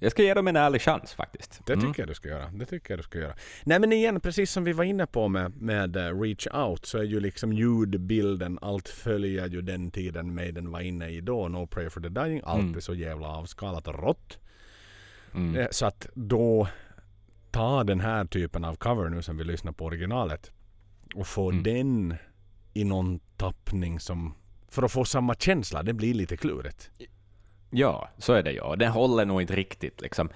jag 0.00 0.12
ska 0.12 0.22
ge 0.22 0.34
dem 0.34 0.48
en 0.48 0.56
ärlig 0.56 0.82
chans 0.82 1.14
faktiskt. 1.14 1.60
Det 1.66 1.76
tycker 1.76 2.02
jag 2.02 2.08
du 2.08 2.14
ska 2.14 2.28
göra. 2.28 2.50
Det 2.54 2.66
tycker 2.66 2.90
jag 2.92 2.98
du 2.98 3.02
ska 3.02 3.18
göra. 3.18 3.34
Nej 3.64 3.78
men 3.80 3.92
igen, 3.92 4.20
precis 4.20 4.50
som 4.52 4.64
vi 4.64 4.72
var 4.72 4.84
inne 4.84 5.06
på 5.06 5.28
med, 5.28 5.56
med 5.62 5.96
eh, 5.96 6.20
Reach 6.20 6.46
Out 6.54 6.86
så 6.86 6.98
är 6.98 7.02
ju 7.02 7.20
liksom 7.20 7.52
ljudbilden, 7.52 8.58
allt 8.62 8.88
följer 8.88 9.46
ju 9.48 9.62
den 9.62 9.90
tiden 9.90 10.34
Maiden 10.34 10.70
var 10.70 10.80
inne 10.80 11.08
i 11.08 11.20
då. 11.20 11.48
No 11.48 11.66
Prayer 11.66 11.90
for 11.90 12.00
the 12.00 12.08
Dying. 12.08 12.40
Allt 12.44 12.60
Mm. 12.62 12.76
är 12.76 12.80
så 12.80 12.94
jävla 12.94 13.28
avskalat 13.28 13.88
och 13.88 13.94
rått. 14.02 14.38
Mm. 15.34 15.56
Eh, 15.60 15.66
Så 15.70 15.86
att 15.86 16.06
då 16.14 16.68
ta 17.50 17.84
den 17.84 18.00
här 18.00 18.24
typen 18.24 18.64
av 18.64 18.74
cover 18.76 19.08
nu 19.08 19.22
som 19.22 19.36
vi 19.36 19.44
lyssnar 19.44 19.72
på 19.72 19.84
originalet 19.84 20.50
och 21.14 21.26
få 21.26 21.50
Mm. 21.50 21.62
den 21.62 22.14
i 22.74 22.84
någon 22.84 23.18
tappning 23.36 24.00
som 24.00 24.34
för 24.68 24.82
att 24.82 24.92
få 24.92 25.04
samma 25.04 25.34
känsla, 25.34 25.82
det 25.82 25.92
blir 25.92 26.14
lite 26.14 26.36
klurigt. 26.36 26.90
Ja, 27.70 28.08
så 28.18 28.32
är 28.32 28.42
det 28.42 28.52
ju. 28.52 28.60
Och 28.60 28.78
Den 28.78 28.92
håller 28.92 29.24
nog 29.24 29.40
inte 29.40 29.56
riktigt 29.56 30.00
liksom. 30.00 30.28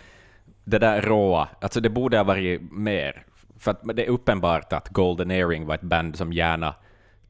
Det 0.64 0.78
där 0.78 1.03
råa, 1.03 1.49
alltså 1.61 1.80
det 1.80 1.91
borde 1.91 2.16
ha 2.16 2.24
varit 2.24 2.72
mer. 2.72 3.26
För 3.59 3.70
att 3.70 3.97
det 3.97 4.05
är 4.05 4.11
uppenbart 4.11 4.72
att 4.72 4.89
Golden 4.89 5.30
Earring 5.30 5.66
var 5.66 5.74
ett 5.74 5.80
band 5.80 6.16
som 6.16 6.32
gärna 6.32 6.74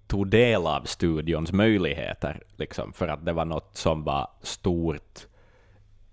tog 0.06 0.28
del 0.28 0.66
av 0.66 0.82
studions 0.84 1.52
möjligheter, 1.52 2.42
liksom, 2.56 2.92
för 2.92 3.08
att 3.08 3.24
det 3.24 3.32
var 3.32 3.44
något 3.44 3.76
som 3.76 4.04
var 4.04 4.28
stort 4.42 5.26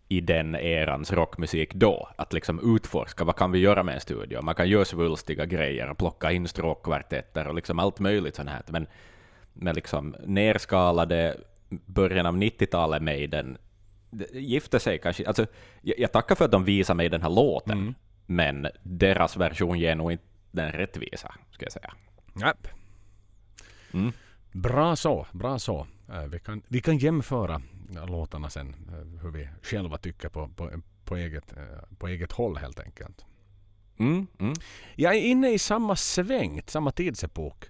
i 0.07 0.21
den 0.21 0.55
erans 0.55 1.13
rockmusik 1.13 1.73
då. 1.73 2.09
Att 2.15 2.33
liksom 2.33 2.75
utforska, 2.75 3.23
vad 3.23 3.35
kan 3.35 3.51
vi 3.51 3.59
göra 3.59 3.83
med 3.83 3.95
en 3.95 4.01
studio? 4.01 4.41
Man 4.41 4.55
kan 4.55 4.69
göra 4.69 4.85
svulstiga 4.85 5.45
grejer 5.45 5.89
och 5.89 5.97
plocka 5.97 6.31
in 6.31 6.47
stråkkvartetter 6.47 7.47
och 7.47 7.55
liksom 7.55 7.79
allt 7.79 7.99
möjligt 7.99 8.35
sånt 8.35 8.49
här. 8.49 8.61
Men 8.67 8.87
med 9.53 9.75
liksom 9.75 10.15
nerskalade 10.25 11.37
början 11.69 12.25
av 12.25 12.37
90-talet 12.37 13.01
Maiden 13.01 13.45
den 13.45 13.57
gifte 14.33 14.79
sig 14.79 14.97
kanske. 14.99 15.27
Alltså, 15.27 15.45
jag, 15.81 15.99
jag 15.99 16.11
tackar 16.11 16.35
för 16.35 16.45
att 16.45 16.51
de 16.51 16.63
visar 16.63 16.93
mig 16.93 17.09
den 17.09 17.21
här 17.21 17.29
låten, 17.29 17.95
men 18.25 18.67
deras 18.83 19.37
version 19.37 19.79
ger 19.79 19.95
nog 19.95 20.11
inte 20.11 20.23
den 20.51 20.71
rättvisa, 20.71 21.35
ska 21.51 21.65
jag 21.65 21.71
säga. 21.71 21.93
Japp. 22.41 22.67
Mm. 23.93 24.11
Bra 24.51 24.95
så, 24.95 25.27
bra 25.31 25.59
så. 25.59 25.87
Eh, 26.09 26.23
Vi 26.25 26.39
kan, 26.39 26.61
vi 26.67 26.81
kan 26.81 26.97
jämföra 26.97 27.61
låtarna 28.07 28.49
sen. 28.49 28.75
eh, 28.89 29.21
hur 29.23 29.31
vi 29.31 29.47
själva 29.63 29.97
tycker 29.97 30.29
på, 30.29 30.47
på, 30.47 30.71
på, 31.05 31.15
eget, 31.17 31.57
eh, 31.57 31.95
på 31.97 32.07
eget 32.07 32.31
håll 32.31 32.57
helt 32.57 32.79
enkelt. 32.79 33.25
Mm, 33.99 34.27
mm. 34.39 34.53
Jag 34.95 35.15
är 35.15 35.21
inne 35.21 35.51
i 35.53 35.59
samma 35.59 35.95
sväng, 35.95 36.61
samma 36.67 36.91
tidsepok. 36.91 37.65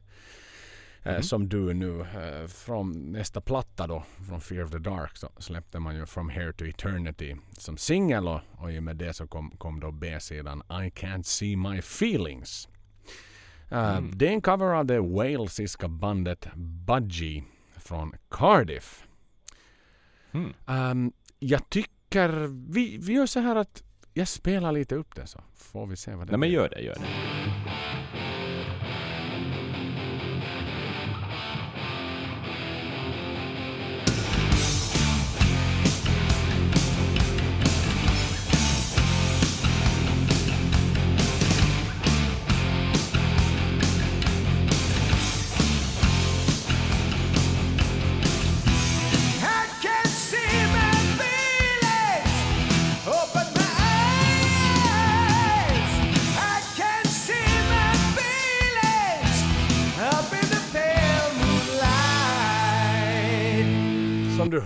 Eh, 1.03 1.13
Mhm. 1.13 1.23
Som 1.23 1.49
du 1.49 1.73
nu. 1.73 2.01
eh, 2.01 2.47
Från 2.47 2.91
nästa 3.11 3.41
platta 3.41 3.87
då, 3.87 4.03
från 4.29 4.41
Fear 4.41 4.63
of 4.63 4.71
the 4.71 4.77
Dark, 4.77 5.17
så 5.17 5.29
släppte 5.37 5.79
man 5.79 5.95
ju 5.95 6.05
From 6.05 6.29
Here 6.29 6.53
to 6.53 6.65
Eternity 6.65 7.35
som 7.57 7.77
singel 7.77 8.27
och, 8.27 8.39
och 8.51 8.71
i 8.71 8.79
och 8.79 8.83
med 8.83 8.95
det 8.97 9.13
så 9.13 9.27
kom, 9.27 9.51
kom 9.51 9.79
då 9.79 9.91
B-sidan 9.91 10.63
I 10.69 10.89
Can't 10.89 11.23
See 11.23 11.55
My 11.55 11.77
Feelings. 11.79 12.67
Eh, 13.69 13.97
Mm. 13.97 14.17
Det 14.17 14.27
är 14.27 14.31
en 14.31 14.41
cover 14.41 14.65
av 14.73 14.85
det 14.85 14.99
walesiska 14.99 15.87
bandet 15.87 16.47
Budgie 16.55 17.43
från 17.77 18.13
Cardiff. 18.29 19.07
Mm. 20.31 20.53
Ehm, 20.67 21.11
jag 21.39 21.69
tycker 21.69 22.29
vi, 22.73 22.97
vi 22.97 23.13
gör 23.13 23.25
så 23.25 23.39
här 23.39 23.55
att 23.55 23.83
jag 24.13 24.27
spelar 24.27 24.71
lite 24.71 24.95
upp 24.95 25.15
det 25.15 25.27
så 25.27 25.41
får 25.55 25.87
vi 25.87 25.95
se 25.95 26.15
vad 26.15 26.27
det 26.27 26.31
Nej 26.31 26.39
men 26.39 26.49
blir. 26.49 26.57
gör 26.59 26.69
det, 26.69 26.81
gör 26.81 26.95
det. 26.95 27.01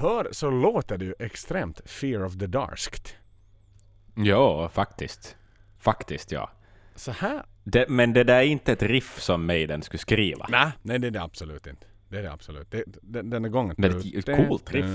Hör 0.05 0.27
så 0.31 0.49
låter 0.49 0.97
det 0.97 1.05
ju 1.05 1.13
extremt 1.19 1.81
Fear 1.89 2.23
of 2.23 2.37
the 2.37 2.47
Darskt. 2.47 3.15
Ja, 4.15 4.69
faktiskt. 4.69 5.35
Faktiskt, 5.79 6.31
ja. 6.31 6.51
Så 6.95 7.11
här? 7.11 7.45
Det, 7.63 7.89
men 7.89 8.13
det 8.13 8.23
där 8.23 8.35
är 8.35 8.41
inte 8.43 8.71
ett 8.73 8.83
riff 8.83 9.21
som 9.21 9.45
Maiden 9.45 9.81
skulle 9.81 9.99
skriva. 9.99 10.45
Nej, 10.49 10.71
nej 10.81 10.99
det 10.99 11.07
är 11.07 11.11
det 11.11 11.21
absolut 11.23 11.67
inte. 11.67 11.87
Det 12.09 12.17
är 12.17 12.23
det 12.23 12.31
absolut. 12.31 12.71
Det, 12.71 12.83
den, 13.01 13.29
den 13.29 13.45
är 13.45 13.49
gången. 13.49 13.75
Men 13.77 13.97
ett- 13.97 14.25
coolt 14.47 14.71
riff. 14.71 14.85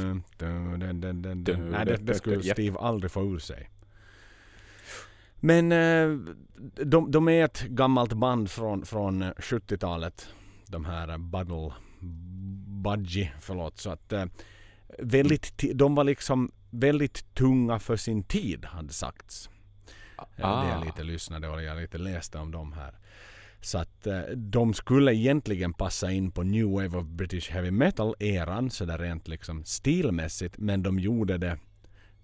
Nej, 0.41 1.87
det, 1.87 1.97
det 1.97 2.15
skulle 2.15 2.43
Steve 2.43 2.79
aldrig 2.79 3.11
få 3.11 3.23
ur 3.23 3.39
sig. 3.39 3.71
Men 5.37 5.73
eh, 5.73 6.35
de, 6.85 7.11
de 7.11 7.29
är 7.29 7.45
ett 7.45 7.63
gammalt 7.63 8.13
band 8.13 8.51
från, 8.51 8.85
från 8.87 9.23
eh, 9.23 9.29
70-talet. 9.31 10.29
De 10.67 10.85
här 10.85 11.19
Buddle 11.19 11.73
Budgie, 12.83 13.33
förlåt. 13.41 13.79
Så 13.79 13.91
att 13.91 14.13
eh, 14.13 14.25
väldigt, 14.99 15.65
de 15.75 15.95
var 15.95 16.05
liksom 16.05 16.53
väldigt 16.71 17.35
tunga 17.35 17.79
för 17.79 17.97
sin 17.97 18.23
tid, 18.25 18.65
hade 18.65 18.93
sagts. 18.93 19.51
Ah. 20.17 20.25
Det 20.37 20.45
Ah. 20.45 20.69
jag 20.77 20.85
lite 20.87 21.03
lyssnade 21.03 21.49
och 21.49 21.63
jag 21.63 21.77
lite 21.81 21.99
läste 21.99 22.39
om 22.39 22.51
dem 22.51 22.73
här. 22.73 22.95
Så 23.61 23.79
att 23.79 24.07
eh, 24.07 24.21
de 24.37 24.75
skulle 24.75 25.15
egentligen 25.15 25.73
passa 25.73 26.11
in 26.13 26.31
på 26.31 26.43
New 26.43 26.67
Wave 26.71 26.99
of 26.99 27.07
British 27.07 27.51
Heavy 27.51 27.71
Metal-eran 27.71 28.71
sådär 28.71 28.99
rent 28.99 29.29
liksom 29.29 29.65
stilmässigt. 29.65 30.59
Men 30.59 30.83
de 30.83 30.99
gjorde 30.99 31.39
det 31.39 31.59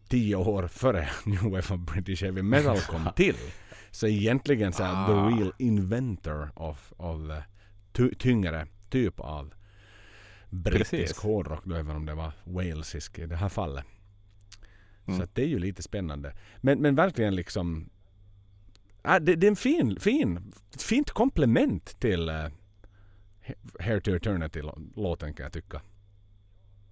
tio 0.09 0.37
år 0.37 0.67
före 0.69 1.09
New 1.25 1.43
Wave 1.43 1.59
of 1.75 1.81
British 1.95 2.23
Heavy 2.23 2.43
Metal 2.43 2.79
kom 2.81 3.09
till. 3.17 3.35
Så 3.91 4.07
egentligen 4.07 4.73
så 4.73 4.83
här, 4.83 5.07
the 5.07 5.13
Ah. 5.13 5.29
real 5.29 5.53
inventor 5.59 6.51
of, 6.55 6.93
of 6.97 7.31
eh, 7.31 7.43
ty- 7.93 8.15
tyngre 8.15 8.67
typ 8.91 9.21
av 9.21 9.55
brittisk 10.51 10.91
Precis. 10.91 11.19
hårdrock 11.19 11.65
då, 11.65 11.75
även 11.75 11.97
om 11.97 12.07
det 12.07 12.15
var 12.15 12.33
walesisk 12.45 13.19
i 13.19 13.27
det 13.27 13.37
här 13.37 13.49
fallet. 13.49 13.85
Mm. 15.07 15.21
Så 15.21 15.27
det 15.33 15.43
är 15.43 15.47
ju 15.47 15.59
lite 15.59 15.83
spännande. 15.83 16.33
Men, 16.57 16.79
men 16.79 16.95
verkligen 16.95 17.35
liksom 17.35 17.91
äh, 19.05 19.17
det, 19.17 19.35
det 19.35 19.47
är 19.47 19.51
en 19.51 19.57
fin, 19.57 20.01
fin, 20.01 20.53
fint 20.79 21.11
komplement 21.11 22.01
till 22.01 22.29
uh, 22.29 22.47
Hair 23.81 24.01
to 24.01 24.11
Eternity-låten 24.11 25.35
kan 25.35 25.45
jag 25.45 25.53
tycka. 25.53 25.81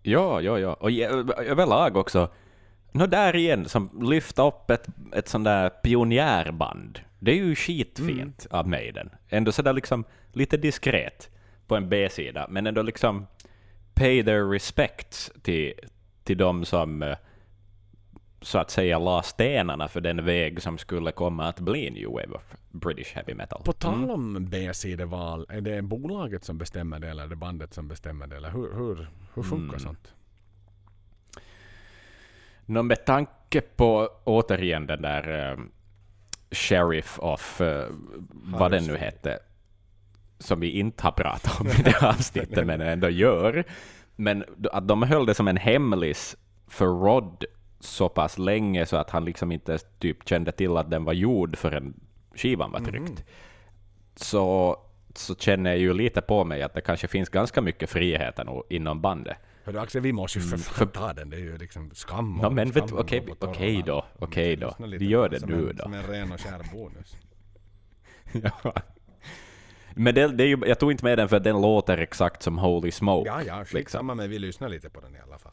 Ja, 0.02 0.40
ja, 0.40 0.58
ja. 0.58 0.74
Och 0.74 0.90
överlag 1.38 1.96
också, 1.96 2.32
nå 2.92 3.06
där 3.06 3.36
igen, 3.36 3.68
som 3.68 4.02
lyfta 4.10 4.48
upp 4.48 4.70
ett, 4.70 4.86
ett 5.12 5.28
sånt 5.28 5.44
där 5.44 5.70
pionjärband. 5.70 7.00
Det 7.18 7.30
är 7.30 7.36
ju 7.36 7.54
skitfint 7.54 8.46
av 8.50 8.68
Maiden. 8.68 9.10
Ändå 9.28 9.52
sådär 9.52 9.72
liksom 9.72 10.04
lite 10.32 10.56
diskret 10.56 11.30
på 11.66 11.76
en 11.76 11.88
B-sida, 11.88 12.46
men 12.50 12.66
ändå 12.66 12.82
liksom 12.82 13.26
pay 13.94 14.22
their 14.24 14.50
respects 14.50 15.32
till, 15.42 15.72
till 16.24 16.38
de 16.38 16.64
som 16.64 17.02
eh, 17.02 17.16
så 18.40 18.58
att 18.58 18.70
säga 18.70 18.98
la 18.98 19.22
stenarna 19.22 19.88
för 19.88 20.00
den 20.00 20.24
väg 20.24 20.62
som 20.62 20.78
skulle 20.78 21.12
komma 21.12 21.48
att 21.48 21.60
bli 21.60 21.90
New 21.90 22.08
Wave 22.08 22.34
of 22.36 22.42
British 22.70 23.14
Heavy 23.14 23.34
Metal. 23.34 23.62
På 23.64 23.72
tal 23.72 24.10
om 24.10 24.46
B-sideval, 24.50 25.46
är 25.48 25.60
det 25.60 25.82
bolaget 25.82 26.44
som 26.44 26.58
bestämmer 26.58 26.98
det 26.98 27.08
eller 27.08 27.24
är 27.24 27.28
det 27.28 27.36
bandet 27.36 27.74
som 27.74 27.88
bestämmer 27.88 28.26
det? 28.26 28.36
Eller 28.36 28.50
hur, 28.50 28.72
hur, 28.74 29.08
hur 29.34 29.42
funkar 29.42 29.76
Mm. 29.76 29.80
sånt? 29.80 30.14
Nå, 32.66 32.82
med 32.82 33.04
tanke 33.04 33.60
på 33.60 34.08
återigen 34.24 34.86
den 34.86 35.02
där 35.02 35.50
eh, 35.52 35.58
Sheriff 36.50 37.18
of, 37.18 37.60
eh, 37.60 37.86
vad 38.32 38.70
den 38.70 38.84
nu 38.84 38.96
hette, 38.96 39.38
som 40.38 40.60
vi 40.60 40.70
inte 40.70 41.02
har 41.04 41.12
pratat 41.12 41.60
om 41.60 41.66
i 41.66 41.82
det 41.84 41.90
här 41.90 42.08
avsnittet, 42.08 42.66
men 42.66 42.80
ändå 42.80 43.08
gör. 43.08 43.64
Men 44.16 44.44
att 44.72 44.88
de 44.88 45.02
höll 45.02 45.26
det 45.26 45.34
som 45.34 45.48
en 45.48 45.56
hemlis 45.56 46.36
för 46.68 46.86
Rod 46.86 47.44
så 47.80 48.08
pass 48.08 48.38
länge 48.38 48.86
så 48.86 48.96
att 48.96 49.10
han 49.10 49.24
liksom 49.24 49.52
inte 49.52 49.78
typ 49.78 50.28
kände 50.28 50.52
till 50.52 50.76
att 50.76 50.90
den 50.90 51.04
var 51.04 51.12
gjord 51.12 51.56
förrän 51.58 51.94
skivan 52.34 52.72
var 52.72 52.80
tryckt. 52.80 53.24
Så, 54.16 54.76
så 55.14 55.34
känner 55.34 55.70
jag 55.70 55.78
ju 55.78 55.92
lite 55.94 56.20
på 56.20 56.44
mig 56.44 56.62
att 56.62 56.74
det 56.74 56.80
kanske 56.80 57.08
finns 57.08 57.28
ganska 57.28 57.60
mycket 57.60 57.90
friheter 57.90 58.62
inom 58.70 59.00
bandet. 59.00 59.36
Hördu 59.64 59.78
Axel, 59.78 60.00
vi 60.02 60.12
måste 60.12 60.38
ju 60.38 60.44
för 60.44 60.56
Mm, 60.56 60.62
fan 60.62 60.88
ta 60.88 61.12
den. 61.12 61.30
Det 61.30 61.36
är 61.36 61.40
ju 61.40 61.58
liksom 61.58 61.90
skam. 61.94 62.40
Och- 62.40 62.52
men 62.52 62.70
vet 62.70 62.76
skam 62.88 62.96
du, 62.96 63.02
okej, 63.02 63.20
och 63.20 63.26
på 63.26 63.34
torra 63.34 63.50
okej 64.18 64.56
då, 64.56 64.74
då. 64.78 64.86
Vi 64.86 65.06
gör 65.08 65.28
det 65.28 65.46
nu 65.46 65.70
en, 65.70 65.76
då. 65.76 65.82
Som 65.82 65.94
en 65.94 66.02
ren 66.06 66.32
och 66.32 66.40
skär 66.40 66.62
bonus. 66.72 67.16
Ja. 68.64 68.72
Men 69.96 70.14
det, 70.14 70.28
det 70.28 70.44
är 70.44 70.48
ju, 70.48 70.58
jag 70.66 70.78
tog 70.78 70.90
inte 70.90 71.04
med 71.04 71.18
den 71.18 71.28
för 71.28 71.36
att 71.36 71.44
den 71.44 71.60
låter 71.62 71.98
exakt 71.98 72.42
som 72.42 72.58
Holy 72.58 72.90
Smoke. 72.90 73.28
Ja, 73.28 73.42
ja, 73.42 73.58
liksom. 73.58 73.78
skitsamma 73.78 74.14
men 74.14 74.30
vi 74.30 74.38
lyssnar 74.38 74.68
lite 74.68 74.90
på 74.90 75.00
den 75.00 75.16
i 75.16 75.18
alla 75.26 75.38
fall. 75.38 75.52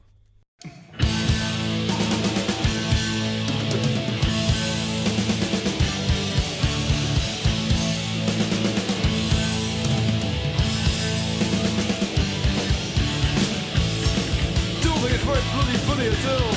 Don't 14.81 14.99
think 15.01 15.13
it's 15.15 15.23
very 15.23 15.41
bloody 15.53 15.77
funny 15.87 16.07
at 16.07 16.25
all. 16.25 16.53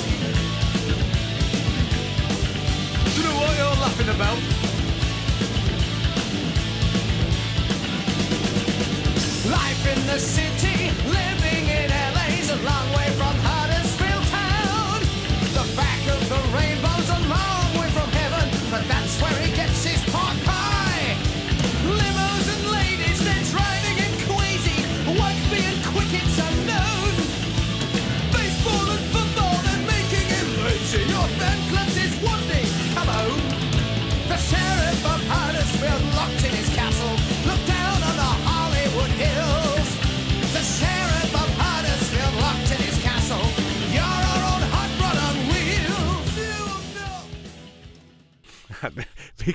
Do 3.05 3.21
you 3.21 3.29
know 3.29 3.37
what 3.41 3.57
you're 3.59 3.81
laughing 3.81 4.09
about? 4.09 4.64
In 9.87 10.07
the 10.07 10.19
city, 10.19 10.91
living 11.07 11.67
in 11.69 11.91
LA's 11.91 12.51
a 12.51 12.57
long 12.63 12.87
way 12.97 13.09
from 13.19 13.34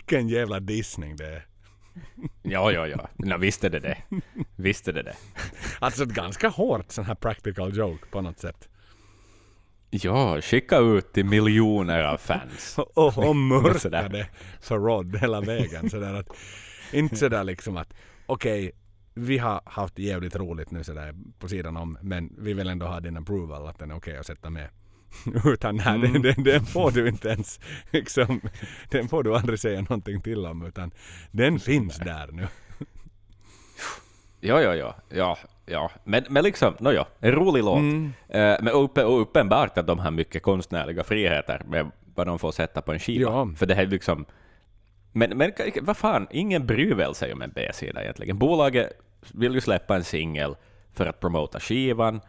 Vilken 0.10 0.30
jävla 0.30 0.60
dissning 0.60 1.16
det 1.16 1.26
är. 1.26 1.46
Ja, 2.42 2.72
ja, 2.72 2.88
ja. 2.88 3.10
Nå, 3.16 3.38
visst 3.38 3.64
är 3.64 3.70
det 3.70 3.80
det. 3.80 3.98
Visst 4.56 4.88
är 4.88 4.94
det 4.94 5.04
det. 5.04 5.16
Alltså 5.80 6.04
ett 6.04 6.10
ganska 6.10 6.48
hårt 6.48 6.92
sån 6.92 7.06
här 7.06 7.16
practical 7.16 7.78
joke 7.78 8.06
på 8.12 8.22
något 8.22 8.40
sätt. 8.40 8.70
Ja, 9.90 10.42
skicka 10.42 10.78
ut 10.78 11.14
till 11.14 11.26
miljoner 11.26 12.04
av 12.04 12.18
fans. 12.18 12.76
och, 12.96 13.18
och 13.18 13.36
mörka 13.36 14.10
det 14.10 14.30
för 14.62 14.80
Rod 14.80 15.18
hela 15.18 15.42
vägen. 15.42 15.90
Sådär 15.90 16.14
att, 16.14 16.28
inte 16.94 17.16
sådär 17.16 17.44
liksom 17.44 17.78
att 17.78 17.94
okej, 18.26 18.72
vi 19.14 19.38
har 19.38 19.62
haft 19.66 20.00
jävligt 20.00 20.36
roligt 20.36 20.72
nu 20.72 20.84
sådär 20.84 21.16
på 21.40 21.48
sidan 21.48 21.78
om 21.78 21.98
men 22.02 22.36
vi 22.38 22.54
vill 22.54 22.70
ändå 22.70 22.86
ha 22.86 23.00
din 23.00 23.18
approval 23.18 23.68
att 23.68 23.80
den 23.80 23.92
är 23.92 23.96
okej 23.96 24.18
att 24.18 24.26
sätta 24.26 24.50
med. 24.50 24.70
Utan 25.46 25.76
nej, 25.76 25.96
Mm. 25.96 26.14
den, 26.14 26.22
den, 26.22 26.44
den 26.44 26.66
får 26.66 26.92
du 26.92 27.08
inte 27.08 27.30
ens 27.30 27.60
liksom, 27.92 28.42
den 28.90 29.10
får 29.10 29.24
du 29.24 29.36
aldrig 29.36 29.60
säga 29.60 29.82
någonting 29.82 30.22
till 30.22 30.46
om 30.46 30.66
utan 30.66 30.92
den 31.32 31.60
finns 31.60 31.98
där 31.98 32.30
nu. 32.32 32.48
Ja, 34.40 34.62
ja, 34.62 34.76
ja, 34.76 34.96
ja, 35.10 35.38
ja. 35.66 35.92
Men, 36.04 36.24
men 36.30 36.44
liksom, 36.44 36.74
nåja, 36.80 37.06
en 37.20 37.32
rolig 37.32 37.64
låt. 37.64 37.78
Mm. 37.80 38.14
Eh, 38.28 38.56
men 38.62 38.68
uppe, 38.68 39.02
uppenbart 39.02 39.78
att 39.78 39.88
de 39.88 40.00
har 40.00 40.12
mycket 40.12 40.44
konstnärliga 40.44 41.04
friheter 41.04 41.62
med 41.66 41.92
vad 42.16 42.28
de 42.28 42.40
får 42.40 42.52
sätta 42.52 42.82
på 42.82 42.94
en 42.94 43.00
skiva. 43.00 43.32
Ja. 43.32 43.50
För 43.58 43.66
det 43.66 43.76
här 43.76 43.84
är 43.84 43.88
liksom... 43.88 44.26
Men, 45.12 45.38
men 45.38 45.52
vad 45.82 45.98
fan, 45.98 46.28
ingen 46.32 46.66
bryr 46.66 46.96
väl 46.96 47.16
sig 47.16 47.34
om 47.34 47.42
en 47.42 47.52
B-sida 47.56 48.04
egentligen. 48.04 48.38
Bolaget 48.38 48.90
vill 49.34 49.54
ju 49.54 49.62
släppa 49.62 49.96
en 49.96 50.04
singel 50.04 50.56
för 50.94 51.06
att 51.06 51.20
promota 51.20 51.60
skivan, 51.60 52.22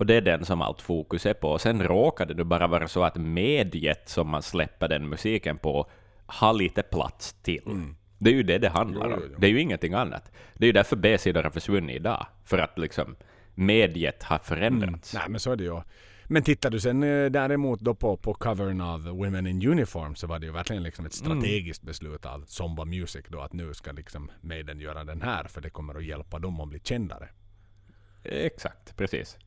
och 0.00 0.06
det 0.06 0.14
är 0.14 0.20
den 0.20 0.44
som 0.44 0.62
allt 0.62 0.82
fokus 0.82 1.26
är 1.26 1.34
på. 1.34 1.50
Och 1.50 1.60
sen 1.60 1.82
råkar 1.82 2.26
det 2.26 2.44
bara 2.44 2.66
vara 2.66 2.88
så 2.88 3.04
att 3.04 3.16
mediet 3.16 4.08
som 4.08 4.28
man 4.28 4.42
släpper 4.42 4.88
den 4.88 5.08
musiken 5.08 5.58
på 5.58 5.90
har 6.26 6.52
lite 6.52 6.82
plats 6.82 7.32
till. 7.42 7.92
Det 8.18 8.30
är 8.30 8.34
ju 8.34 8.42
det 8.42 8.58
det 8.58 8.68
handlar 8.68 9.06
Jo, 9.08 9.14
om. 9.14 9.20
jo, 9.22 9.28
jo. 9.32 9.36
Det 9.38 9.46
är 9.46 9.50
ju 9.50 9.60
ingenting 9.60 9.94
annat. 9.94 10.32
Det 10.54 10.64
är 10.64 10.66
ju 10.66 10.72
därför 10.72 10.96
B-sidor 10.96 11.42
har 11.42 11.50
försvunnit 11.50 11.96
idag. 11.96 12.26
För 12.44 12.58
att 12.58 12.78
liksom 12.78 13.16
mediet 13.54 14.22
har 14.22 14.38
förändrats. 14.38 15.14
Nej 15.14 15.22
men 15.28 15.40
så 15.40 15.52
är 15.52 15.56
det 15.56 15.64
ju. 15.64 15.80
Men 16.24 16.42
tittar 16.42 16.70
du 16.70 16.80
sen 16.80 17.02
eh, 17.02 17.30
däremot 17.30 17.80
då 17.80 17.94
på, 17.94 18.16
på 18.16 18.34
covern 18.34 18.80
av 18.80 19.02
Women 19.08 19.46
in 19.46 19.68
Uniform 19.70 20.14
så 20.14 20.26
var 20.26 20.38
det 20.38 20.46
ju 20.46 20.52
verkligen 20.52 20.82
liksom 20.82 21.06
ett 21.06 21.20
Mm. 21.20 21.40
strategiskt 21.40 21.82
beslut 21.82 22.26
av 22.26 22.44
Zomba 22.46 22.84
Music 22.84 23.24
då 23.28 23.40
att 23.40 23.52
nu 23.52 23.74
ska 23.74 23.92
liksom 23.92 24.30
Maiden 24.40 24.80
göra 24.80 25.04
den 25.04 25.22
här 25.22 25.44
för 25.44 25.60
det 25.60 25.70
kommer 25.70 25.94
att 25.94 26.04
hjälpa 26.04 26.38
dem 26.38 26.60
att 26.60 26.68
bli 26.68 26.80
kändare. 26.84 27.28
Exakt, 28.24 28.96
precis. 28.96 29.38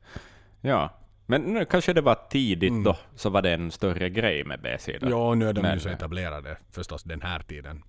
Ja, 0.66 0.90
men 1.26 1.42
nu 1.42 1.64
kanske 1.64 1.92
det 1.92 2.00
var 2.00 2.18
tidigt 2.30 2.84
då, 2.84 2.96
så 3.14 3.30
var 3.30 3.42
det 3.42 3.52
en 3.52 3.70
större 3.70 4.10
grej 4.10 4.44
med 4.44 4.60
B-sidor. 4.60 5.06
Mm. 5.06 5.18
Ja, 5.18 5.34
nu 5.34 5.48
är 5.48 5.52
de 5.52 5.60
Men, 5.62 5.74
ju 5.74 5.80
så 5.80 5.88
etablerade 5.88 6.56
förstås 6.70 7.02
den 7.02 7.22
här 7.22 7.38
tiden. 7.38 7.82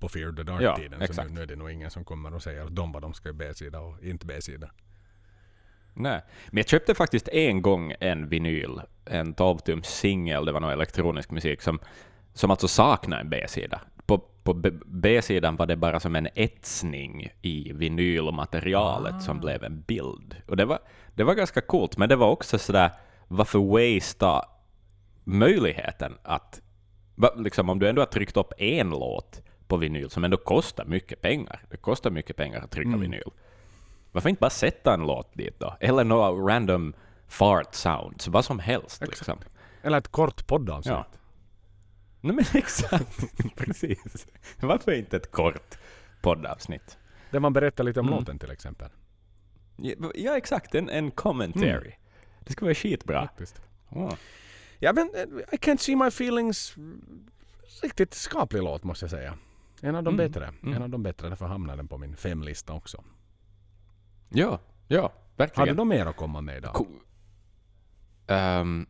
På 0.00 0.08
Fear 0.08 0.32
the 0.32 0.52
Ja, 0.52 0.70
Dark-tiden. 0.70 0.98
så 0.98 1.04
exakt. 1.04 1.28
nu, 1.30 1.34
nu 1.34 1.42
är 1.42 1.46
det 1.46 1.56
nog 1.56 1.70
ingen 1.70 1.90
som 1.90 2.04
kommer 2.04 2.34
och 2.34 2.42
säger 2.42 2.64
att 2.64 2.76
de 2.76 2.92
vad 2.92 3.02
de 3.02 3.14
ska 3.14 3.32
B-sida 3.32 3.80
och 3.80 4.04
inte 4.04 4.26
B-sida. 4.26 4.70
Nej. 5.94 6.22
Men 6.50 6.56
jag 6.56 6.68
köpte 6.68 6.94
faktiskt 6.94 7.28
en 7.28 7.62
gång 7.62 7.94
en 8.00 8.28
vinyl, 8.28 8.80
en 9.04 9.34
12-tums 9.34 9.82
singel, 9.82 10.44
det 10.44 10.52
var 10.52 10.60
någon 10.60 10.70
elektronisk 10.70 11.30
musik, 11.30 11.62
som, 11.62 11.78
som 12.34 12.50
alltså 12.50 12.68
saknar 12.68 13.20
en 13.20 13.28
B-sida. 13.30 13.80
På, 14.42 14.54
B-sidan 14.86 15.56
var 15.56 15.66
det 15.66 15.76
bara 15.76 16.00
som 16.00 16.16
en 16.16 16.28
etsning 16.34 17.28
i 17.42 17.72
vinylmaterialet 17.72 19.22
som 19.22 19.40
blev 19.40 19.64
en 19.64 19.80
bild. 19.80 20.36
Och 20.48 20.56
det 20.56 20.64
var, 20.64 20.78
det 21.14 21.24
var 21.24 21.34
ganska 21.34 21.60
coolt, 21.60 21.96
men 21.96 22.08
det 22.08 22.16
var 22.16 22.30
också 22.30 22.58
sådär, 22.58 22.90
varför 23.28 23.58
wastea 23.58 24.42
möjligheten 25.24 26.18
att, 26.22 26.60
liksom 27.36 27.70
om 27.70 27.78
du 27.78 27.88
ändå 27.88 28.00
har 28.02 28.06
tryckt 28.06 28.36
upp 28.36 28.52
en 28.58 28.90
låt 28.90 29.42
på 29.66 29.76
vinyl 29.76 30.10
som 30.10 30.24
ändå 30.24 30.36
kostar 30.36 30.84
mycket 30.84 31.20
pengar, 31.20 31.62
det 31.70 31.76
kostar 31.76 32.10
mycket 32.10 32.36
pengar 32.36 32.60
att 32.60 32.70
trycka 32.70 32.96
vinyl. 32.96 33.30
Varför 34.12 34.28
inte 34.28 34.40
bara 34.40 34.50
sätta 34.50 34.94
en 34.94 35.06
låt 35.06 35.34
dit 35.34 35.60
då? 35.60 35.76
Eller 35.80 36.04
några 36.04 36.30
random 36.30 36.94
fart 37.28 37.74
sounds, 37.74 38.28
vad 38.28 38.44
som 38.44 38.58
helst. 38.58 39.00
Liksom. 39.00 39.38
Eller 39.82 39.98
ett 39.98 40.08
kort 40.08 40.46
poddavsnitt. 40.46 40.92
Ja. 40.92 41.06
Nej 42.24 42.36
men 42.36 42.44
exakt, 42.54 43.24
precis. 43.56 44.26
Varför 44.60 44.92
inte 44.92 45.16
ett 45.16 45.30
kort 45.30 45.78
poddavsnitt? 46.22 46.98
Där 47.30 47.40
man 47.40 47.52
berättar 47.52 47.84
lite 47.84 48.00
om 48.00 48.06
Mm. 48.06 48.18
låten 48.18 48.38
till 48.38 48.50
exempel. 48.50 48.90
Ja, 49.76 49.94
ja 50.14 50.36
exakt, 50.36 50.74
en, 50.74 50.88
en 50.88 51.10
commentary. 51.10 51.92
Det 52.40 52.52
ska 52.52 52.64
vara 52.64 52.74
skitbra. 52.74 53.20
Faktiskt. 53.26 53.62
Åh. 53.90 54.14
Ja 54.78 54.92
men 54.92 55.10
eh, 55.14 55.22
I 55.52 55.56
can't 55.56 55.76
see 55.76 55.96
my 55.96 56.06
feelings. 56.06 56.74
Riktigt 57.82 58.14
skaplig 58.14 58.62
låt 58.62 58.84
måste 58.84 59.04
jag 59.04 59.10
säga. 59.10 59.38
En 59.82 59.94
av 59.94 60.02
de 60.02 60.14
Mm. 60.14 60.26
bättre. 60.30 60.52
Mm. 60.62 60.74
En 60.74 60.82
av 60.82 60.90
de 60.90 61.02
bättre. 61.02 61.28
Därför 61.28 61.46
hamnar 61.46 61.76
den 61.76 61.88
på 61.88 61.98
min 61.98 62.16
femlista 62.16 62.72
också. 62.72 63.04
Ja, 64.28 64.60
ja, 64.88 65.00
Har 65.02 65.12
verkligen. 65.36 65.68
du 65.68 65.74
något 65.74 65.86
mer 65.86 66.06
att 66.06 66.16
komma 66.16 66.40
med 66.40 66.56
idag? 66.56 66.74
Ko- 66.74 66.86
Ehm, 68.26 68.86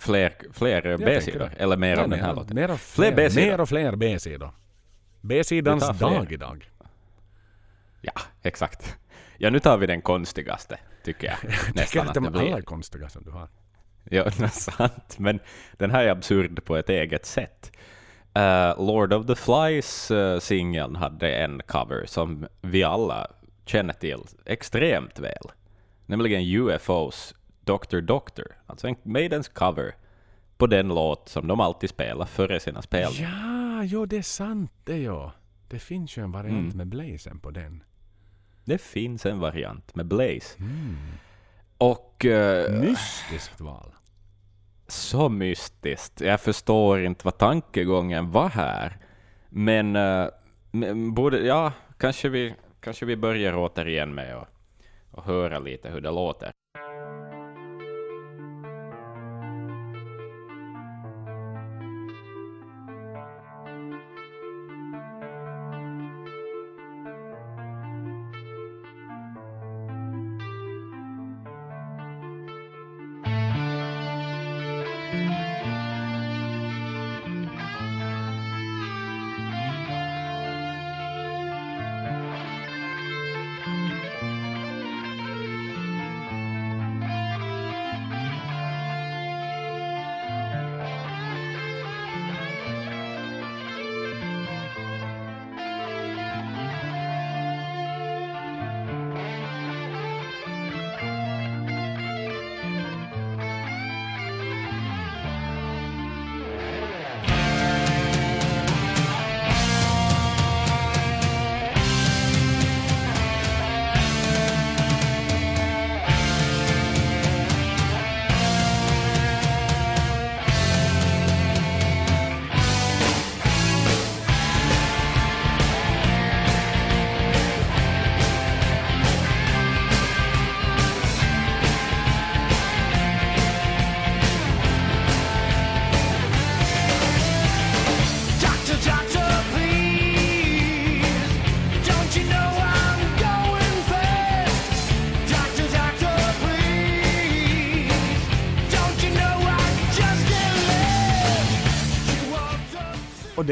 fler 0.00 0.32
fler 0.52 0.96
B-sidor? 0.96 1.50
Eller 1.56 1.76
mer 1.76 1.96
Nej, 1.96 2.04
av 2.04 2.10
den 2.10 2.20
här 2.20 2.26
nej, 2.26 2.36
låten? 2.36 2.54
Mer 2.54 2.76
Fler 2.76 3.30
fler, 3.30 3.46
mer 3.46 3.60
och 3.60 3.68
fler 3.68 3.96
B-sidor. 3.96 4.50
B-sidans 5.20 5.98
dag 5.98 6.32
idag. 6.32 6.70
Ja, 8.00 8.12
exakt. 8.42 8.96
Ja, 9.38 9.50
nu 9.50 9.58
tar 9.58 9.78
vi 9.78 9.86
den 9.86 10.02
konstigaste, 10.02 10.78
tycker 11.04 11.26
jag. 11.26 11.40
Tycker 11.40 11.74
Nästan 11.74 12.08
att 12.08 12.14
de 12.14 12.26
alla 12.26 12.58
är 12.58 12.62
konstiga 12.62 13.08
som 13.08 13.24
du 13.24 13.30
har. 13.30 13.48
Ja, 14.04 14.24
det 14.38 14.44
är 14.44 14.48
sant. 14.48 15.18
Men 15.18 15.40
den 15.72 15.90
här 15.90 16.04
är 16.04 16.10
absurd 16.10 16.64
på 16.64 16.76
ett 16.76 16.88
eget 16.88 17.26
sätt. 17.26 17.72
Eh, 18.34 18.86
Lord 18.86 19.12
of 19.12 19.26
the 19.26 19.34
Flies 19.34 20.10
uh, 20.10 20.38
singeln 20.38 20.96
hade 20.96 21.34
en 21.34 21.62
cover 21.66 22.06
som 22.06 22.46
vi 22.60 22.84
alla 22.84 23.26
känner 23.64 23.92
till 23.92 24.20
extremt 24.46 25.18
väl. 25.18 25.50
Nämligen 26.06 26.42
UFOs 26.42 27.34
Dr. 27.78 28.00
Doctor. 28.00 28.46
Alltså 28.66 28.88
en 28.88 28.96
Maidens 29.02 29.48
cover 29.48 29.94
på 30.56 30.66
den 30.66 30.88
låt 30.88 31.28
som 31.28 31.46
de 31.48 31.60
alltid 31.60 31.90
spelar 31.90 32.26
före 32.26 32.60
sina 32.60 32.82
spelningar. 32.82 33.30
Ja, 33.78 33.84
jo 33.84 34.06
det 34.06 34.16
är 34.18 34.22
sant 34.22 34.72
det 34.84 34.98
ja. 34.98 35.32
Det 35.68 35.78
finns 35.78 36.16
ju 36.18 36.22
en 36.22 36.32
variant 36.32 36.74
Mm. 36.74 36.76
med 36.76 36.86
blazen 36.86 37.38
på 37.38 37.50
den. 37.50 37.82
Det 38.64 38.78
finns 38.78 39.26
en 39.26 39.40
variant 39.40 39.94
med 39.94 40.06
Blaze. 40.06 40.58
Mm. 40.58 40.96
Och 41.78 42.24
eh, 42.24 42.80
Mystiskt 42.80 43.60
val. 43.60 43.92
så 44.88 45.28
mystiskt. 45.28 46.20
Jag 46.20 46.40
förstår 46.40 47.00
inte 47.00 47.24
vad 47.24 47.38
tankegången 47.38 48.30
var 48.30 48.48
här. 48.48 48.96
Men, 49.48 49.92
men 50.70 51.14
borde, 51.14 51.38
ja, 51.38 51.72
kanske 51.98 52.28
vi, 52.28 52.54
kanske 52.80 53.06
vi 53.06 53.16
börjar 53.16 53.54
återigen 53.56 54.14
med 54.14 54.36
att, 54.36 54.48
att 55.12 55.24
höra 55.24 55.58
lite 55.58 55.88
hur 55.90 56.00
det 56.00 56.10
låter. 56.10 56.52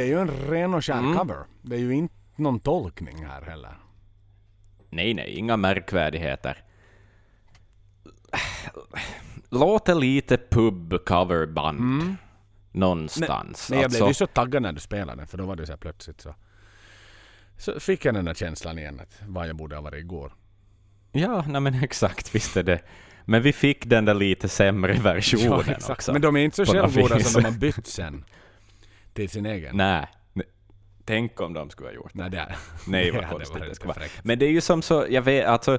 Ju 0.08 0.20
en 0.20 0.30
ren 0.30 0.74
och 0.74 0.84
skär 0.84 1.14
cover. 1.18 1.36
Det 1.62 1.76
är 1.76 1.80
ju 1.80 1.94
inte 1.94 2.14
någon 2.36 2.60
tolkning 2.60 3.24
här 3.26 3.42
heller. 3.42 3.78
Nej, 4.90 5.14
nej, 5.14 5.34
inga 5.34 5.56
märkvärdigheter. 5.56 6.64
Låter 9.50 9.94
lite 9.94 10.36
pub-coverband 10.36 12.16
någonstans. 12.72 13.70
Men 13.70 13.78
jag 13.78 13.84
Alltså, 13.84 13.98
blev 13.98 14.08
ju 14.08 14.14
så 14.14 14.26
taggad 14.26 14.62
när 14.62 14.72
du 14.72 14.80
spelade 14.80 15.26
för 15.26 15.38
då 15.38 15.46
var 15.46 15.56
det 15.56 15.66
så 15.66 15.72
här 15.72 15.76
plötsligt 15.78 16.20
så... 16.20 16.34
Så 17.56 17.80
fick 17.80 18.04
jag 18.04 18.14
den 18.14 18.24
där 18.24 18.34
känslan 18.34 18.78
igen 18.78 19.00
att 19.00 19.22
vad 19.26 19.48
jag 19.48 19.56
borde 19.56 19.74
ha 19.76 19.82
varit 19.82 20.00
igår. 20.00 20.32
Ja, 21.12 21.44
nej 21.48 21.60
men 21.60 21.74
exakt, 21.82 22.34
visst 22.34 22.56
är 22.56 22.62
det. 22.62 22.80
Men 23.24 23.42
vi 23.42 23.52
fick 23.52 23.86
den 23.86 24.04
där 24.04 24.14
lite 24.14 24.48
sämre 24.48 24.92
versionen 25.02 25.74
också. 25.88 26.12
Men 26.12 26.22
de 26.22 26.36
är 26.36 26.40
inte 26.40 26.66
så 26.66 26.72
självgoda 26.72 27.20
som 27.20 27.42
de 27.42 27.48
har 27.48 27.58
bytt 27.58 27.86
sen. 27.86 28.24
Till 29.18 29.28
sin 29.28 29.46
egen. 29.46 29.76
Nej. 29.76 30.06
Tänk 31.04 31.40
om 31.40 31.52
de 31.52 31.70
skulle 31.70 31.88
ha 31.88 31.94
gjort 31.94 32.10
det. 32.14 32.20
Nej, 32.20 32.30
det 32.30 32.38
är... 32.38 32.56
Nej, 32.86 33.04
det 33.10 33.12
vad 33.12 33.24
hade 33.24 33.36
konstigt 33.36 33.62
det 33.68 33.74
skulle 33.74 33.92
vara. 33.92 34.04
Men 34.22 34.38
det 34.38 34.46
är 34.46 34.50
ju 34.50 34.60
som 34.60 34.82
så, 34.82 35.06
jag 35.10 35.22
vet, 35.22 35.46
alltså, 35.46 35.78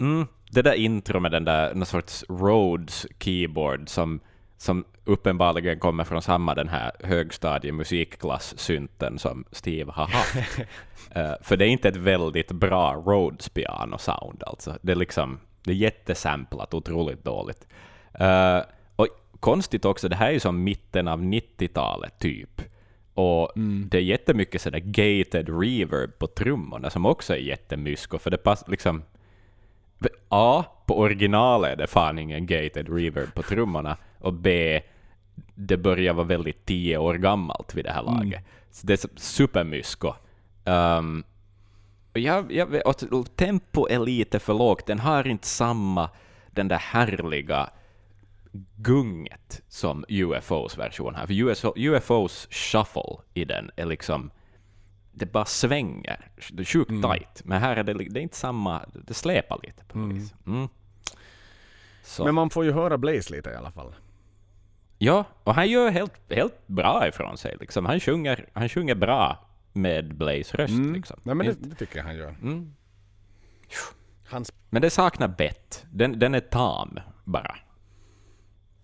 mm, 0.00 0.26
det 0.50 0.62
där 0.62 0.74
intro 0.74 1.20
med 1.20 1.32
den 1.32 1.44
där 1.44 1.74
någon 1.74 1.86
sorts 1.86 2.24
Rhodes 2.28 3.06
keyboard 3.18 3.88
som, 3.88 4.20
som 4.56 4.84
uppenbarligen 5.04 5.78
kommer 5.78 6.04
från 6.04 6.22
samma 6.22 6.54
den 6.54 6.68
här 6.68 6.92
högstadiemusikklass-synten 7.02 9.18
som 9.18 9.44
Steve 9.52 9.92
har 9.92 10.06
haft. 10.06 10.58
Eh, 11.10 11.34
för 11.42 11.56
det 11.56 11.66
är 11.66 11.68
inte 11.68 11.88
ett 11.88 11.96
väldigt 11.96 12.52
bra 12.52 13.02
Rhodes 13.06 13.48
piano-sound 13.48 14.42
alltså. 14.46 14.78
Det 14.82 14.92
är 14.92 14.96
liksom, 14.96 15.38
det 15.64 15.70
är 15.70 15.74
jättesamplat, 15.74 16.74
otroligt 16.74 17.24
dåligt. 17.24 17.66
Eh, 18.14 18.60
och 18.96 19.08
konstigt 19.40 19.84
också, 19.84 20.08
det 20.08 20.16
här 20.16 20.28
är 20.28 20.32
ju 20.32 20.40
som 20.40 20.64
mitten 20.64 21.08
av 21.08 21.22
90-talet 21.22 22.18
typ. 22.18 22.53
Och 23.14 23.52
det 23.86 23.98
är 23.98 24.02
jättemycket 24.02 24.62
sådär 24.62 24.78
gated 24.78 25.60
reverb 25.60 26.18
på 26.18 26.26
trummorna 26.26 26.90
som 26.90 27.06
också 27.06 27.34
är 27.34 27.38
jättemysko, 27.38 28.18
för 28.18 28.30
det 28.30 28.38
passar 28.38 28.70
liksom... 28.70 29.02
A, 30.28 30.64
på 30.86 30.98
originalet 30.98 31.72
är 31.72 31.76
det 31.76 31.86
fan 31.86 32.18
ingen 32.18 32.46
gated 32.46 32.88
reverb 32.96 33.34
på 33.34 33.42
trummorna, 33.42 33.96
och 34.18 34.32
B, 34.32 34.80
det 35.54 35.76
börjar 35.76 36.14
vara 36.14 36.26
väldigt 36.26 36.66
tio 36.66 36.98
år 36.98 37.14
gammalt 37.14 37.74
vid 37.74 37.84
det 37.84 37.90
här 37.90 38.02
laget. 38.02 38.44
Så 38.70 38.86
det 38.86 39.04
är 39.04 39.08
supermysko. 39.16 40.12
Um, 40.64 41.24
jag, 42.12 42.52
jag, 42.52 42.86
och 43.12 43.36
tempo 43.36 43.88
är 43.88 43.98
lite 43.98 44.38
för 44.38 44.54
lågt, 44.54 44.86
den 44.86 44.98
har 44.98 45.26
inte 45.26 45.46
samma, 45.46 46.10
den 46.50 46.68
där 46.68 46.78
härliga 46.78 47.70
gunget 48.76 49.62
som 49.68 50.04
UFOs 50.08 50.78
version 50.78 51.14
har. 51.14 51.26
För 51.26 51.34
UFO, 51.34 51.72
UFOs 51.76 52.48
shuffle 52.50 53.16
i 53.34 53.44
den 53.44 53.70
är 53.76 53.86
liksom, 53.86 54.30
det 55.12 55.32
bara 55.32 55.44
svänger. 55.44 56.30
Det 56.50 56.62
är 56.62 56.64
sjukt 56.64 56.90
tight. 56.90 57.42
Men 57.44 57.60
här 57.60 57.76
är 57.76 57.84
det, 57.84 57.92
det 57.92 58.20
är 58.20 58.22
inte 58.22 58.36
samma, 58.36 58.84
det 59.06 59.14
släpar 59.14 59.60
lite 59.62 59.84
på 59.84 59.98
något 59.98 60.16
vis. 60.16 60.34
Mm. 60.46 60.68
Men 62.18 62.34
man 62.34 62.50
får 62.50 62.64
ju 62.64 62.72
höra 62.72 62.98
Blaze 62.98 63.34
lite 63.34 63.50
i 63.50 63.54
alla 63.54 63.70
fall. 63.70 63.94
Ja, 64.98 65.24
och 65.44 65.54
han 65.54 65.68
gör 65.68 65.90
helt, 65.90 66.12
helt 66.30 66.66
bra 66.66 67.08
ifrån 67.08 67.36
sig. 67.36 67.56
Liksom. 67.60 67.86
Han, 67.86 68.00
sjunger, 68.00 68.48
han 68.52 68.68
sjunger 68.68 68.94
bra 68.94 69.48
med 69.72 70.14
Blaze 70.14 70.56
röst. 70.56 70.74
Mm. 70.74 70.94
Liksom. 70.94 71.20
Nej 71.22 71.34
men 71.34 71.46
det, 71.46 71.52
det 71.52 71.74
tycker 71.74 71.96
jag 71.96 72.04
han 72.04 72.16
gör. 72.16 72.28
Mm. 72.28 72.74
Hans... 74.28 74.52
Men 74.70 74.82
det 74.82 74.90
saknar 74.90 75.28
bett. 75.28 75.86
Den, 75.90 76.18
den 76.18 76.34
är 76.34 76.40
tam 76.40 77.00
bara. 77.24 77.56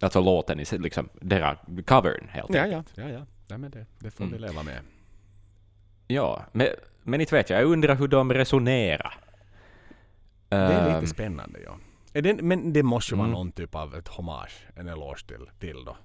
Alltså 0.00 0.20
låten 0.20 0.60
i 0.60 0.64
sig, 0.64 0.78
liksom, 0.78 1.08
deras 1.20 1.58
covern 1.86 2.28
helt 2.28 2.54
Ja, 2.54 2.62
enkelt. 2.62 2.92
ja, 2.94 3.02
ja, 3.02 3.08
ja. 3.10 3.26
Nej, 3.48 3.58
men 3.58 3.70
det, 3.70 3.86
det 3.98 4.10
får 4.10 4.24
Mm. 4.24 4.32
vi 4.32 4.38
leva 4.46 4.62
med. 4.62 4.80
Ja, 6.06 6.42
men, 6.52 6.66
men 7.02 7.20
inte 7.20 7.34
vet 7.34 7.50
jag. 7.50 7.60
Jag 7.62 7.68
undrar 7.68 7.94
hur 7.94 8.08
de 8.08 8.32
resonerar. 8.32 9.14
Det 10.48 10.56
är 10.56 10.88
Ehm, 10.88 10.94
lite 11.00 11.14
spännande, 11.14 11.60
ja. 11.64 11.76
Är 12.12 12.22
det, 12.22 12.42
men 12.42 12.72
det 12.72 12.82
måste 12.82 13.14
ju 13.14 13.16
vara 13.18 13.26
Mm. 13.28 13.38
någon 13.38 13.52
typ 13.52 13.74
av 13.74 13.94
ett 13.94 14.08
hommage, 14.08 14.66
en 14.76 14.88
eloge 14.88 15.26
till, 15.26 15.50
till 15.58 15.84
då. 15.84 15.96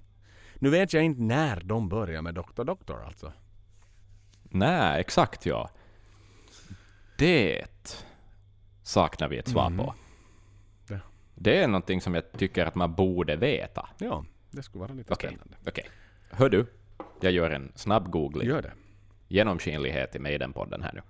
Nu 0.56 0.70
vet 0.70 0.94
jag 0.94 1.04
inte 1.04 1.22
när 1.22 1.62
de 1.64 1.90
börjar 1.90 2.22
med 2.22 2.34
Dr. 2.36 2.64
Doctor 2.64 3.04
alltså. 3.04 3.32
Nej, 4.44 5.00
exakt 5.00 5.46
ja. 5.46 5.70
Det 7.18 7.66
saknar 8.84 9.28
vi 9.28 9.38
ett 9.38 9.48
svar 9.48 9.68
Mm. 9.68 9.78
på. 9.86 9.94
Det. 9.94 10.05
Det 11.36 11.58
är 11.58 11.68
någonting 11.68 12.02
som 12.02 12.16
jag 12.16 12.32
tycker 12.32 12.66
att 12.66 12.76
man 12.76 12.96
borde 12.96 13.36
veta. 13.36 13.90
Ja, 13.98 14.26
det 14.52 14.64
skulle 14.64 14.80
vara 14.82 14.94
lite 14.94 15.14
Okej, 15.14 15.30
spännande. 15.30 15.58
okej. 15.68 15.86
Hör 16.32 16.50
du, 16.50 16.66
jag 17.22 17.32
gör 17.32 17.52
en 17.52 17.72
snabb 17.76 18.10
googling. 18.12 18.48
Gör 18.48 18.62
det. 18.62 18.72
Genomskinlighet 19.28 20.16
i 20.16 20.20
Maiden-podden 20.20 20.84
här 20.84 20.92
nu. 20.94 21.02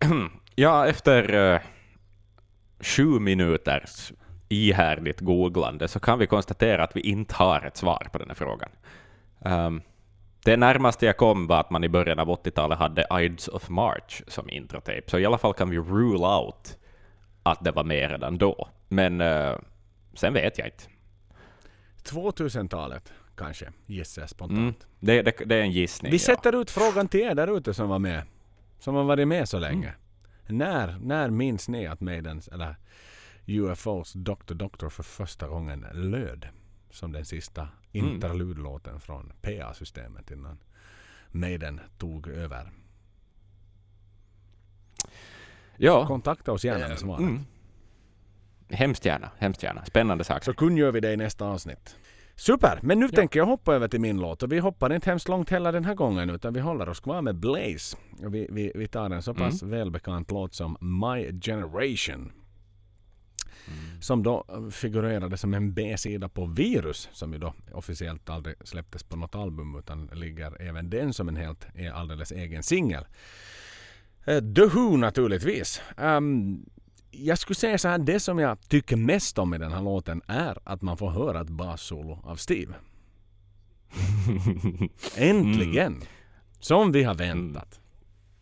Ja, 0.54 0.86
efter 0.86 1.34
eh, 1.54 1.60
sju 2.80 3.04
minuters 3.20 4.12
ihärdigt 4.48 5.20
googlande 5.20 5.88
så 5.88 6.00
kan 6.00 6.18
vi 6.18 6.26
konstatera 6.26 6.84
att 6.84 6.96
vi 6.96 7.00
inte 7.00 7.34
har 7.34 7.66
ett 7.66 7.76
svar 7.76 8.08
på 8.12 8.18
den 8.18 8.28
här 8.28 8.34
frågan. 8.34 8.70
Ehm, 9.44 9.82
det 10.44 10.56
närmaste 10.56 11.06
jag 11.06 11.16
kom 11.16 11.46
var 11.46 11.60
att 11.60 11.70
man 11.70 11.84
i 11.84 11.88
början 11.88 12.18
av 12.18 12.28
80-talet 12.28 12.78
hade 12.78 13.06
Ides 13.20 13.48
of 13.48 13.68
March 13.68 14.22
som 14.26 14.50
introtape, 14.50 15.02
så 15.06 15.18
i 15.18 15.26
alla 15.26 15.38
fall 15.38 15.54
kan 15.54 15.70
vi 15.70 15.78
rule 15.78 16.26
out 16.26 16.78
att 17.42 17.64
det 17.64 17.70
var 17.70 17.84
med 17.84 18.10
redan 18.10 18.38
då. 18.38 18.68
Men 18.88 19.20
eh, 19.20 19.56
sen 20.14 20.32
vet 20.32 20.58
jag 20.58 20.66
inte. 20.66 20.84
2000-talet 22.04 23.12
kanske, 23.36 23.72
gissar 23.86 24.22
jag 24.22 24.30
spontant. 24.30 24.58
Mm. 24.58 24.74
Det, 25.00 25.22
det, 25.22 25.32
det 25.46 25.56
är 25.56 25.60
en 25.60 25.70
gissning. 25.70 26.10
Vi 26.10 26.16
ja. 26.16 26.22
sätter 26.22 26.60
ut 26.60 26.70
frågan 26.70 27.08
till 27.08 27.20
er 27.20 27.34
där 27.34 27.56
ute 27.56 27.74
som 27.74 27.88
var 27.88 27.98
med. 27.98 28.22
Som 28.78 28.94
har 28.94 29.04
varit 29.04 29.28
med 29.28 29.48
så 29.48 29.58
länge. 29.58 29.92
När, 30.46 30.98
när 31.02 31.30
minns 31.30 31.68
ni 31.68 31.86
att 31.86 32.00
Maidens, 32.00 32.48
eller 32.48 32.76
UFOs 33.48 34.12
Dr. 34.12 34.54
Doctor 34.54 34.88
för 34.88 35.02
första 35.02 35.48
gången 35.48 35.86
löd? 35.92 36.48
Som 36.90 37.12
den 37.12 37.24
sista 37.24 37.68
Mm. 37.92 38.14
interludlåten 38.14 39.00
från 39.00 39.32
PA-systemet 39.42 40.30
innan 40.30 40.58
Maiden 41.32 41.80
tog 41.98 42.28
över. 42.28 42.70
Ja, 45.76 46.06
Kontakta 46.06 46.52
oss 46.52 46.64
gärna 46.64 46.88
med 46.88 46.98
svaret. 46.98 47.20
mm. 47.20 47.40
hemskt 48.70 49.04
gärna. 49.04 49.30
Hemskt 49.38 49.62
gärna. 49.62 49.84
Spännande 49.84 50.24
sak. 50.24 50.44
Så 50.44 50.52
kungör 50.54 50.92
vi 50.92 51.00
det 51.00 51.12
i 51.12 51.16
nästa 51.16 51.46
avsnitt. 51.46 51.96
Super! 52.36 52.78
Men 52.82 53.00
nu 53.00 53.08
tänker 53.08 53.38
jag 53.40 53.46
hoppa 53.46 53.74
över 53.74 53.88
till 53.88 54.00
min 54.00 54.20
låt. 54.20 54.42
Och 54.42 54.52
vi 54.52 54.58
hoppar 54.58 54.92
inte 54.92 55.10
hemskt 55.10 55.28
långt 55.28 55.50
heller 55.50 55.72
den 55.72 55.84
här 55.84 55.94
gången 55.94 56.30
utan 56.30 56.52
vi 56.54 56.60
håller 56.60 56.88
oss 56.88 57.00
kvar 57.00 57.22
med 57.22 57.36
Blaze. 57.36 57.96
Och 58.24 58.34
vi, 58.34 58.46
vi, 58.50 58.72
vi 58.74 58.88
tar 58.88 59.10
en 59.10 59.22
så 59.22 59.34
pass 59.34 59.62
välbekant 59.62 60.30
låt 60.30 60.54
som 60.54 60.76
My 60.80 61.40
Generation. 61.40 62.32
Som 64.00 64.22
då 64.22 64.44
figurerade 64.72 65.36
som 65.36 65.54
en 65.54 65.72
B-sida 65.72 66.28
på 66.28 66.46
Virus 66.46 67.08
som 67.12 67.32
ju 67.32 67.38
då 67.38 67.54
officiellt 67.72 68.28
aldrig 68.30 68.56
släpptes 68.64 69.02
på 69.02 69.16
något 69.16 69.34
album 69.34 69.78
utan 69.78 70.06
ligger 70.06 70.62
även 70.62 70.90
den 70.90 71.14
som 71.14 71.28
en 71.28 71.36
helt 71.36 71.66
är 71.74 71.90
alldeles 71.90 72.32
egen 72.32 72.62
singel. 72.62 73.04
Eh, 74.24 74.40
The 74.54 74.64
Who 74.64 74.96
naturligtvis. 74.96 75.82
Ehm, 75.96 76.64
jag 77.10 77.38
skulle 77.38 77.54
säga 77.54 77.78
så 77.78 77.88
här, 77.88 77.98
det 77.98 78.20
som 78.20 78.38
jag 78.38 78.68
tycker 78.68 78.96
mest 78.96 79.38
om 79.38 79.54
i 79.54 79.58
den 79.58 79.72
här 79.72 79.82
låten 79.82 80.22
är 80.26 80.58
att 80.64 80.82
man 80.82 80.96
får 80.96 81.10
höra 81.10 81.40
ett 81.40 81.48
bassolo 81.48 82.20
av 82.24 82.36
Steve. 82.36 82.74
Äntligen! 85.16 86.02
Som 86.60 86.92
vi 86.92 87.02
har 87.02 87.14
väntat. 87.14 87.80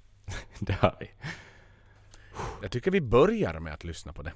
det 0.58 0.72
har 0.72 0.96
vi. 1.00 1.10
Jag 2.62 2.70
tycker 2.70 2.90
vi 2.90 3.00
börjar 3.00 3.60
med 3.60 3.74
att 3.74 3.84
lyssna 3.84 4.12
på 4.12 4.22
det. 4.22 4.32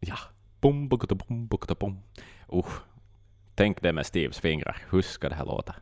Ja. 0.00 0.18
Bum, 0.60 0.88
bukata, 0.88 1.14
bum, 1.14 1.46
bukata, 1.46 1.74
bum. 1.74 1.98
Uh. 2.52 2.66
Tänk 3.54 3.82
det 3.82 3.92
med 3.92 4.06
Steves 4.06 4.40
fingrar. 4.40 4.76
Hur 4.90 5.02
ska 5.02 5.28
det 5.28 5.34
här 5.34 5.44
låta? 5.44 5.74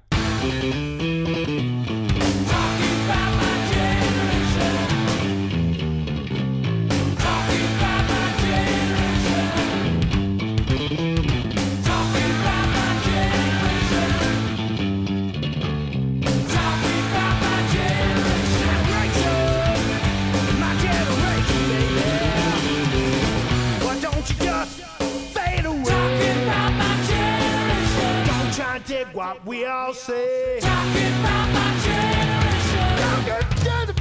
And 29.29 29.39
what 29.39 29.47
we 29.47 29.65
all 29.67 29.93
say. 29.95 30.59
Talking 30.61 31.13
about 31.21 31.49
my 31.53 31.71
generation. 31.85 32.97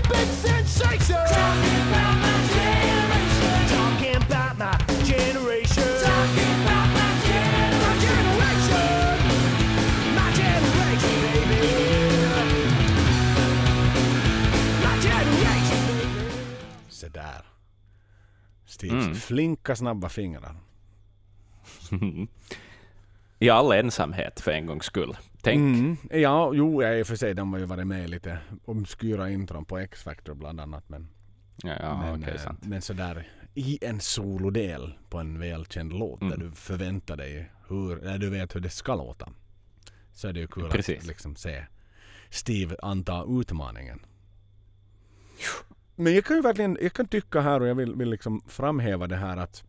big 0.09 0.27
sensation. 0.27 1.15
Talking 1.15 1.81
about 1.89 2.15
my 2.23 2.35
generation. 2.55 3.55
Talking 3.75 4.15
about 4.15 4.57
my 4.57 4.73
generation. 5.03 5.89
Talking 6.03 6.53
about 6.63 6.87
my 6.97 7.09
generation. 7.27 7.77
My 7.83 7.93
generation. 8.05 8.87
My 10.15 10.27
generation, 10.39 11.15
baby. 11.23 11.61
My 14.83 14.95
generation, 15.07 15.81
baby. 15.87 16.17
Se 16.89 17.07
där. 17.09 17.41
Steves 18.65 19.05
Mm. 19.07 19.15
flinka 19.15 19.75
snabba 19.75 20.09
fingrar. 20.09 20.55
I 23.39 23.49
all 23.49 23.71
ensamhet 23.71 24.39
för 24.39 24.51
en 24.51 24.65
gångs 24.65 24.85
skull. 24.85 25.17
Tänk. 25.41 25.57
Mm. 25.77 25.97
Ja, 26.21 26.51
jo, 26.53 26.83
i 26.83 27.03
och 27.03 27.07
för 27.07 27.15
sig, 27.15 27.33
de 27.33 27.53
har 27.53 27.59
ju 27.59 27.65
varit 27.65 27.87
med 27.87 28.03
i 28.03 28.07
lite 28.07 28.39
obskyra 28.65 29.29
intron 29.29 29.65
på 29.65 29.77
X-Factor 29.77 30.33
bland 30.33 30.59
annat. 30.61 30.89
Men, 30.89 31.07
Ja, 31.63 31.73
ja 31.79 31.97
men, 32.01 32.21
okej, 32.23 32.33
eh, 32.33 32.41
sant. 32.41 32.59
men 32.65 32.81
sådär 32.81 33.27
i 33.53 33.79
en 33.85 33.99
solodel 33.99 34.93
på 35.09 35.17
en 35.17 35.39
välkänd 35.39 35.93
låt 35.93 36.19
där 36.19 36.27
Mm. 36.27 36.39
du 36.39 36.51
förväntar 36.51 37.17
dig 37.17 37.51
hur, 37.69 37.95
där 37.95 38.17
du 38.17 38.29
vet 38.29 38.55
hur 38.55 38.59
det 38.61 38.69
ska 38.69 38.95
låta. 38.95 39.29
Så 40.13 40.27
är 40.27 40.33
det 40.33 40.39
ju 40.39 40.47
kul 40.47 40.69
Precis. 40.69 40.99
att 40.99 41.05
liksom 41.07 41.35
se 41.35 41.65
Steve 42.29 42.75
anta 42.81 43.25
utmaningen. 43.29 43.99
Men 45.95 46.13
jag 46.15 46.25
kan 46.25 46.35
ju 46.35 46.41
verkligen, 46.41 46.77
jag 46.81 46.93
kan 46.93 47.07
tycka 47.07 47.41
här 47.41 47.59
och 47.61 47.67
jag 47.67 47.75
vill, 47.75 47.95
vill 47.95 48.09
liksom 48.09 48.41
framhäva 48.47 49.07
det 49.07 49.15
här 49.15 49.37
att 49.37 49.63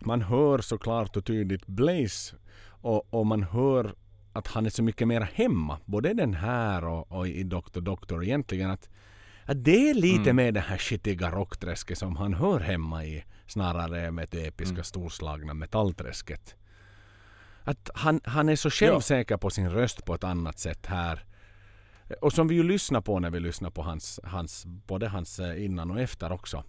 man 0.00 0.22
hör 0.22 0.58
så 0.58 0.78
klart 0.78 1.16
och 1.16 1.24
tydligt 1.24 1.66
Blaze 1.66 2.36
och, 2.82 3.14
och 3.14 3.26
man 3.26 3.42
hör 3.42 3.94
att 4.32 4.46
han 4.46 4.66
är 4.66 4.70
så 4.70 4.82
mycket 4.82 5.08
mer 5.08 5.20
hemma. 5.34 5.78
Både 5.84 6.14
den 6.14 6.34
här 6.34 6.84
och, 6.84 7.12
och 7.12 7.28
i 7.28 7.42
Dr. 7.42 7.80
Doctor 7.80 8.24
egentligen. 8.24 8.70
Att, 8.70 8.88
att 9.44 9.64
det 9.64 9.90
är 9.90 9.94
lite 9.94 10.22
Mm. 10.30 10.36
med 10.36 10.54
det 10.54 10.60
här 10.60 10.78
skitiga 10.78 11.30
rockträsket 11.30 11.98
som 11.98 12.16
han 12.16 12.34
hör 12.34 12.60
hemma 12.60 13.04
i. 13.04 13.24
Snarare 13.46 14.10
med 14.10 14.28
det 14.30 14.46
episka 14.46 14.72
Mm. 14.72 14.84
storslagna 14.84 15.54
metallträsket. 15.54 16.54
Att 17.64 17.90
han, 17.94 18.20
han 18.24 18.48
är 18.48 18.56
så 18.56 18.70
självsäker 18.70 19.36
på 19.36 19.50
sin 19.50 19.70
röst 19.70 20.04
på 20.04 20.14
ett 20.14 20.24
annat 20.24 20.58
sätt 20.58 20.86
här. 20.86 21.24
Och 22.20 22.32
som 22.32 22.48
vi 22.48 22.54
ju 22.54 22.62
lyssnar 22.62 23.00
på 23.00 23.18
när 23.18 23.30
vi 23.30 23.40
lyssnar 23.40 23.70
på 23.70 23.82
hans, 23.82 24.20
hans 24.24 24.66
både 24.66 25.08
hans 25.08 25.38
eh, 25.38 25.64
innan 25.64 25.90
och 25.90 26.00
efter 26.00 26.32
också. 26.32 26.64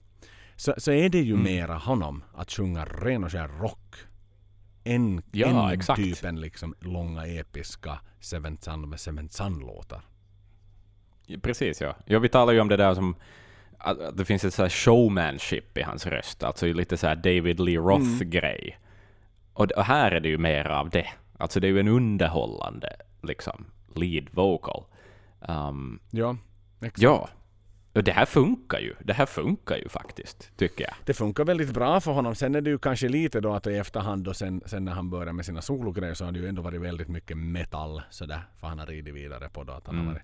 Så, 0.55 0.74
så 0.78 0.91
är 0.91 1.09
det 1.09 1.22
ju 1.22 1.34
Mm. 1.34 1.43
mera 1.43 1.76
honom 1.78 2.24
att 2.36 2.51
sjunga 2.51 2.86
ren 2.86 3.24
och 3.24 3.32
skär 3.32 3.47
rock. 3.47 3.95
Än, 4.84 5.22
Ja, 5.32 5.48
än 5.68 5.80
exakt. 5.80 6.02
typen 6.02 6.42
liksom 6.42 6.76
långa 6.80 7.26
episka 7.26 8.00
Seventh 8.20 8.64
Son 8.64 8.90
med 8.90 9.00
Seventh 9.00 9.34
Son-låtar. 9.36 10.02
Precis, 11.42 11.82
ja. 11.82 11.96
ja. 12.06 12.20
Vi 12.20 12.30
talar 12.30 12.54
ju 12.54 12.60
om 12.60 12.68
det 12.68 12.78
där 12.78 12.94
som 12.96 13.16
att 13.78 14.18
det 14.18 14.26
finns 14.26 14.44
ett 14.46 14.54
så 14.54 14.62
här 14.62 14.70
showmanship 14.70 15.78
i 15.78 15.82
hans 15.82 16.06
röst, 16.06 16.44
alltså 16.44 16.66
lite 16.66 16.98
så 16.98 17.08
här 17.08 17.16
David 17.16 17.60
Lee 17.60 17.78
Roth-grej. 17.78 18.80
Och, 19.54 19.68
det- 19.68 19.74
och 19.76 19.84
här 19.86 20.12
är 20.12 20.20
det 20.20 20.30
ju 20.30 20.38
mer 20.38 20.66
av 20.66 20.90
det. 20.90 21.08
Alltså 21.38 21.60
det 21.60 21.68
är 21.68 21.72
ju 21.72 21.80
en 21.80 21.88
underhållande 21.88 22.96
liksom, 23.24 23.66
lead 23.96 24.28
vocal. 24.32 24.84
Um, 25.40 26.00
Ja, 26.12 26.38
exakt. 26.82 27.02
ja, 27.02 27.30
och 27.96 28.04
det 28.04 28.12
här 28.12 28.26
funkar 28.26 28.80
ju. 28.80 28.96
Det 29.04 29.14
här 29.14 29.26
funkar 29.26 29.78
ju 29.78 29.89
faktiskt, 29.89 30.52
tycker 30.58 30.84
jag. 30.84 30.94
Det 31.06 31.14
funkar 31.14 31.46
väldigt 31.46 31.74
bra 31.74 32.00
för 32.02 32.12
honom. 32.12 32.36
Sen 32.36 32.56
är 32.56 32.62
det 32.62 32.70
ju 32.70 32.78
kanske 32.78 33.08
lite 33.10 33.41
då 33.41 33.54
att 33.54 33.68
i 33.68 33.78
efterhand 33.78 34.28
och 34.28 34.36
sen, 34.36 34.62
sen 34.66 34.86
när 34.86 34.91
han 34.91 35.10
börjar 35.10 35.34
med 35.34 35.46
sina 35.46 35.62
sologrejer 35.62 36.14
så 36.14 36.26
har 36.26 36.32
det 36.32 36.39
ju 36.39 36.48
ändå 36.48 36.62
varit 36.62 36.82
väldigt 36.82 37.08
mycket 37.08 37.38
metal 37.38 38.02
sådär. 38.10 38.41
För 38.60 38.68
han 38.68 38.80
har 38.80 38.86
ridit 38.86 39.14
vidare 39.14 39.50
på 39.50 39.64
då 39.64 39.74
att 39.74 39.88
han 39.88 39.96
Mm. 39.96 40.08
har 40.08 40.14
varit 40.14 40.24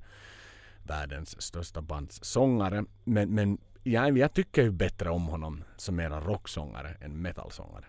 världens 0.84 1.42
största 1.42 1.82
bandssångare. 1.82 2.86
Men, 3.04 3.30
men 3.36 3.58
jag, 3.84 4.18
jag 4.18 4.34
tycker 4.34 4.64
ju 4.64 4.72
bättre 4.72 5.10
om 5.10 5.26
honom 5.28 5.64
som 5.78 5.96
mera 5.96 6.20
rocksångare 6.22 6.96
än 7.02 7.22
metalsångare. 7.22 7.86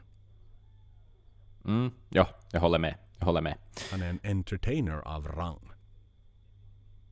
Mm, 1.64 1.90
ja, 2.08 2.28
jag 2.52 2.60
håller 2.60 2.78
med. 2.78 2.94
Jag 3.18 3.26
håller 3.26 3.40
med. 3.40 3.56
Han 3.90 4.02
är 4.02 4.08
en 4.08 4.20
entertainer 4.24 5.00
av 5.08 5.28
rang. 5.28 5.70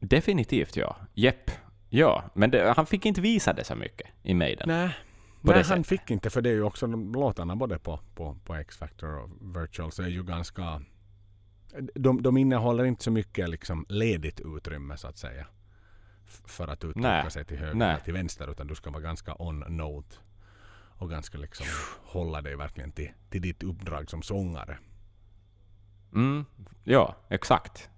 Definitivt, 0.01 0.77
ja. 0.77 0.97
Jepp. 1.15 1.51
Ja, 1.89 2.25
men 2.35 2.51
det, 2.51 2.73
han 2.77 2.87
fick 2.87 3.07
inte 3.07 3.21
visa 3.21 3.53
det 3.53 3.65
så 3.65 3.75
mycket 3.75 4.09
i 4.23 4.35
Maiden. 4.35 4.69
Nej, 4.69 4.97
Nej 5.41 5.65
han 5.65 5.85
fick 5.85 6.11
inte 6.11 6.31
för 6.31 6.43
det 6.43 6.51
är 6.51 6.55
ju 6.55 6.63
också 6.63 6.87
de 6.87 7.13
låtarna 7.13 7.57
både 7.57 7.79
på, 7.79 8.01
på, 8.15 8.37
på 8.45 8.55
X-Factor 8.55 9.19
och 9.19 9.31
Virtual 9.57 9.93
så 9.93 10.03
är 10.03 10.09
ju 10.09 10.23
ganska 10.23 10.83
de, 11.95 12.23
de 12.23 12.37
innehåller 12.37 12.85
inte 12.85 13.05
så 13.05 13.11
mycket 13.11 13.49
liksom 13.49 13.87
ledigt 13.89 14.41
utrymme 14.41 14.97
så 14.97 15.09
att 15.09 15.19
säga. 15.19 15.47
För 16.47 16.69
att 16.69 16.85
uttrycka 16.85 17.09
Nej. 17.09 17.31
sig 17.31 17.45
till 17.45 17.59
höger 17.59 17.75
Nej. 17.75 17.89
eller 17.91 18.01
till 18.01 18.13
vänster 18.13 18.51
utan 18.51 18.67
du 18.67 18.75
ska 18.75 18.91
vara 18.91 19.03
ganska 19.03 19.35
on 19.39 19.59
note. 19.69 20.17
Och 20.99 21.11
ganska 21.11 21.39
liksom 21.39 21.67
hålla 22.03 22.43
dig 22.43 22.57
verkligen 22.57 22.93
till, 22.93 23.11
till 23.31 23.43
ditt 23.43 23.63
uppdrag 23.63 24.11
som 24.11 24.23
sångare. 24.23 24.79
Mm, 26.15 26.45
ja, 26.85 27.17
exakt. 27.29 27.91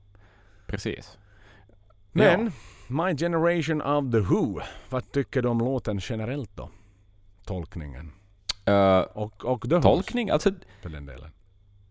Precis. 0.67 1.19
Men 2.13 2.45
Ja. 2.45 2.53
My 2.91 3.15
Generation 3.17 3.83
of 3.83 4.13
the 4.13 4.19
Who. 4.21 4.61
Vad 4.89 5.13
tycker 5.13 5.43
du 5.43 5.49
om 5.49 5.59
låten 5.59 5.99
generellt 6.03 6.51
då? 6.57 6.69
Tolkningen. 7.45 8.13
Eh, 8.65 8.99
Och, 9.01 9.45
och 9.45 9.63
The 9.69 9.75
Who 9.77 9.83
tolkning, 9.83 10.31
alltså 10.31 10.51
för 10.83 10.89
den 10.91 11.07
delen. 11.07 11.31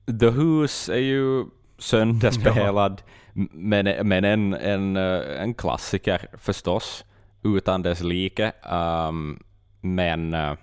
The 0.06 0.30
Who's 0.30 0.91
är 0.91 0.97
ju 0.97 1.45
sönderspelad, 1.78 3.02
m- 3.36 3.50
men, 3.54 4.08
men 4.08 4.24
en, 4.26 4.54
en, 4.54 4.97
eh, 4.97 5.41
en 5.41 5.54
klassiker 5.54 6.28
förstås, 6.38 7.06
utan 7.43 7.82
dess 7.82 8.02
like. 8.02 8.52
Um, 8.72 9.43
men 9.82 10.34
uh, 10.34 10.56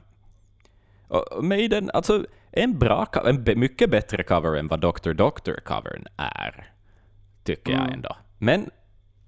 Maiden, 1.43 1.91
alltså 1.95 2.27
en 2.51 2.79
bra, 2.79 3.07
en 3.25 3.45
mycket 3.61 3.91
bättre 3.91 4.23
cover 4.23 4.57
än 4.59 4.69
vad 4.69 4.81
Dr. 4.81 5.11
Doctor-covern 5.13 6.07
är, 6.17 6.73
tycker 7.45 7.73
jag 7.73 7.81
Mm. 7.81 7.93
ändå. 7.93 8.17
Men 8.39 8.71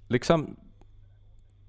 liksom, 0.09 0.57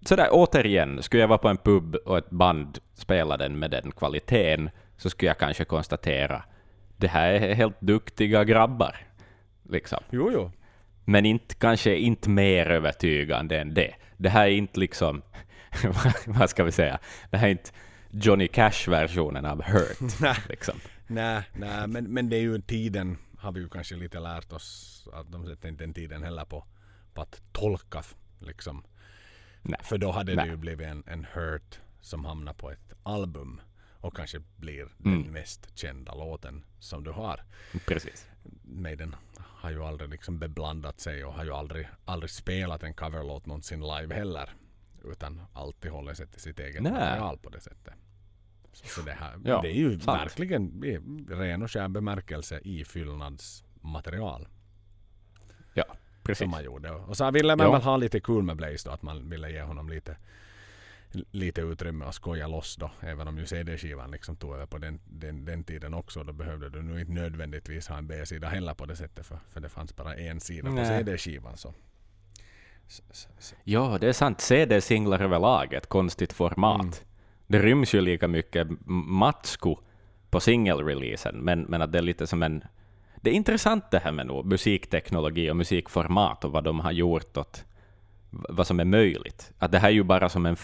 sådär 0.06 0.28
återigen, 0.32 1.04
skulle 1.04 1.22
jag 1.22 1.28
vara 1.28 1.38
på 1.38 1.48
en 1.48 1.58
pub 1.58 1.96
och 1.96 2.18
ett 2.18 2.30
band 2.30 2.78
spelade 2.94 3.44
den 3.44 3.60
med 3.60 3.72
den 3.72 3.92
kvaliteten, 3.92 4.70
så 4.98 5.10
skulle 5.10 5.30
jag 5.30 5.38
kanske 5.38 5.66
konstatera 5.66 6.44
det 6.98 7.08
här 7.08 7.34
är 7.34 7.54
helt 7.54 7.82
duktiga 7.82 8.44
grabbar. 8.44 8.96
Liksom. 9.70 10.00
Jo, 10.10 10.32
jo. 10.34 10.52
Men 11.06 11.26
inte, 11.26 11.56
kanske 11.56 11.96
inte 11.96 12.30
mer 12.30 12.66
övertygande 12.66 13.60
än 13.60 13.74
det. 13.74 13.96
Det 14.18 14.30
här 14.30 14.48
är 14.48 14.52
inte 14.52 14.80
liksom, 14.80 15.22
vad 16.26 16.50
ska 16.50 16.64
vi 16.64 16.72
säga, 16.72 17.00
det 17.30 17.38
här 17.38 17.48
är 17.48 17.52
inte 17.52 17.72
Johnny 18.12 18.48
Cash-versionen 18.48 19.46
av 19.46 19.64
Hurt. 19.64 20.22
liksom. 20.50 20.76
Nej, 21.08 21.44
nej 21.54 21.88
men, 21.88 22.04
men 22.04 22.30
det 22.30 22.36
är 22.36 22.42
ju 22.42 22.62
tiden 22.62 23.18
har 23.40 23.52
vi 23.52 23.60
ju 23.60 23.70
kanske 23.70 23.96
lite 23.96 24.20
lärt 24.20 24.54
oss 24.54 25.08
att 25.14 25.32
de 25.32 25.46
sätter 25.48 25.70
inte 25.70 25.84
den 25.84 25.94
tiden 25.94 26.24
heller 26.24 26.46
på, 26.46 26.66
på 27.14 27.22
att 27.22 27.42
tolka 27.52 28.04
liksom. 28.40 28.84
Nej. 29.62 29.80
För 29.84 29.98
då 29.98 30.12
hade 30.12 30.36
Nej. 30.36 30.46
det 30.46 30.52
ju 30.52 30.58
blivit 30.58 30.88
en, 30.88 31.04
en 31.08 31.26
hurt 31.34 31.80
som 32.02 32.26
hamnar 32.26 32.54
på 32.54 32.72
ett 32.72 32.94
album 33.04 33.62
och 34.02 34.16
kanske 34.16 34.40
blir 34.56 34.82
Mm. 35.06 35.24
den 35.24 35.34
mest 35.34 35.78
kända 35.78 36.14
låten 36.16 36.64
som 36.80 37.04
du 37.04 37.12
har. 37.12 37.44
Precis. 37.88 38.28
Maiden 38.64 39.16
har 39.38 39.70
ju 39.72 39.84
aldrig 39.84 40.10
liksom 40.10 40.40
beblandat 40.40 41.00
sig 41.00 41.26
och 41.26 41.34
har 41.34 41.44
ju 41.44 41.54
aldrig, 41.54 41.88
aldrig 42.06 42.30
spelat 42.30 42.84
en 42.84 42.94
coverlåt 42.94 43.46
någonsin 43.46 43.80
live 43.82 44.16
heller. 44.16 44.50
Utan 45.04 45.42
alltid 45.54 45.92
håller 45.92 46.14
sig 46.14 46.28
till 46.28 46.42
sitt 46.42 46.60
eget 46.60 46.82
Nej. 46.84 46.92
material 46.92 47.38
på 47.38 47.50
det 47.50 47.60
sättet. 47.60 47.94
Så, 48.74 49.02
det, 49.02 49.12
här, 49.12 49.40
Ja, 49.46 49.62
det 49.62 49.70
är 49.70 49.74
ju 49.76 50.00
sant. 50.00 50.22
verkligen 50.22 50.84
i 50.84 50.98
ren 51.34 51.64
och 51.64 51.72
skär 51.72 51.88
bemärkelse 51.88 52.60
i 52.60 52.86
fyllnadsmaterial 52.86 54.48
Ja, 55.74 55.86
precis. 56.32 56.42
som 56.44 56.52
man 56.52 56.64
gjorde. 56.64 56.92
Och 56.92 57.18
så 57.18 57.32
ville 57.32 57.56
man 57.56 57.66
Ja. 57.66 57.72
väl 57.72 57.82
ha 57.82 57.98
lite 57.98 58.20
kul 58.20 58.44
med 58.44 58.56
Blaze 58.58 58.90
då, 58.90 58.94
att 58.94 59.02
man 59.02 59.30
ville 59.30 59.52
ge 59.52 59.62
honom 59.62 59.90
lite 59.90 60.18
lite 61.32 61.62
utrymme 61.62 62.06
att 62.06 62.16
skoja 62.16 62.48
loss 62.48 62.76
då. 62.76 62.92
Även 63.02 63.28
om 63.28 63.38
ju 63.38 63.46
CD-skivan 63.46 64.12
liksom 64.12 64.36
tog 64.36 64.54
över 64.54 64.66
på 64.66 64.78
den, 64.78 65.00
den, 65.06 65.46
den 65.46 65.64
tiden 65.64 65.94
också. 65.94 66.24
Då 66.24 66.34
behövde 66.34 66.70
du 66.70 66.82
nu 66.82 67.00
inte 67.00 67.12
nödvändigtvis 67.12 67.88
ha 67.88 67.98
en 67.98 68.08
B-sida 68.08 68.48
heller 68.48 68.74
på 68.74 68.86
det 68.86 68.96
sättet. 68.96 69.26
För, 69.26 69.40
för 69.50 69.60
det 69.60 69.70
fanns 69.70 69.96
bara 69.96 70.16
en 70.16 70.40
sida 70.40 70.70
på 70.70 70.76
Nej. 70.76 70.86
CD-skivan. 70.86 71.58
Så. 71.58 71.74
Så, 72.88 73.04
så, 73.12 73.30
så. 73.40 73.56
Ja, 73.64 73.98
det 74.02 74.08
är 74.08 74.14
sant. 74.14 74.42
CD-singlar 74.42 75.22
överlag 75.22 75.74
är 75.74 75.78
ett 75.78 75.90
konstigt 75.90 76.34
format. 76.34 76.82
Mm. 76.82 76.94
Det 77.48 77.60
ryms 77.60 77.94
ju 77.96 78.02
lika 78.02 78.28
mycket 78.28 78.68
matsko 78.86 79.78
på 80.30 80.40
single-releasen, 80.40 81.36
men, 81.36 81.62
men 81.62 81.82
att 81.82 81.92
det 81.92 81.98
är 81.98 82.02
lite 82.02 82.28
som 82.28 82.44
en... 82.44 82.64
Det 83.22 83.30
är 83.30 83.34
intressant 83.34 83.92
det 83.92 84.00
här 84.00 84.12
med 84.12 84.28
nog, 84.28 84.46
musikteknologi 84.46 85.52
och 85.52 85.56
musikformat 85.58 86.46
och 86.46 86.52
vad 86.52 86.64
de 86.64 86.80
har 86.80 86.92
gjort 86.92 87.38
åt 87.38 87.66
vad 88.30 88.68
som 88.68 88.80
är 88.80 88.86
möjligt. 88.86 89.52
Att 89.60 89.72
det 89.72 89.80
här 89.80 89.88
är 89.90 89.94
ju 89.94 90.04
bara 90.04 90.30
som 90.30 90.46
en, 90.46 90.56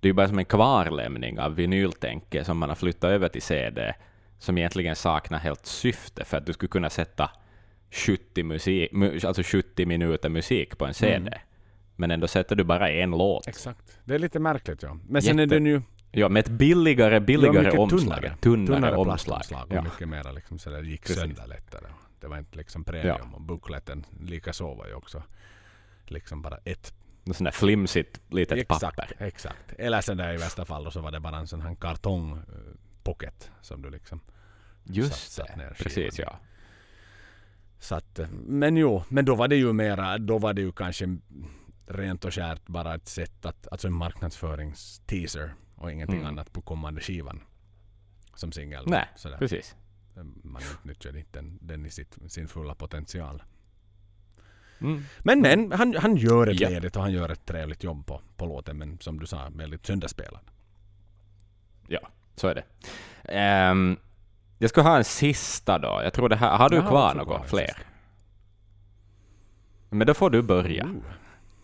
det 0.00 0.08
är 0.08 0.12
bara 0.12 0.28
som 0.28 0.38
en 0.38 0.44
kvarlämning 0.44 1.40
av 1.40 1.54
vinyltänke 1.54 2.44
som 2.44 2.58
man 2.58 2.68
har 2.68 2.76
flyttat 2.76 3.10
över 3.10 3.28
till 3.28 3.42
CD, 3.42 3.94
som 4.38 4.58
egentligen 4.58 4.96
saknar 4.96 5.38
helt 5.38 5.66
syfte, 5.66 6.24
för 6.24 6.36
att 6.36 6.46
du 6.46 6.52
skulle 6.52 6.68
kunna 6.68 6.90
sätta 6.90 7.30
70, 7.90 8.42
musik, 8.42 8.92
mu- 8.92 9.26
alltså 9.26 9.42
70 9.42 9.86
minuter 9.86 10.28
musik 10.28 10.78
på 10.78 10.86
en 10.86 10.94
CD. 10.94 11.38
men 11.96 12.10
ändå 12.10 12.28
sätter 12.28 12.56
du 12.56 12.64
bara 12.64 12.90
en 12.90 13.10
låt. 13.10 13.48
Exakt. 13.48 13.98
Det 14.04 14.14
är 14.14 14.18
lite 14.18 14.38
märkligt 14.38 14.82
ja. 14.82 14.96
Men 15.08 15.22
sen 15.22 15.38
är 15.38 15.42
Jätte- 15.42 15.54
den 15.54 15.66
ju 15.66 15.82
Ja, 16.12 16.28
med 16.28 16.40
ett 16.40 16.48
billigare, 16.52 17.20
billigare 17.20 17.62
mycket 17.62 17.78
omslag. 17.80 18.00
tunnare. 18.00 18.36
Tunnare, 18.40 18.66
tunnare 18.76 18.96
omslag. 18.96 19.42
och 19.68 19.74
Ja. 19.74 19.82
mycket 19.82 20.08
mera 20.08 20.32
liksom 20.32 20.58
så 20.58 20.70
det 20.70 20.80
gick 20.80 21.00
Precis. 21.02 21.16
sönder 21.20 21.46
lättare. 21.46 21.86
Det 22.20 22.26
var 22.28 22.38
inte 22.38 22.56
liksom 22.58 22.84
premium 22.84 23.34
och 23.34 23.40
bookleten 23.40 24.06
likaså 24.20 24.74
var 24.74 24.86
ju 24.86 24.94
också 24.94 25.22
liksom 26.06 26.42
bara 26.42 26.58
ett 26.64 26.94
Något 27.24 27.36
sånt 27.36 27.46
där 27.46 27.52
flimsigt 27.52 28.20
litet 28.28 28.58
exakt, 28.58 28.80
papper. 28.96 29.12
exakt. 29.18 29.72
Eller 29.78 30.00
sen 30.00 30.16
där 30.16 30.34
i 30.34 30.36
värsta 30.36 30.64
fall 30.64 30.92
så 30.92 31.00
var 31.00 31.10
det 31.10 31.20
bara 31.20 31.36
en 31.36 31.46
sån 31.46 31.60
här 31.60 31.74
kartong 31.74 32.32
eh, 32.32 32.42
pocket 33.02 33.50
som 33.60 33.82
du 33.82 33.90
liksom 33.90 34.20
Just 34.84 35.32
satt- 35.32 35.46
satt 35.48 35.56
ner 35.56 35.76
Precis, 35.78 36.18
ja. 36.18 36.38
Så 37.78 37.94
att, 37.94 38.20
men 38.32 38.76
jo, 38.76 39.02
men 39.08 39.24
då 39.24 39.34
var 39.34 39.48
det 39.48 39.56
ju 39.56 39.72
mera, 39.72 40.18
då 40.18 40.38
var 40.38 40.54
det 40.54 40.60
ju 40.62 40.72
kanske 40.72 41.18
rent 41.86 42.24
och 42.24 42.34
skärt 42.34 42.66
bara 42.66 42.94
ett 42.94 43.08
sätt 43.08 43.46
att, 43.46 43.68
alltså 43.70 43.86
en 43.86 43.92
marknadsföringsteaser 43.94 45.54
och 45.80 45.92
ingenting 45.92 46.16
Mm. 46.20 46.28
annat 46.28 46.52
på 46.52 46.60
kommande 46.62 47.00
skivan. 47.00 47.40
Som 48.34 48.52
singel. 48.52 48.84
Nej, 48.86 49.08
Sådär. 49.16 49.36
precis. 49.38 49.76
Man 50.42 50.62
utnyttjade 50.72 51.18
inte 51.18 51.38
den, 51.38 51.58
den 51.62 51.86
i 51.86 51.90
sitt, 51.90 52.18
sin 52.28 52.48
fulla 52.48 52.74
potential. 52.74 53.42
Mm. 54.80 55.02
Men 55.18 55.40
men, 55.40 55.72
han, 55.72 55.94
han 55.96 56.16
gör 56.16 56.46
ett 56.46 56.60
Ja. 56.60 56.68
ledigt 56.68 56.96
och 56.96 57.02
han 57.02 57.12
gör 57.12 57.28
ett 57.28 57.44
trevligt 57.46 57.84
jobb 57.84 58.06
på, 58.06 58.20
på 58.36 58.46
låten. 58.46 58.78
Men 58.78 58.98
som 58.98 59.18
du 59.20 59.26
sa, 59.26 59.48
väldigt 59.54 59.86
sönderspelad. 59.86 60.40
Ja, 61.88 62.00
så 62.36 62.48
är 62.48 62.54
det. 62.54 62.64
Ehm, 63.24 63.96
jag 64.58 64.70
ska 64.70 64.82
ha 64.82 64.96
en 64.96 65.04
sista 65.04 65.78
då. 65.78 66.00
Jag 66.04 66.12
tror 66.12 66.28
det 66.28 66.36
här... 66.36 66.56
Har 66.58 66.68
du 66.70 66.80
har 66.80 66.88
kvar 66.88 67.14
något? 67.14 67.48
Fler? 67.50 67.66
sista. 67.66 67.80
Men 69.90 70.06
då 70.06 70.14
får 70.14 70.30
du 70.30 70.42
börja. 70.42 70.84
Ooh, 70.84 71.02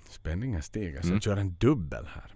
spänningen 0.09 0.63
stiger. 0.63 1.01
Så 1.01 1.07
Mm. 1.07 1.15
jag 1.17 1.23
kör 1.23 1.37
en 1.37 1.55
dubbel 1.61 2.07
här. 2.15 2.33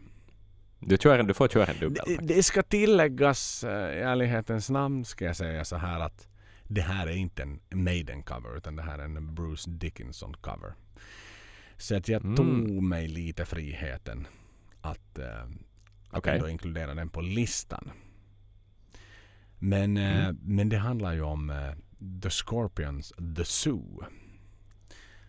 Du, 0.80 0.96
kör 0.96 1.18
en, 1.18 1.26
du 1.26 1.34
får 1.34 1.48
köra 1.48 1.66
en 1.66 1.78
dubbel. 1.80 2.02
Det, 2.06 2.16
det 2.34 2.42
ska 2.42 2.62
tilläggas 2.62 3.64
eh, 3.64 3.70
i 3.98 4.00
ärlighetens 4.00 4.70
namn 4.70 5.04
ska 5.04 5.24
jag 5.24 5.36
säga 5.36 5.64
så 5.64 5.76
här 5.76 6.00
att 6.00 6.28
det 6.68 6.80
här 6.80 7.06
är 7.06 7.16
inte 7.16 7.42
en 7.42 7.60
Maiden-cover 7.70 8.56
utan 8.56 8.76
det 8.76 8.82
här 8.82 8.98
är 8.98 9.02
en 9.04 9.34
Bruce 9.34 9.70
Dickinson-cover. 9.70 10.72
Så 11.76 11.96
att 11.96 12.08
jag 12.08 12.24
Mm. 12.24 12.36
tog 12.36 12.82
mig 12.82 13.08
lite 13.08 13.44
friheten 13.44 14.26
att, 14.80 15.18
eh, 15.18 15.42
att 15.42 16.18
Okej. 16.18 16.34
ändå 16.34 16.48
inkludera 16.48 16.94
den 16.94 17.08
på 17.08 17.20
listan. 17.20 17.90
Men, 19.58 19.96
eh, 19.96 20.24
Mm. 20.24 20.38
men 20.42 20.68
det 20.68 20.78
handlar 20.78 21.12
ju 21.12 21.22
om 21.22 21.50
eh, 21.50 21.72
The 22.22 22.30
Scorpions 22.30 23.12
The 23.36 23.44
Zoo. 23.44 24.04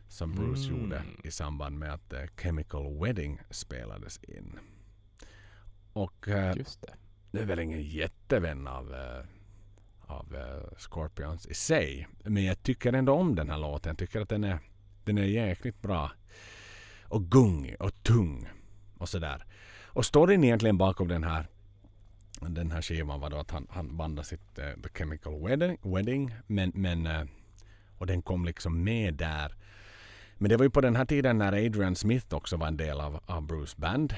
Som 0.08 0.32
Bruce 0.36 0.68
Mm. 0.70 0.82
gjorde 0.82 1.04
i 1.24 1.32
samband 1.32 1.80
med 1.80 1.93
att 1.93 2.14
Chemical 2.41 2.99
Wedding 3.04 3.39
spelades 3.49 4.18
in. 4.24 4.60
Och 5.93 6.27
eh, 6.27 6.57
Just 6.57 6.81
det. 6.81 6.93
nu 7.31 7.39
är 7.39 7.45
väl 7.45 7.59
ingen 7.59 7.81
jättevän 7.81 8.67
av, 8.67 8.93
eh, 8.93 9.25
av 10.01 10.35
eh, 10.35 10.77
Scorpions 10.77 11.45
i 11.45 11.53
sig. 11.53 12.07
Men 12.23 12.43
jag 12.45 12.63
tycker 12.63 12.93
ändå 12.93 13.13
om 13.13 13.35
den 13.35 13.49
här 13.49 13.57
låten. 13.57 13.89
Jag 13.89 13.97
tycker 13.97 14.21
att 14.21 14.29
den 14.29 14.43
är, 14.43 14.59
den 15.03 15.17
är 15.17 15.23
jäkligt 15.23 15.81
bra. 15.81 16.11
Och 17.03 17.31
gungig 17.31 17.75
och 17.79 18.03
tung. 18.03 18.49
Och 18.97 19.09
sådär. 19.09 19.45
Och 19.87 20.05
storyn 20.05 20.43
egentligen 20.43 20.77
bakom 20.77 21.07
den 21.07 21.23
här 21.23 21.45
den 22.49 22.71
här 22.71 22.81
skivan 22.81 23.19
var 23.19 23.29
då 23.29 23.37
att 23.37 23.51
han, 23.51 23.67
han 23.69 23.97
bandade 23.97 24.27
sitt 24.27 24.59
eh, 24.59 24.65
The 24.83 24.89
Chemical 24.93 25.47
Wedding. 25.47 25.77
wedding 25.81 26.35
men, 26.47 26.71
men, 26.75 27.07
eh, 27.07 27.23
och 27.97 28.07
den 28.07 28.21
kom 28.21 28.45
liksom 28.45 28.83
med 28.83 29.13
där. 29.13 29.55
Men 30.37 30.49
det 30.49 30.57
var 30.57 30.63
ju 30.63 30.69
på 30.69 30.81
den 30.81 30.95
här 30.95 31.05
tiden 31.05 31.37
när 31.37 31.65
Adrian 31.65 31.95
Smith 31.95 32.33
också 32.35 32.57
var 32.57 32.67
en 32.67 32.77
del 32.77 33.01
av, 33.01 33.19
av 33.25 33.41
Bruce 33.41 33.75
Band. 33.77 34.15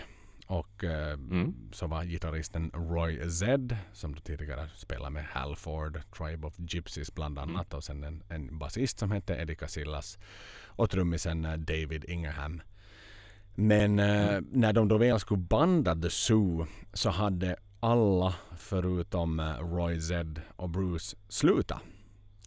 Och 0.48 0.84
eh, 0.84 1.14
Mm. 1.14 1.54
så 1.72 1.88
var 1.88 2.04
gitarristen 2.04 2.72
Roy 2.74 3.30
Zed 3.30 3.78
som 3.94 4.14
tidigare 4.16 4.70
spelade 4.76 5.10
med 5.10 5.26
Halford, 5.26 6.02
Tribe 6.18 6.48
of 6.48 6.54
Gypsies 6.58 7.14
bland 7.16 7.39
annat. 7.39 7.74
Och 7.74 7.84
sen 7.84 8.04
en, 8.04 8.24
en 8.30 8.58
basist 8.60 9.00
som 9.00 9.12
hette 9.12 9.36
Eddie 9.36 9.56
Casillas. 9.56 10.18
Och 10.66 10.89
trummisen 10.89 11.46
eh, 11.46 11.54
David 11.58 12.06
Ingham. 12.08 12.62
Men 13.56 14.00
eh, 14.00 14.39
när 14.52 14.74
de 14.74 14.88
då 14.88 14.98
väl 14.98 15.20
skulle 15.20 15.41
banda 15.41 15.96
The 15.96 16.10
Zoo 16.10 16.68
så 16.94 17.10
hade 17.10 17.56
alla 17.80 18.36
förutom 18.58 19.39
eh, 19.39 19.58
Roy 19.60 20.02
Zed 20.02 20.41
och 20.56 20.70
Bruce 20.70 21.18
slutat. 21.30 21.82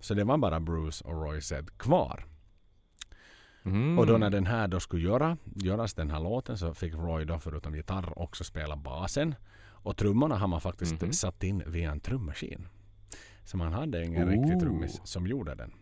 Så 0.01 0.15
det 0.15 0.25
var 0.25 0.39
bara 0.39 0.61
Bruce 0.61 1.05
och 1.05 1.23
Roy 1.23 1.41
Zed 1.41 1.79
kvar. 1.79 2.25
Mm. 3.67 3.99
Och 3.99 4.07
då 4.07 4.19
när 4.19 4.31
den 4.31 4.47
här 4.47 4.69
då 4.69 4.81
skulle 4.81 5.03
göra, 5.03 5.37
göras 5.55 5.95
den 5.95 6.11
här 6.11 6.21
låten 6.21 6.59
så 6.59 6.75
fick 6.75 6.95
Roy 6.95 7.25
då 7.25 7.39
förutom 7.39 7.75
gitarr 7.75 8.19
också 8.19 8.45
spela 8.45 8.77
basen. 8.77 9.35
Och 9.59 9.97
trummorna 9.97 10.37
har 10.39 10.49
man 10.49 10.61
faktiskt 10.61 11.01
Mhm. 11.03 11.13
satt 11.13 11.43
in 11.45 11.63
via 11.67 11.91
en 11.91 12.01
trummaskin. 12.01 12.69
Så 13.45 13.57
man 13.57 13.73
hade 13.73 14.05
ingen 14.05 14.23
Ooh. 14.29 14.31
riktig 14.31 14.61
trummis 14.61 15.01
som 15.05 15.27
gjorde 15.27 15.55
den. 15.55 15.73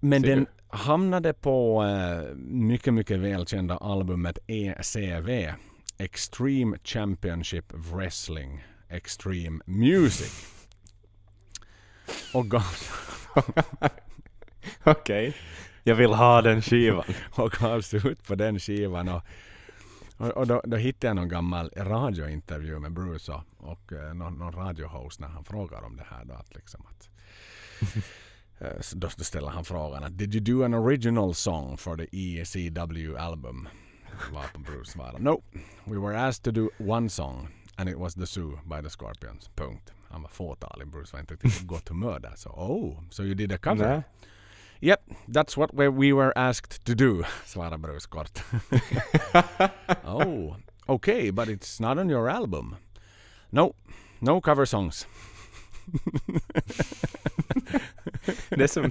Men 0.00 0.22
den 0.22 0.46
hamnade 0.68 1.32
på 1.32 1.84
eh, 1.84 2.34
mycket, 2.36 2.94
mycket 2.94 3.18
välkända 3.20 3.76
albumet 3.76 4.38
ECW. 4.46 5.54
Extreme 5.98 6.78
Championship 6.84 7.72
Wrestling 7.74 8.64
Extreme 8.88 9.60
Music. 9.66 10.46
Och 12.34 12.46
gavs, 12.50 12.90
Okej. 14.84 15.36
Jag 15.82 15.94
vill 15.94 16.12
ha 16.12 16.42
den 16.42 16.62
skivan. 16.62 17.04
och 17.30 17.50
gavs 17.50 17.94
ut 17.94 18.26
på 18.26 18.34
den 18.34 18.58
skivan. 18.58 19.08
Och, 19.08 19.22
och, 20.16 20.28
och 20.28 20.46
då, 20.46 20.62
då 20.64 20.76
hittade 20.76 21.06
jag 21.06 21.16
någon 21.16 21.28
gammal 21.28 21.70
radiointervju 21.76 22.78
med 22.78 22.92
Bruce 22.92 23.32
och, 23.32 23.70
och 23.70 23.92
eh, 23.92 24.14
någon, 24.14 24.38
någon 24.38 24.52
radiohost 24.52 25.20
när 25.20 25.28
han 25.28 25.44
frågar 25.44 25.82
om 25.82 25.96
det 25.96 26.06
här. 26.10 26.24
Då, 26.24 26.34
att 26.34 26.54
liksom 26.54 26.86
att, 26.86 27.10
eh, 28.58 28.80
då 28.94 29.08
ställer 29.08 29.48
han 29.48 29.64
frågan 29.64 30.04
att 30.04 30.18
Did 30.18 30.34
you 30.34 30.44
do 30.44 30.64
an 30.64 30.74
original 30.74 31.34
song 31.34 31.76
for 31.76 31.96
the 31.96 32.06
ECW 32.12 33.16
album? 33.18 33.68
Varpå 34.32 34.58
Bruce 34.58 34.92
svarar 34.92 35.18
No, 35.18 35.42
we 35.84 35.98
were 35.98 36.18
asked 36.18 36.44
to 36.44 36.50
do 36.50 36.70
one 36.78 37.08
song 37.08 37.48
and 37.76 37.88
it 37.88 37.98
was 37.98 38.14
The 38.14 38.26
Zoo 38.26 38.58
by 38.64 38.82
the 38.82 38.90
Scorpions. 38.90 39.50
Punkt. 39.54 39.92
Han 40.08 40.22
var 40.22 40.28
fåtalig. 40.28 40.88
Bruce 40.88 41.12
var 41.12 41.20
inte 41.20 41.34
riktigt 41.34 41.60
på 41.60 41.66
gott 41.66 41.88
humör 41.88 42.20
där. 42.20 42.32
Så 42.36 42.50
oh, 42.50 43.02
so 43.10 43.22
you 43.22 43.34
did 43.34 43.52
a 43.52 43.58
cover? 43.62 44.02
Yep, 44.84 45.00
that's 45.28 45.56
what 45.56 45.72
we, 45.74 45.88
we 45.88 46.12
were 46.12 46.32
asked 46.36 46.84
to 46.84 46.94
do, 46.94 47.24
svarar 47.46 47.78
Bruce 47.78 48.06
kort. 48.06 48.42
oh, 50.04 50.56
okay, 50.88 51.30
but 51.30 51.48
it's 51.48 51.80
not 51.80 51.98
on 51.98 52.10
your 52.10 52.28
album. 52.28 52.76
No, 53.52 53.74
no 54.20 54.40
cover 54.40 54.64
songs. 54.66 55.06
Det 58.48 58.68
som... 58.68 58.90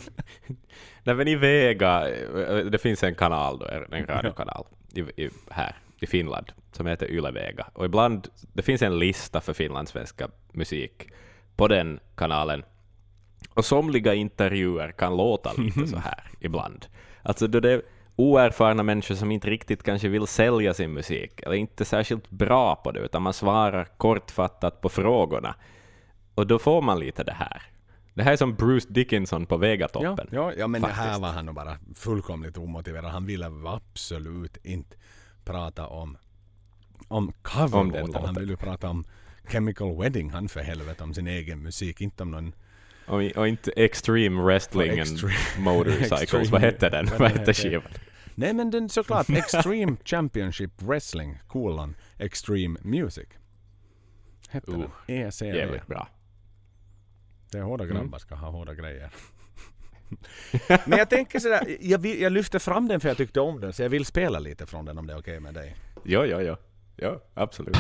Nej 1.03 1.15
men 1.15 1.27
i 1.27 1.35
Vega, 1.35 2.09
eh, 2.09 2.65
det 2.65 2.77
finns 2.77 3.03
en 3.03 3.15
kanal 3.15 3.59
då, 3.59 3.65
en 3.91 4.07
radiokanal 4.07 4.65
i, 4.93 4.99
i, 4.99 5.29
här 5.49 5.75
i 5.99 6.07
Finland 6.07 6.51
som 6.71 6.85
heter 6.85 7.11
Yle 7.11 7.31
Vega. 7.31 7.67
Och 7.73 7.85
ibland, 7.85 8.27
det 8.53 8.61
finns 8.61 8.81
en 8.81 8.99
lista 8.99 9.41
för 9.41 9.53
finlandssvenska 9.53 10.29
musik 10.53 11.07
på 11.55 11.67
den 11.67 11.99
kanalen. 12.15 12.63
Och 13.53 13.65
somliga 13.65 14.13
intervjuer 14.13 14.91
kan 14.91 15.17
låta 15.17 15.53
lite 15.53 15.87
så 15.87 15.97
här 15.97 16.23
ibland. 16.39 16.85
Alltså 17.23 17.47
då 17.47 17.59
det 17.59 17.71
är 17.71 17.81
oerfarna 18.15 18.83
människor 18.83 19.15
som 19.15 19.31
inte 19.31 19.49
riktigt 19.49 19.83
kanske 19.83 20.07
vill 20.07 20.27
sälja 20.27 20.73
sin 20.73 20.93
musik, 20.93 21.41
eller 21.43 21.55
inte 21.55 21.85
särskilt 21.85 22.29
bra 22.29 22.75
på 22.75 22.91
det, 22.91 22.99
utan 22.99 23.21
man 23.21 23.33
svarar 23.33 23.87
kortfattat 23.97 24.81
på 24.81 24.89
frågorna. 24.89 25.55
Och 26.35 26.47
då 26.47 26.59
får 26.59 26.81
man 26.81 26.99
lite 26.99 27.23
det 27.23 27.33
här. 27.33 27.61
Det 28.13 28.23
här 28.23 28.31
är 28.31 28.37
som 28.37 28.55
Bruce 28.55 28.87
Dickinson 28.89 29.45
på 29.45 29.55
Ja, 29.55 29.59
Vegatoppen. 29.59 30.27
ja, 30.31 30.53
ja, 30.57 30.67
men 30.67 30.81
det 30.81 30.87
här 30.87 30.95
Faktiskt. 31.03 31.21
var 31.21 31.29
han 31.29 31.45
nog 31.45 31.55
bara 31.55 31.77
fullkomligt 31.95 32.57
omotiverad. 32.57 33.05
Han 33.11 33.25
ville 33.25 33.51
absolut 33.65 34.57
inte 34.65 34.95
prata 35.45 35.87
om, 35.87 36.17
om 37.07 37.31
coverlåten. 37.41 38.25
Han 38.25 38.35
ville 38.35 38.57
prata 38.57 38.89
om 38.89 39.03
Chemical 39.47 39.97
Wedding, 39.97 40.29
han 40.29 40.49
för 40.49 40.59
helvete, 40.59 41.03
om 41.03 41.13
sin 41.13 41.27
egen 41.27 41.63
musik, 41.63 42.01
inte 42.01 42.23
om 42.23 42.31
någon 42.31 42.53
Och, 43.05 43.21
och 43.37 43.47
inte 43.47 43.71
Extreme 43.75 44.41
Wrestling 44.43 44.99
and 44.99 45.19
Motorcycles. 45.59 46.11
Extreme- 46.11 46.51
Vad 46.51 46.61
hette 46.61 46.89
den? 46.89 47.07
vad 47.19 47.31
hette 47.31 47.53
skivan? 47.53 47.83
Nej 48.35 48.53
men 48.53 48.71
den 48.71 48.89
såklart 48.89 49.29
Extreme 49.29 49.95
Championship 50.05 50.71
Wrestling 50.81 51.39
kolon 51.47 51.95
Extreme 52.17 52.79
Music. 52.83 53.27
Hette 54.49 54.71
Uh, 54.71 54.79
den. 55.07 55.17
ECW. 55.27 55.57
Jävligt 55.57 55.87
bra. 55.87 56.07
Det 57.51 57.57
är 57.57 57.61
hårda 57.61 57.83
Mm. 57.83 57.95
grabbar 57.97 58.19
ska 58.19 58.35
ha 58.35 58.49
hårda 58.49 58.73
grejer. 58.73 59.09
men 60.85 60.97
jag 60.99 61.09
tänker 61.09 61.39
sådär, 61.39 61.77
jag, 61.81 61.99
vill, 61.99 62.21
jag 62.21 62.31
lyfter 62.31 62.59
fram 62.59 62.87
den 62.87 62.99
för 62.99 63.07
jag 63.07 63.17
tyckte 63.17 63.39
om 63.39 63.59
den 63.61 63.73
så 63.73 63.81
jag 63.81 63.89
vill 63.89 64.05
spela 64.05 64.39
lite 64.39 64.65
från 64.65 64.85
den 64.85 64.97
om 64.97 65.07
det 65.07 65.13
är 65.13 65.19
okej 65.19 65.39
med 65.39 65.53
dig. 65.53 65.75
Ja, 66.03 66.25
ja, 66.25 66.41
ja. 66.41 66.57
Ja, 66.95 67.21
absolut. 67.33 67.77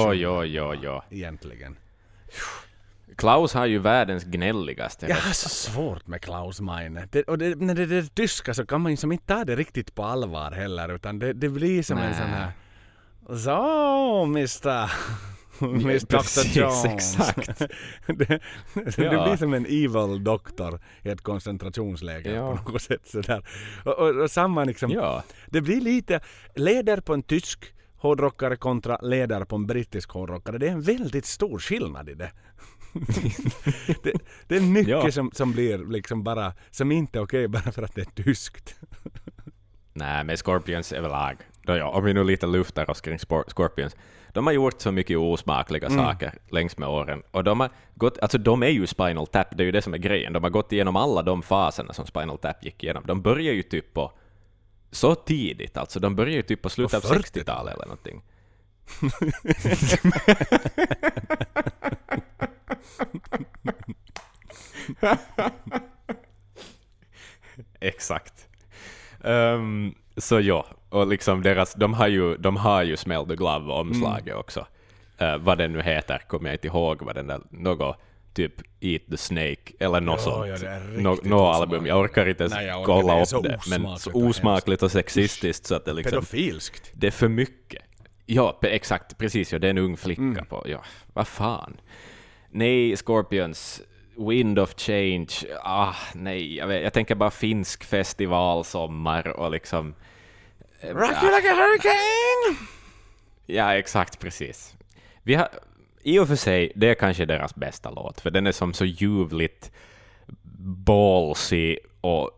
Ja, 0.00 0.10
sjunger 0.10 0.44
ja, 0.44 0.44
ja, 0.44 0.74
ja. 0.82 1.04
Egentligen. 1.10 1.76
Klaus 3.16 3.54
har 3.54 3.66
ju 3.66 3.78
världens 3.78 4.24
gnälligaste 4.24 5.06
Jag 5.06 5.16
har 5.16 5.32
så 5.32 5.48
svårt 5.48 6.06
med 6.06 6.22
Klaus 6.22 6.60
Meine. 6.60 7.08
Det, 7.10 7.22
och 7.22 7.38
det, 7.38 7.54
när 7.58 7.74
det 7.74 7.82
är 7.82 7.86
det 7.86 8.14
tyska 8.14 8.54
så 8.54 8.66
kan 8.66 8.80
man 8.80 8.92
ju 8.92 8.96
som 8.96 9.12
inte 9.12 9.26
ta 9.26 9.44
det 9.44 9.56
riktigt 9.56 9.94
på 9.94 10.04
allvar 10.04 10.50
heller 10.52 10.94
utan 10.94 11.18
det, 11.18 11.32
det 11.32 11.48
blir 11.48 11.82
som 11.82 11.98
en 11.98 12.10
Nä. 12.10 12.16
sån 12.16 12.26
här 12.26 12.52
Så 13.36 14.22
Mr. 14.24 14.90
Mr. 15.62 16.06
Dr. 16.06 16.58
Jones. 16.58 16.84
exakt. 16.84 17.58
det, 18.06 18.40
det 18.74 18.98
Ja. 19.04 19.24
blir 19.26 19.36
som 19.36 19.54
en 19.54 19.64
evil 19.66 20.24
doktor 20.24 20.80
i 21.02 21.08
ett 21.10 21.22
koncentrationsläger 21.22 22.34
Ja. 22.34 22.56
på 22.56 22.72
något 22.72 22.82
sätt 22.82 23.08
sådär. 23.08 23.44
Och, 23.84 23.98
och, 23.98 24.16
och 24.16 24.30
samma 24.30 24.64
liksom, 24.64 24.90
Ja. 24.90 25.22
det 25.46 25.60
blir 25.60 25.80
lite 25.80 26.20
leder 26.54 27.00
på 27.00 27.14
en 27.14 27.22
tysk 27.22 27.74
hårdrockare 28.00 28.56
kontra 28.56 28.98
leder 29.02 29.44
på 29.44 29.56
en 29.56 29.66
brittisk 29.66 30.10
hårdrockare. 30.10 30.58
Det 30.58 30.68
är 30.68 30.72
en 30.72 30.82
väldigt 30.82 31.26
stor 31.26 31.58
skillnad 31.58 32.08
i 32.08 32.14
det. 32.14 32.30
det, 34.02 34.12
det 34.48 34.56
är 34.56 34.60
mycket 34.60 34.88
Ja. 34.88 35.10
som, 35.12 35.30
som 35.32 35.52
blir 35.52 35.78
liksom 35.78 36.22
bara, 36.22 36.52
som 36.70 36.92
inte 36.92 37.18
är 37.18 37.22
okej 37.22 37.48
bara 37.48 37.72
för 37.72 37.82
att 37.82 37.94
det 37.94 38.00
är 38.00 38.22
tyskt. 38.22 38.74
Nej, 39.92 40.24
men 40.24 40.36
Scorpions 40.36 40.92
överlag, 40.92 41.36
ja, 41.66 41.88
om 41.88 42.04
vi 42.04 42.14
nu 42.14 42.24
lite 42.24 42.46
luftar 42.46 42.90
oss 42.90 43.00
kring 43.00 43.18
Scorpions, 43.46 43.96
de 44.32 44.46
har 44.46 44.52
gjort 44.54 44.80
så 44.80 44.92
mycket 44.92 45.18
osmakliga 45.18 45.86
Mm. 45.86 45.98
saker 46.04 46.34
längs 46.50 46.78
med 46.78 46.88
åren. 46.88 47.22
Och 47.30 47.44
de 47.44 47.60
har 47.60 47.70
gått, 47.94 48.18
alltså 48.18 48.38
de 48.38 48.62
är 48.62 48.68
ju 48.68 48.86
Spinal 48.86 49.26
Tap, 49.26 49.56
det 49.56 49.62
är 49.62 49.64
ju 49.64 49.72
det 49.72 49.82
som 49.82 49.94
är 49.94 49.98
grejen. 49.98 50.32
De 50.32 50.42
har 50.42 50.50
gått 50.50 50.72
igenom 50.72 50.96
alla 50.96 51.22
de 51.22 51.42
faserna 51.42 51.92
som 51.92 52.06
Spinal 52.06 52.38
Tap 52.38 52.64
gick 52.64 52.82
igenom. 52.84 53.02
De 53.06 53.22
börjar 53.22 53.52
ju 53.54 53.62
typ 53.62 53.94
på 53.94 54.12
så 54.90 55.14
tidigt, 55.14 55.76
alltså 55.76 56.00
de 56.00 56.16
börjar 56.16 56.34
ju 56.36 56.42
typ 56.42 56.62
på 56.62 56.68
slutet 56.68 57.02
På 57.02 57.08
av 57.08 57.14
40-talet. 57.14 57.36
60-talet 57.36 57.74
eller 57.74 57.86
någonting. 57.86 58.22
Exakt. 67.80 68.48
Ehm, 69.24 69.94
så 70.16 70.40
ja, 70.40 70.66
och 70.88 71.06
liksom 71.06 71.42
deras, 71.42 71.74
de 71.74 71.94
har 71.94 72.06
ju, 72.08 72.36
de 72.36 72.56
har 72.56 72.82
ju 72.82 72.96
Smell 72.96 73.26
the 73.26 73.36
Glove-omslaget 73.36 74.26
Mm. 74.26 74.38
också. 74.38 74.66
Eh, 75.18 75.38
vad 75.38 75.58
den 75.58 75.72
nu 75.72 75.82
heter 75.82 76.18
kommer 76.18 76.48
jag 76.48 76.54
inte 76.54 76.66
ihåg, 76.66 77.02
vad 77.02 77.14
den 77.14 77.26
där, 77.26 77.40
något 77.50 77.96
typ 78.34 78.52
Eat 78.80 79.02
the 79.10 79.16
Snake 79.16 79.72
eller 79.80 80.00
något 80.00 80.20
sånt. 80.20 80.48
ja, 80.62 80.78
Något 81.22 81.56
album, 81.56 81.86
jag 81.86 81.98
orkar 82.00 82.28
inte 82.28 82.42
ens 82.42 82.54
Nej, 82.54 82.66
jag 82.66 82.80
orkar 82.80 82.92
kolla 82.92 83.14
Det 83.14 83.32
upp 83.36 83.42
det, 83.42 83.78
men 83.78 83.98
så 83.98 84.10
osmakligt 84.12 84.82
och 84.82 84.92
sexistiskt 84.92 85.66
så 85.66 85.74
att 85.74 85.84
det 85.84 85.92
liksom, 85.92 86.10
Pedofilskt. 86.10 86.90
det 86.94 87.06
är 87.06 87.10
för 87.10 87.28
mycket. 87.28 87.82
Ja, 88.26 88.58
exakt, 88.62 89.18
precis, 89.18 89.52
ja, 89.52 89.58
det 89.58 89.66
är 89.66 89.70
en 89.70 89.78
ung 89.78 89.96
flicka 89.96 90.22
Mm. 90.22 90.46
på, 90.46 90.64
ja, 90.68 90.84
vad 91.12 91.28
fan. 91.28 91.80
Nej, 92.50 92.96
Scorpions, 92.96 93.82
Wind 94.28 94.58
of 94.58 94.74
Change, 94.76 95.28
ah, 95.62 95.94
nej, 96.14 96.56
jag, 96.56 96.66
vet, 96.66 96.82
jag 96.82 96.92
tänker 96.92 97.14
bara 97.14 97.30
finsk 97.30 97.84
festivalsommar 97.84 99.28
och 99.28 99.50
liksom... 99.50 99.94
Rock 100.82 101.22
you 101.22 101.36
like 101.36 101.50
a 101.50 101.54
hurricane! 101.54 102.56
Ja, 103.46 103.74
exakt, 103.74 104.18
precis. 104.18 104.74
Vi 105.22 105.34
har, 105.34 105.48
I 106.02 106.18
och 106.18 106.28
för 106.28 106.36
sig, 106.36 106.72
det 106.74 106.88
är 106.88 106.94
kanske 106.94 107.26
deras 107.26 107.54
bästa 107.54 107.90
låt, 107.90 108.20
för 108.20 108.30
den 108.30 108.46
är 108.46 108.52
som 108.52 108.72
så 108.72 108.84
ljuvligt 108.84 109.72
ballsy 110.86 111.76
och 112.00 112.30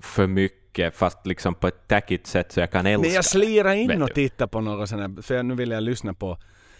för 0.00 0.26
mycket, 0.26 0.96
fast 0.96 1.26
liksom 1.26 1.54
på 1.54 1.68
ett 1.68 1.88
tackigt 1.88 2.26
sätt 2.26 2.52
så 2.52 2.60
jag 2.60 2.70
kan 2.70 2.86
älska. 2.86 3.06
Men 3.06 3.14
jag 3.14 3.24
slirar 3.24 3.74
in 3.74 4.02
och 4.02 4.14
tittar 4.14 4.46
på 4.46 4.86
sånt 4.86 4.90
här, 5.00 5.22
för 5.22 5.42
nu 5.42 5.54
vill 5.54 5.70
jag 5.70 5.82
lyssna 5.82 6.14
på 6.14 6.38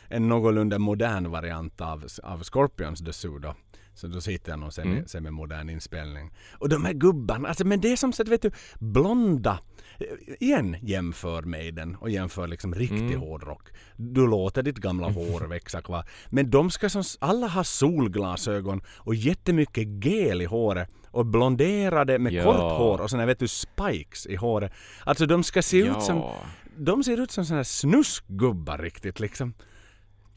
en 0.09 0.29
någorlunda 0.29 0.79
modern 0.79 1.31
variant 1.31 1.81
av, 1.81 2.07
av 2.23 2.43
Scorpions 2.43 3.16
Zoo 3.16 3.39
då. 3.39 3.55
Så 3.99 4.07
då 4.07 4.21
sitter 4.21 4.53
jag 4.53 4.59
nog 4.59 4.73
sen, 4.73 4.85
Mm. 4.87 4.97
med, 4.99 5.11
sen 5.11 5.23
med 5.23 5.33
modern 5.33 5.69
inspelning. 5.71 6.31
Och 6.53 6.69
de 6.69 6.85
här 6.85 6.93
gubbarna, 6.93 7.49
alltså 7.49 7.67
men 7.67 7.81
det 7.81 7.93
är 7.93 7.97
som 7.97 8.13
så 8.13 8.23
att 8.23 8.29
vet 8.29 8.43
du, 8.43 8.51
blonda, 8.79 9.59
eh, 9.99 10.07
igen 10.41 10.77
jämför 10.83 11.43
Maiden 11.43 11.97
och 11.97 12.11
jämför 12.11 12.47
liksom 12.47 12.75
riktig 12.75 12.99
Mm. 13.13 13.21
hårdrock. 13.21 13.69
Du 13.97 14.27
låter 14.27 14.63
ditt 14.63 14.77
gamla 14.79 15.09
hår 15.13 15.41
växa 15.49 15.81
kvar. 15.83 16.05
Men 16.31 16.51
de 16.51 16.71
ska 16.71 16.89
som, 16.89 17.03
alla 17.21 17.47
ha 17.47 17.65
solglasögon 17.65 18.81
och 18.97 19.15
jättemycket 19.15 20.05
gel 20.05 20.43
i 20.43 20.45
håret 20.45 20.89
och 21.11 21.27
blonderade 21.27 22.19
med 22.19 22.33
Ja. 22.33 22.43
kort 22.45 22.79
hår 22.79 23.01
och 23.01 23.11
såna 23.11 23.23
här, 23.23 23.27
vet 23.27 23.39
du 23.39 23.49
spikes 23.49 24.27
i 24.27 24.37
håret. 24.37 24.73
Alltså 25.05 25.27
de 25.27 25.45
ska 25.45 25.63
se 25.63 25.79
ut 25.79 26.03
som 26.03 26.17
Ja, 26.17 26.37
de 26.77 27.05
ser 27.05 27.21
ut 27.21 27.31
som 27.31 27.45
såna 27.45 27.57
här 27.59 27.65
snuskgubbar 27.65 28.79
riktigt 28.79 29.21
liksom. 29.21 29.55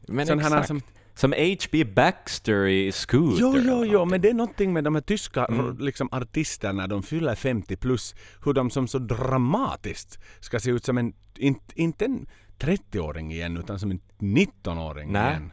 men 0.08 0.26
Sån 0.26 0.38
här 0.38 0.46
exakt. 0.46 0.66
som- 0.68 0.80
Som 1.14 1.32
H.B. 1.32 1.84
Baxter 1.84 2.66
i 2.66 2.92
Scooter. 2.92 3.40
Jo, 3.40 3.58
jo, 3.58 3.84
jo, 3.84 4.04
men 4.04 4.20
det 4.20 4.28
är 4.30 4.34
någonting 4.34 4.72
med 4.72 4.84
de 4.84 4.94
här 4.94 5.02
tyska 5.02 5.44
Mm. 5.44 5.78
liksom, 5.78 6.08
artisterna 6.12 6.72
när 6.72 6.88
de 6.88 7.02
fyller 7.02 7.34
50 7.34 7.76
plus, 7.76 8.14
hur 8.44 8.52
de 8.52 8.70
som 8.70 8.88
så 8.88 8.98
dramatiskt 8.98 10.18
ska 10.40 10.60
se 10.60 10.70
ut 10.70 10.84
som 10.84 10.98
en, 10.98 11.12
inte, 11.38 11.80
inte 11.80 12.04
en 12.04 12.26
30-åring 12.58 13.32
igen, 13.32 13.56
utan 13.56 13.78
som 13.78 13.90
en 13.90 14.00
19-åring 14.18 15.12
Nej. 15.12 15.30
igen. 15.30 15.52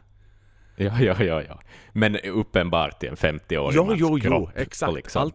Ja, 0.76 1.00
ja, 1.00 1.22
ja, 1.24 1.42
ja. 1.42 1.60
Men 1.92 2.16
uppenbart 2.16 3.02
i 3.02 3.06
en 3.06 3.16
50-årig 3.16 3.76
Jo, 3.76 3.84
mans 3.84 4.00
jo, 4.00 4.18
jo, 4.18 4.30
kropp. 4.30 4.50
exakt. 4.56 4.94
Liksom, 4.94 5.22
Allt- 5.22 5.34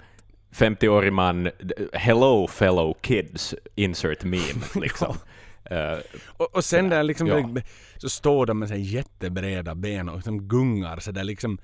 50-årig 0.53 1.13
man, 1.13 1.49
hello 1.93 2.47
fellow 2.47 2.93
kids, 3.01 3.55
insert 3.75 4.23
meme, 4.23 4.63
liksom. 4.75 5.15
Eh, 5.71 5.97
Och, 6.37 6.55
och 6.55 6.65
sen 6.65 6.89
där 6.89 7.03
liksom, 7.03 7.27
Ja. 7.27 7.49
så 7.97 8.09
står 8.09 8.45
de 8.45 8.59
med 8.59 8.69
så 8.69 8.75
jättebreda 8.75 9.75
ben 9.75 10.09
och 10.09 10.15
liksom 10.15 10.47
gungar 10.47 10.99
så 10.99 11.11
där 11.11 11.23
liksom 11.23 11.57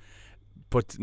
på 0.68 0.78
ett, 0.78 0.96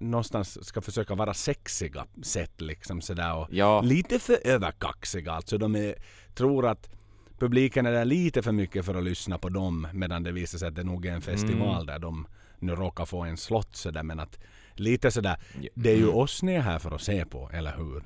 någonstans- 0.00 0.66
ska 0.66 0.80
försöka 0.80 1.14
vara 1.14 1.34
sexiga 1.34 2.06
sätt 2.22 2.60
liksom 2.60 3.00
sådär 3.00 3.34
och 3.34 3.48
Ja. 3.50 3.80
lite 3.80 4.18
för 4.18 4.38
överkaxiga 4.46 5.32
alltså 5.32 5.58
de 5.58 5.76
är, 5.76 5.94
tror 6.34 6.66
att 6.66 6.90
publiken 7.38 7.86
är 7.86 7.92
där 7.92 8.04
lite 8.04 8.42
för 8.42 8.52
mycket 8.52 8.84
för 8.84 8.94
att 8.94 9.04
lyssna 9.04 9.38
på 9.38 9.48
dem 9.48 9.88
medan 9.92 10.22
det 10.22 10.32
visar 10.32 10.58
sig 10.58 10.68
att 10.68 10.74
det 10.74 10.84
nog 10.84 11.06
är 11.06 11.12
en 11.12 11.20
festival 11.22 11.74
Mm. 11.82 11.86
där 11.86 11.98
de 11.98 12.26
nu 12.58 12.72
råkar 12.74 13.04
få 13.04 13.20
en 13.22 13.36
slott 13.36 13.76
sådär 13.76 14.02
men 14.02 14.20
att 14.20 14.38
lite 14.74 15.10
sådär 15.10 15.36
det 15.74 15.90
är 15.90 15.96
ju 15.96 16.02
Mm. 16.02 16.14
oss 16.16 16.42
ni 16.42 16.54
är 16.54 16.60
här 16.60 16.78
för 16.78 16.90
att 16.94 17.02
se 17.02 17.24
på 17.26 17.50
eller 17.52 17.76
hur? 17.76 18.02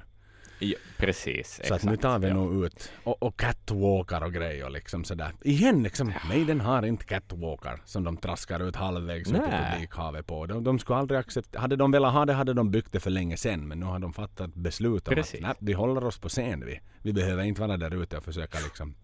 Ja, 0.59 0.77
precis, 0.97 1.61
Så 1.65 1.75
att 1.75 1.85
nu 1.85 1.97
tar 1.97 2.19
vi 2.19 2.29
ja. 2.29 2.35
nog 2.35 2.65
ut 2.65 2.93
och, 3.05 3.23
och 3.23 3.37
catwalkar 3.41 4.25
och 4.25 4.33
grejer 4.33 4.71
liksom 4.71 5.05
sådär. 5.05 5.33
Igen 5.43 5.83
liksom, 5.83 6.13
Maiden 6.29 6.61
har 6.61 6.83
inte 6.83 7.05
catwalkar 7.05 7.81
som 7.85 8.05
de 8.05 8.17
traskar 8.17 8.69
ut 8.69 8.77
halvvägs 8.77 9.31
ut 9.31 9.37
i 9.37 9.39
Nej. 9.39 9.73
publikhavet 9.73 10.27
på. 10.27 10.47
De, 10.47 10.65
de 10.65 10.79
skulle 10.79 10.99
aldrig 10.99 11.21
acceptera, 11.21 11.61
hade 11.61 11.77
de 11.77 11.91
velat 11.91 12.13
ha 12.13 12.25
det 12.25 12.33
hade 12.33 12.55
de 12.55 12.71
byggt 12.71 12.93
det 12.93 13.01
för 13.01 13.11
länge 13.11 13.37
sedan 13.37 13.69
men 13.69 13.81
nu 13.81 13.87
har 13.87 13.99
de 13.99 14.13
fattat 14.13 14.55
beslut 14.55 15.09
om 15.09 15.15
Precis. 15.15 15.35
att 15.35 15.41
nej, 15.41 15.55
vi 15.59 15.73
håller 15.73 16.05
oss 16.05 16.19
på 16.19 16.29
scen 16.29 16.67
vi. 16.67 16.81
Vi 17.03 17.13
behöver 17.13 17.45
inte 17.45 17.61
vara 17.61 17.77
där 17.77 18.03
ute 18.03 18.17
och 18.17 18.25
försöka 18.25 18.59
liksom 18.59 18.95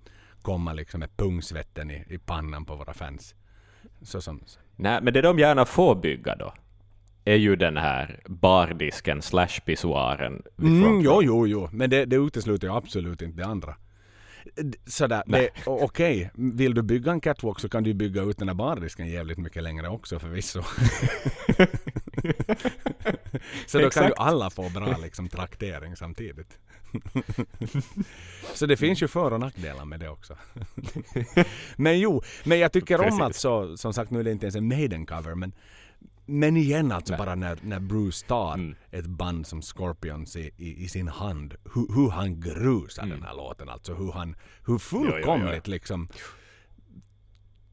komma 0.42 0.72
liksom 0.72 1.00
med 1.00 1.16
pungsvetten 1.16 1.90
i, 1.90 2.04
i 2.08 2.18
pannan 2.18 2.64
på 2.64 2.76
våra 2.76 2.94
fans. 2.94 3.34
Så 4.02 4.20
som, 4.20 4.40
Nej, 4.76 5.00
men 5.02 5.12
det 5.12 5.20
de 5.20 5.38
gärna 5.38 5.64
får 5.64 5.94
bygga 5.94 6.36
då, 6.36 6.54
är 7.24 7.36
ju 7.36 7.56
den 7.56 7.76
här 7.76 8.20
bardisken 8.26 9.22
slash 9.22 9.60
pissoaren. 9.64 10.42
Mm, 10.58 11.00
jo, 11.00 11.22
jo, 11.22 11.46
jo. 11.46 11.68
Men 11.72 11.90
det, 11.90 12.04
det 12.04 12.16
utesluter 12.16 12.68
ju 12.68 12.74
absolut 12.74 13.22
inte 13.22 13.36
det 13.36 13.46
andra. 13.46 13.76
Sådär, 14.86 15.22
okej. 15.66 16.30
Vill 16.34 16.74
du 16.74 16.82
bygga 16.82 17.12
en 17.12 17.20
catwalk 17.20 17.60
så 17.60 17.68
kan 17.68 17.82
du 17.82 17.94
bygga 17.94 18.22
ut 18.22 18.38
den 18.38 18.48
här 18.48 18.54
bardisken 18.54 19.06
jävligt 19.06 19.38
mycket 19.38 19.62
längre 19.62 19.88
också 19.88 20.18
förvisso. 20.18 20.62
så 23.66 23.78
då 23.78 23.90
kan 23.90 24.06
ju 24.06 24.12
alla 24.16 24.50
få 24.50 24.70
bra 24.70 24.96
liksom 25.02 25.28
traktering 25.28 25.96
samtidigt. 25.96 26.58
så 28.54 28.66
det 28.66 28.76
finns 28.76 29.02
ju 29.02 29.08
för 29.08 29.32
och 29.32 29.40
nackdelar 29.40 29.84
med 29.84 30.00
det 30.00 30.08
också. 30.08 30.36
men 31.76 32.00
jo, 32.00 32.22
men 32.44 32.58
jag 32.58 32.72
tycker 32.72 32.98
om 32.98 33.04
Precis. 33.04 33.20
att 33.20 33.36
så, 33.36 33.76
som 33.76 33.92
sagt 33.92 34.10
nu 34.10 34.20
är 34.20 34.24
det 34.24 34.32
inte 34.32 34.46
ens 34.46 34.56
en 34.56 34.72
Maiden-cover 34.72 35.34
men 35.34 35.52
men 36.26 36.56
igen 36.56 36.92
alltså 36.92 37.12
Nej. 37.12 37.18
bara 37.18 37.34
när, 37.34 37.58
när 37.62 37.80
Bruce 37.80 38.26
tar 38.26 38.54
Mm. 38.54 38.74
ett 38.90 39.06
band 39.06 39.46
som 39.46 39.62
Scorpions 39.62 40.36
i, 40.36 40.50
i, 40.56 40.84
i 40.84 40.88
sin 40.88 41.08
hand, 41.08 41.54
hur, 41.74 41.94
hur 41.94 42.10
han 42.10 42.40
grusar 42.40 43.02
Mm. 43.02 43.14
den 43.18 43.26
här 43.28 43.36
låten 43.36 43.68
alltså. 43.68 43.94
Hur 43.94 44.12
han, 44.12 44.36
hur 44.66 44.78
fullkomligt 44.78 45.66
liksom 45.68 46.08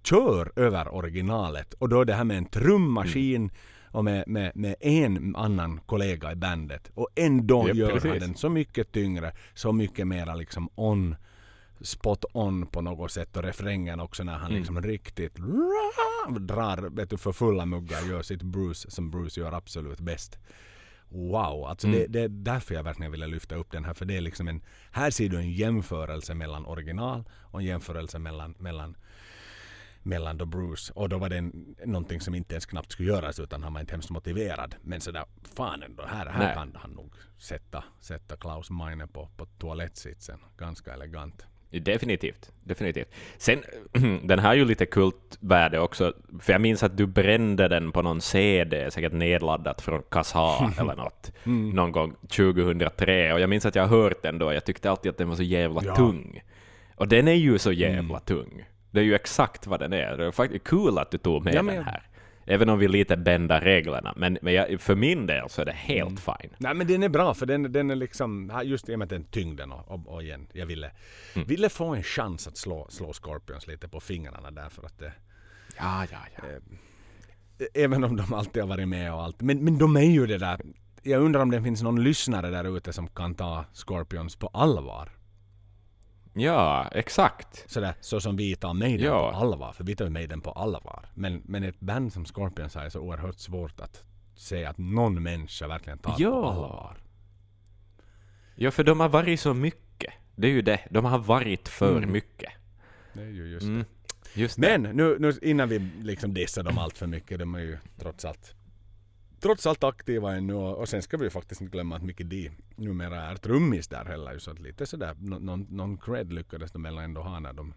kör 0.03 0.51
över 0.55 0.93
originalet. 0.95 1.73
Och 1.73 1.89
då 1.89 2.03
det 2.03 2.13
här 2.13 2.23
med 2.23 2.37
en 2.37 2.45
trummaskin 2.45 3.35
Mm. 3.41 3.51
och 3.91 4.03
med, 4.05 4.23
med, 4.27 4.51
med 4.55 4.75
en 4.79 5.35
annan 5.35 5.79
kollega 5.85 6.31
i 6.31 6.35
bandet. 6.35 6.91
Och 6.93 7.07
ändå 7.15 7.67
Japp, 7.67 7.77
gör 7.77 7.91
han 7.91 7.99
precis. 8.01 8.19
den 8.23 8.35
så 8.35 8.49
mycket 8.49 8.91
tyngre, 8.91 9.33
så 9.53 9.71
mycket 9.71 10.07
mera 10.07 10.35
liksom 10.35 10.69
on 10.75 11.15
spot 11.83 12.25
on 12.33 12.67
på 12.67 12.81
något 12.81 13.11
sätt 13.11 13.37
och 13.37 13.43
refrängen 13.43 13.99
också 13.99 14.23
när 14.23 14.33
han 14.37 14.47
Mm. 14.49 14.57
liksom 14.59 14.81
riktigt 14.81 15.37
drar 16.39 16.77
vet 16.89 17.09
du, 17.09 17.17
för 17.17 17.31
fulla 17.31 17.65
muggar 17.65 18.01
gör 18.01 18.21
sitt 18.21 18.41
Bruce 18.43 18.91
som 18.91 19.11
Bruce 19.11 19.39
gör 19.41 19.51
absolut 19.51 19.99
bäst. 19.99 20.39
wow. 21.09 21.65
Alltså 21.65 21.87
Mm. 21.87 21.99
det, 21.99 22.07
det 22.07 22.21
är 22.21 22.27
därför 22.29 22.75
jag 22.75 22.83
verkligen 22.83 23.11
ville 23.11 23.27
lyfta 23.27 23.55
upp 23.55 23.71
den 23.71 23.85
här. 23.85 23.93
För 23.93 24.05
det 24.05 24.17
är 24.17 24.21
liksom 24.21 24.47
en, 24.47 24.61
här 24.91 25.11
ser 25.11 25.29
du 25.29 25.37
en 25.37 25.51
jämförelse 25.51 26.33
mellan 26.33 26.65
original 26.65 27.23
och 27.41 27.59
en 27.59 27.65
jämförelse 27.65 28.19
mellan, 28.19 28.55
mellan 28.59 28.97
mellan 30.03 30.37
då 30.37 30.45
Bruce 30.45 30.93
och 30.95 31.09
då 31.09 31.17
var 31.17 31.29
det 31.29 31.37
en, 31.37 31.75
någonting 31.85 32.21
som 32.21 32.35
inte 32.35 32.53
ens 32.53 32.65
knappt 32.65 32.91
skulle 32.91 33.09
göras 33.09 33.39
utan 33.39 33.63
han 33.63 33.73
var 33.73 33.81
inte 33.81 33.91
hemskt 33.93 34.09
motiverad. 34.09 34.75
Men 34.81 35.01
sådär, 35.01 35.25
fan 35.55 35.83
ändå, 35.83 36.03
här, 36.05 36.25
här 36.25 36.39
Nej. 36.45 36.55
kan 36.55 36.75
han 36.81 36.91
nog 36.91 37.13
sätta, 37.37 37.83
sätta 37.99 38.37
Klaus 38.37 38.69
Meine 38.69 39.07
på, 39.07 39.29
på 39.37 39.45
toalettsitsen. 39.45 40.39
Ganska 40.57 40.93
elegant. 40.93 41.45
Definitivt, 41.79 42.51
definitivt. 42.63 43.07
Sen, 43.37 43.63
den 44.23 44.39
har 44.39 44.53
ju 44.53 44.65
lite 44.65 44.85
kultvärde 44.85 45.79
också, 45.79 46.13
för 46.39 46.51
jag 46.53 46.61
minns 46.61 46.83
att 46.83 46.97
du 46.97 47.05
brände 47.05 47.67
den 47.67 47.91
på 47.91 48.01
någon 48.01 48.21
CD, 48.21 48.91
säkert 48.91 49.13
nedladdat 49.13 49.81
från 49.81 50.01
Kazaa 50.11 50.71
eller 50.79 50.95
något, 50.95 51.31
någon 51.73 51.91
gång 51.91 52.15
2003, 52.27 53.33
och 53.33 53.39
jag 53.39 53.49
minns 53.49 53.65
att 53.65 53.75
jag 53.75 53.87
har 53.87 53.97
hört 54.03 54.21
den 54.21 54.37
då, 54.39 54.53
jag 54.53 54.65
tyckte 54.65 54.89
alltid 54.91 55.09
att 55.09 55.17
den 55.17 55.29
var 55.29 55.35
så 55.35 55.43
jävla 55.43 55.81
Ja. 55.85 55.95
tung. 55.95 56.41
Och 56.95 57.07
den 57.07 57.27
är 57.27 57.33
ju 57.33 57.57
så 57.57 57.71
jävla 57.71 58.19
tung. 58.19 58.65
Det 58.91 58.99
är 58.99 59.03
ju 59.03 59.15
exakt 59.15 59.67
vad 59.67 59.79
den 59.79 59.93
är. 59.93 60.17
Det 60.17 60.25
är 60.25 60.31
faktiskt 60.31 60.63
kul 60.63 60.97
att 60.97 61.11
du 61.11 61.17
tog 61.17 61.43
med 61.43 61.53
Ja, 61.53 61.61
men 61.61 61.75
den 61.75 61.83
här. 61.83 62.01
Även 62.45 62.69
om 62.69 62.79
vi 62.79 62.87
lite 62.87 63.17
bändar 63.17 63.61
reglerna, 63.61 64.13
men, 64.17 64.37
men 64.41 64.53
jag, 64.53 64.81
för 64.81 64.95
min 64.95 65.27
del 65.27 65.49
så 65.49 65.61
är 65.61 65.65
det 65.65 65.71
helt 65.71 66.19
fine. 66.19 66.51
Nej 66.57 66.73
men 66.73 66.87
den 66.87 67.03
är 67.03 67.09
bra 67.09 67.33
för 67.33 67.45
den, 67.45 67.71
den 67.71 67.91
är 67.91 67.95
liksom, 67.95 68.61
just 68.63 68.89
i 68.89 68.95
och 68.95 68.99
med 68.99 69.07
den 69.07 69.23
tyngden 69.23 69.71
och, 69.71 69.91
och, 69.91 70.07
och 70.07 70.23
igen, 70.23 70.47
jag 70.53 70.65
ville, 70.65 70.91
ville 71.47 71.69
få 71.69 71.85
en 71.95 72.03
chans 72.03 72.47
att 72.47 72.57
slå, 72.57 72.87
slå 72.89 73.13
Scorpions 73.13 73.67
lite 73.67 73.87
på 73.87 73.99
fingrarna 73.99 74.51
därför 74.51 74.85
att 74.85 74.99
det, 74.99 75.13
Ja, 75.77 76.05
ja, 76.11 76.17
ja. 76.35 76.43
även 77.73 78.03
om 78.03 78.15
de 78.17 78.33
alltid 78.33 78.63
har 78.63 78.69
varit 78.69 78.87
med 78.87 79.13
och 79.13 79.23
allt. 79.23 79.41
Men, 79.41 79.63
men 79.63 79.77
de 79.77 79.97
är 79.97 80.01
ju 80.11 80.27
det 80.27 80.37
där. 80.37 80.61
Jag 81.03 81.21
undrar 81.21 81.41
om 81.41 81.51
det 81.51 81.61
finns 81.63 81.81
någon 81.81 82.03
lyssnare 82.03 82.49
där 82.49 82.77
ute 82.77 82.93
som 82.93 83.07
kan 83.07 83.35
ta 83.35 83.65
Scorpions 83.73 84.35
på 84.35 84.47
allvar. 84.47 85.09
Ja, 86.33 86.87
exakt. 86.91 87.71
Sådär, 87.71 87.93
så 88.01 88.21
som 88.21 88.35
vi 88.35 88.55
tar 88.55 88.73
Maiden 88.73 89.05
Ja. 89.05 89.31
på 89.31 89.37
allvar. 89.37 89.73
För 89.73 89.83
vi 89.83 89.95
tar 89.95 90.05
ju 90.05 90.11
Maiden 90.11 90.41
på 90.41 90.51
allvar. 90.51 91.05
Men, 91.13 91.41
men 91.45 91.63
ett 91.63 91.79
band 91.79 92.13
som 92.13 92.25
Scorpions 92.25 92.75
är 92.75 92.89
så 92.89 92.99
oerhört 92.99 93.39
svårt 93.39 93.79
att 93.79 94.03
se 94.35 94.65
att 94.65 94.77
någon 94.77 95.23
människa 95.23 95.67
verkligen 95.67 95.97
tar 95.99 96.15
Ja. 96.17 96.31
på 96.41 96.47
allvar. 96.49 96.97
Ja, 98.55 98.71
för 98.71 98.83
de 98.83 98.99
har 98.99 99.09
varit 99.09 99.39
så 99.39 99.53
mycket. 99.53 100.13
Det 100.35 100.47
är 100.47 100.51
ju 100.51 100.61
det. 100.61 100.79
De 100.89 101.05
har 101.05 101.19
varit 101.19 101.67
för 101.67 101.97
Mm. 101.97 102.11
mycket. 102.11 102.51
Det 103.13 103.21
är 103.21 103.25
ju 103.29 103.47
just 103.47 103.65
Mm. 103.65 103.85
Just. 104.33 104.57
Men 104.57 104.81
nu, 104.81 105.17
nu 105.19 105.33
innan 105.41 105.69
vi 105.69 105.79
liksom 106.01 106.33
dissar 106.33 106.63
dem 106.63 106.77
allt 106.77 106.97
för 106.97 107.07
mycket. 107.07 107.39
De 107.39 107.55
är 107.55 107.59
ju 107.59 107.77
trots 107.99 108.25
allt 108.25 108.55
trots 109.41 109.67
allt 109.67 109.83
aktiva 109.83 110.35
ännu 110.35 110.53
och, 110.53 110.77
och 110.77 110.89
sen 110.89 111.01
ska 111.01 111.17
vi 111.17 111.29
faktiskt 111.29 111.61
inte 111.61 111.71
glömma 111.71 111.95
att 111.95 112.03
Mickey 112.03 112.23
D 112.23 112.51
numera 112.75 113.21
är 113.23 113.35
trummis 113.35 113.87
där 113.87 114.05
heller. 114.05 114.39
Så 114.39 114.51
att 114.51 114.59
lite 114.59 114.85
sådär, 114.85 115.15
nå- 115.19 115.39
någon, 115.39 115.61
någon 115.69 115.97
cred 115.97 116.33
lyckades 116.33 116.71
de 116.71 116.85
ändå 116.85 117.21
ha 117.21 117.39
när 117.39 117.53
de 117.53 117.73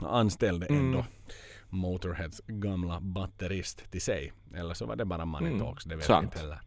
anställde 0.00 0.66
Mm. 0.66 0.80
ändå 0.86 1.04
Motorheads 1.68 2.40
gamla 2.46 3.00
batterist 3.00 3.90
till 3.90 4.00
sig. 4.02 4.32
Eller 4.54 4.74
så 4.74 4.86
var 4.86 4.96
det 4.96 5.04
bara 5.04 5.24
money 5.24 5.48
Mm, 5.48 5.60
talks, 5.60 5.84
det 5.84 5.96
vet 5.96 6.04
sant. 6.04 6.22
jag 6.22 6.26
inte 6.26 6.38
heller. 6.38 6.60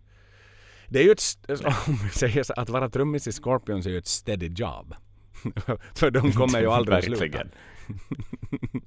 Det 0.90 1.00
är 1.00 1.04
ju 1.04 1.12
ett, 1.12 1.20
st- 1.20 1.54
om 1.88 1.96
vi 2.04 2.10
säger 2.10 2.44
så, 2.44 2.54
att 2.58 2.70
vara 2.70 2.90
trummis 2.90 3.28
i 3.28 3.32
Scorpions 3.32 3.86
är 3.86 3.90
ju 3.90 3.98
ett 3.98 4.08
steady 4.08 4.48
job. 4.48 4.96
För 5.96 6.12
de 6.12 6.32
kommer 6.32 6.60
ju 6.62 6.68
aldrig 6.68 7.04
sluta. 7.04 7.44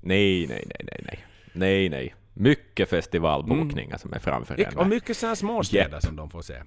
Nej, 0.03 0.47
nej, 0.47 0.65
nej, 0.67 0.81
nej, 0.85 1.01
nej. 1.05 1.25
Nej, 1.53 1.89
nej. 1.89 2.15
Mycket 2.41 2.89
festivalbokningar 2.91 3.99
som 3.99 4.13
är 4.13 4.19
framför 4.19 4.61
en. 4.61 4.79
Och 4.79 4.87
mycket 4.87 5.17
sådana 5.17 5.37
små 5.37 5.65
städer 5.65 5.91
Japp. 5.93 6.03
som 6.05 6.17
de 6.17 6.31
får 6.31 6.43
se. 6.43 6.63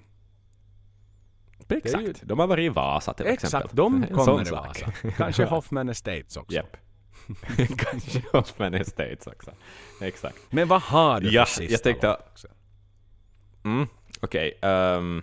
Exakt. 1.68 2.04
ju- 2.04 2.14
De 2.22 2.38
har 2.38 2.46
varit 2.46 2.64
i 2.64 2.68
Vasa 2.68 3.14
till 3.14 3.26
Exakt, 3.26 3.44
exempel. 3.44 3.76
de 3.76 4.02
En 4.02 4.08
sån 4.08 4.16
kommer 4.26 4.48
i. 4.48 4.50
Vasa. 4.50 4.92
Kanske 5.16 5.44
Hoffman 5.44 5.88
Estates 5.88 6.36
också. 6.36 6.54
Japp. 6.56 6.76
Kanske 7.76 8.22
Hoffman 8.32 8.74
Estates 8.74 9.26
också. 9.26 9.50
Exakt. 10.00 10.36
Men 10.50 10.68
vad 10.68 10.82
har 10.82 11.20
du 11.20 11.30
Ja, 11.32 11.44
för 11.44 11.52
sista 11.54 11.72
jag 11.72 11.82
tänkte-? 11.82 12.16
Mm, 13.64 13.86
okej. 14.20 14.58
ehm, 14.62 15.22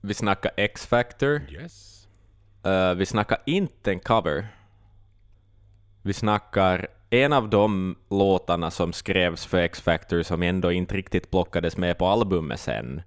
vi 0.00 0.14
snackar 0.14 0.52
X-Factor. 0.56 1.40
Yes. 1.50 2.06
Eh, 2.64 2.94
vi 2.94 3.06
snackar 3.06 3.38
inte 3.46 3.90
en 3.92 4.00
cover. 4.00 4.48
Vi 6.02 6.12
snackar 6.12 6.88
en 7.12 7.32
av 7.32 7.50
de 7.50 7.96
låtarna 8.10 8.70
som 8.70 8.92
skrevs 8.92 9.46
för 9.46 9.58
X-Factor 9.58 10.22
som 10.22 10.42
ändå 10.42 10.72
inte 10.72 10.94
riktigt 10.94 11.30
plockades 11.30 11.76
med 11.76 11.98
på 11.98 12.06
albumet 12.06 12.60
sen, 12.60 13.02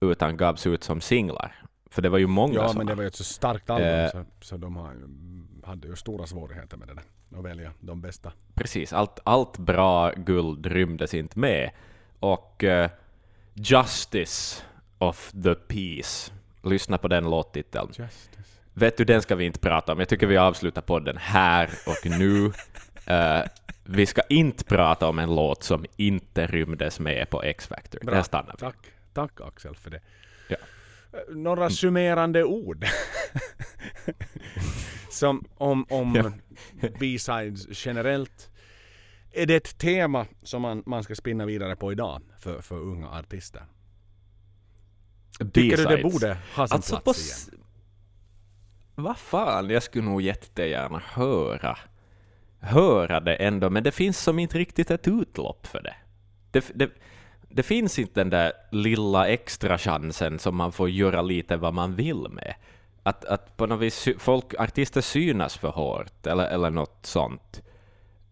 utan 0.00 0.36
gavs 0.36 0.66
ut 0.66 0.84
som 0.84 1.00
singlar. 1.00 1.62
För 1.90 2.02
det 2.02 2.08
var 2.08 2.18
ju 2.18 2.26
många 2.26 2.54
Ja, 2.54 2.68
som... 2.68 2.78
men 2.78 2.86
det 2.86 2.94
var 2.94 3.02
ju 3.02 3.06
ett 3.06 3.14
så 3.14 3.24
starkt 3.24 3.70
album 3.70 3.88
Eh. 3.88 4.10
så, 4.10 4.24
så 4.40 4.56
de 4.56 4.76
har, 4.76 4.96
hade 5.66 5.88
ju 5.88 5.96
stora 5.96 6.26
svårigheter 6.26 6.76
med 6.76 6.88
det 6.88 6.94
där. 6.94 7.38
Att 7.38 7.44
välja 7.44 7.72
de 7.80 8.00
bästa. 8.00 8.32
Precis, 8.54 8.92
allt, 8.92 9.20
allt 9.24 9.58
bra 9.58 10.12
guld 10.16 10.66
rymdes 10.66 11.14
inte 11.14 11.38
med. 11.38 11.70
Och 12.20 12.64
eh, 12.64 12.90
Justice 13.54 14.62
of 14.98 15.32
the 15.44 15.54
Peace, 15.54 16.32
lyssna 16.62 16.98
på 16.98 17.08
den 17.08 17.30
låttiteln. 17.30 17.88
Justice. 17.88 18.60
Vet 18.74 18.96
du, 18.96 19.04
den 19.04 19.22
ska 19.22 19.36
vi 19.36 19.44
inte 19.44 19.58
prata 19.58 19.92
om. 19.92 19.98
Jag 19.98 20.08
tycker 20.08 20.26
vi 20.26 20.36
avslutar 20.36 20.82
podden 20.82 21.16
här 21.16 21.70
och 21.86 22.18
nu. 22.18 22.52
Eh, 23.06 23.40
vi 23.84 24.06
ska 24.06 24.22
inte 24.28 24.64
prata 24.64 25.08
om 25.08 25.18
en 25.18 25.34
låt 25.34 25.62
som 25.62 25.84
inte 25.96 26.46
rymdes 26.46 27.00
med 27.00 27.30
på 27.30 27.42
X-Factor. 27.42 28.00
Där 28.02 28.22
stannar 28.22 28.52
vi. 28.52 28.58
Tack, 28.58 28.76
tack 29.12 29.40
Axel 29.40 29.76
för 29.76 29.90
det. 29.90 30.00
Ja. 30.48 30.56
Eh, 31.12 31.36
Några 31.36 31.70
summerande 31.70 32.44
ord. 32.44 32.84
som 35.10 35.44
om, 35.56 35.86
om 35.90 36.14
Ja. 36.80 36.88
B-sides 37.00 37.86
generellt. 37.86 38.50
Är 39.32 39.46
det 39.46 39.54
ett 39.56 39.78
tema 39.78 40.26
som 40.42 40.62
man, 40.62 40.82
man 40.86 41.04
ska 41.04 41.14
spinna 41.14 41.46
vidare 41.46 41.76
på 41.76 41.92
idag 41.92 42.22
för, 42.38 42.60
för 42.60 42.76
unga 42.76 43.08
artister? 43.08 43.62
Tycker 45.52 45.76
du 45.76 45.84
det 45.84 46.02
borde 46.02 46.38
ha 46.54 46.68
sin 46.68 46.74
Alltså 46.74 47.00
plats 47.00 47.48
igen? 47.48 47.60
Vad 48.94 49.18
fan, 49.18 49.70
jag 49.70 49.82
skulle 49.82 50.04
nog 50.04 50.22
jättegärna 50.22 51.02
höra 51.04 51.78
höra 52.60 53.20
det 53.20 53.34
ändå, 53.34 53.70
men 53.70 53.82
det 53.82 53.92
finns 53.92 54.18
som 54.18 54.38
inte 54.38 54.58
riktigt 54.58 54.90
ett 54.90 55.08
utlopp 55.08 55.66
för 55.66 55.82
det. 55.82 55.94
Det, 56.50 56.70
det, 56.74 56.90
det 57.48 57.62
finns 57.62 57.98
inte 57.98 58.20
den 58.20 58.30
där 58.30 58.52
lilla 58.70 59.28
extra 59.28 59.78
chansen 59.78 60.38
som 60.38 60.56
man 60.56 60.72
får 60.72 60.90
göra 60.90 61.22
lite 61.22 61.56
vad 61.56 61.74
man 61.74 61.94
vill 61.94 62.26
med. 62.30 62.54
Att, 63.02 63.24
att 63.24 63.56
på 63.56 63.66
något 63.66 63.80
vis 63.80 64.08
folk, 64.18 64.54
artister 64.58 65.00
synas 65.00 65.56
för 65.56 65.68
hårt, 65.68 66.26
eller, 66.26 66.46
eller 66.46 66.70
något 66.70 67.06
sånt. 67.06 67.62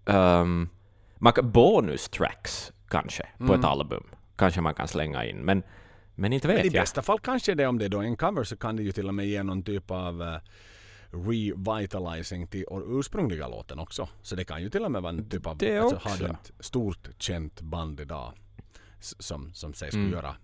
Um, 0.04 0.68
man 1.16 1.32
bonus 1.42 2.08
tracks 2.08 2.72
kanske, 2.88 3.26
på 3.38 3.54
ett 3.54 3.64
album. 3.64 4.04
Kanske 4.36 4.60
man 4.60 4.74
kan 4.74 4.88
slänga 4.88 5.24
in, 5.24 5.36
men, 5.36 5.62
men 6.14 6.32
inte 6.32 6.48
vet 6.48 6.56
Men 6.56 6.66
i 6.66 6.68
jag. 6.68 6.82
bästa 6.82 7.02
fall 7.02 7.18
kanske 7.18 7.54
det 7.54 7.66
om 7.66 7.78
det 7.78 7.88
då 7.88 8.00
är 8.00 8.04
en 8.04 8.16
cover 8.16 8.44
så 8.44 8.56
kan 8.56 8.76
det 8.76 8.82
ju 8.82 8.92
till 8.92 9.08
och 9.08 9.14
med 9.14 9.26
ge 9.26 9.42
någon 9.42 9.62
typ 9.62 9.90
av 9.90 10.22
eh, 10.22 10.38
revitalizing 11.10 12.46
till 12.46 12.64
ursprungliga 12.70 13.48
låten 13.48 13.78
också. 13.78 14.08
Så 14.22 14.36
det 14.36 14.44
kan 14.44 14.62
ju 14.62 14.70
till 14.70 14.84
och 14.84 14.92
med 14.92 15.02
vara 15.02 15.12
en 15.12 15.28
typ 15.28 15.46
av... 15.46 15.58
Det 15.58 15.78
alltså, 15.78 15.96
också. 15.96 16.08
Har 16.08 16.16
du 16.16 16.24
ett 16.24 16.52
stort 16.60 17.08
känt 17.18 17.60
band 17.60 18.00
idag 18.00 18.32
som, 19.00 19.54
som 19.54 19.74
sägs 19.74 19.94
Mm. 19.94 20.12
göra 20.12 20.36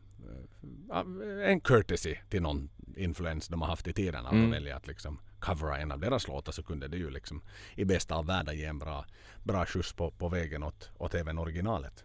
eh, 0.91 1.51
en 1.51 1.61
courtesy 1.61 2.17
till 2.29 2.43
någon 2.43 2.69
influens 2.97 3.49
de 3.49 3.63
har 3.63 3.69
haft 3.69 3.89
i 3.89 3.93
tiden. 3.93 4.27
Mm. 4.27 4.39
Mm. 4.39 4.51
välja 4.51 4.77
att 4.77 4.87
liksom 4.87 5.19
covera 5.41 5.79
en 5.79 5.93
av 5.93 6.01
deras 6.01 6.29
låtar 6.29 6.53
så 6.53 6.63
kunde 6.63 6.89
det 6.89 6.97
ju 6.97 7.11
liksom 7.11 7.43
i 7.75 7.85
bästa 7.85 8.15
av 8.15 8.27
världar 8.27 8.53
ge 8.53 8.65
en 8.65 8.79
bra, 8.79 9.05
bra 9.43 9.67
skjuts 9.67 9.93
på, 9.93 10.11
på 10.11 10.29
vägen 10.29 10.63
åt, 10.63 10.91
åt 10.99 11.15
även 11.15 11.39
originalet. 11.39 12.05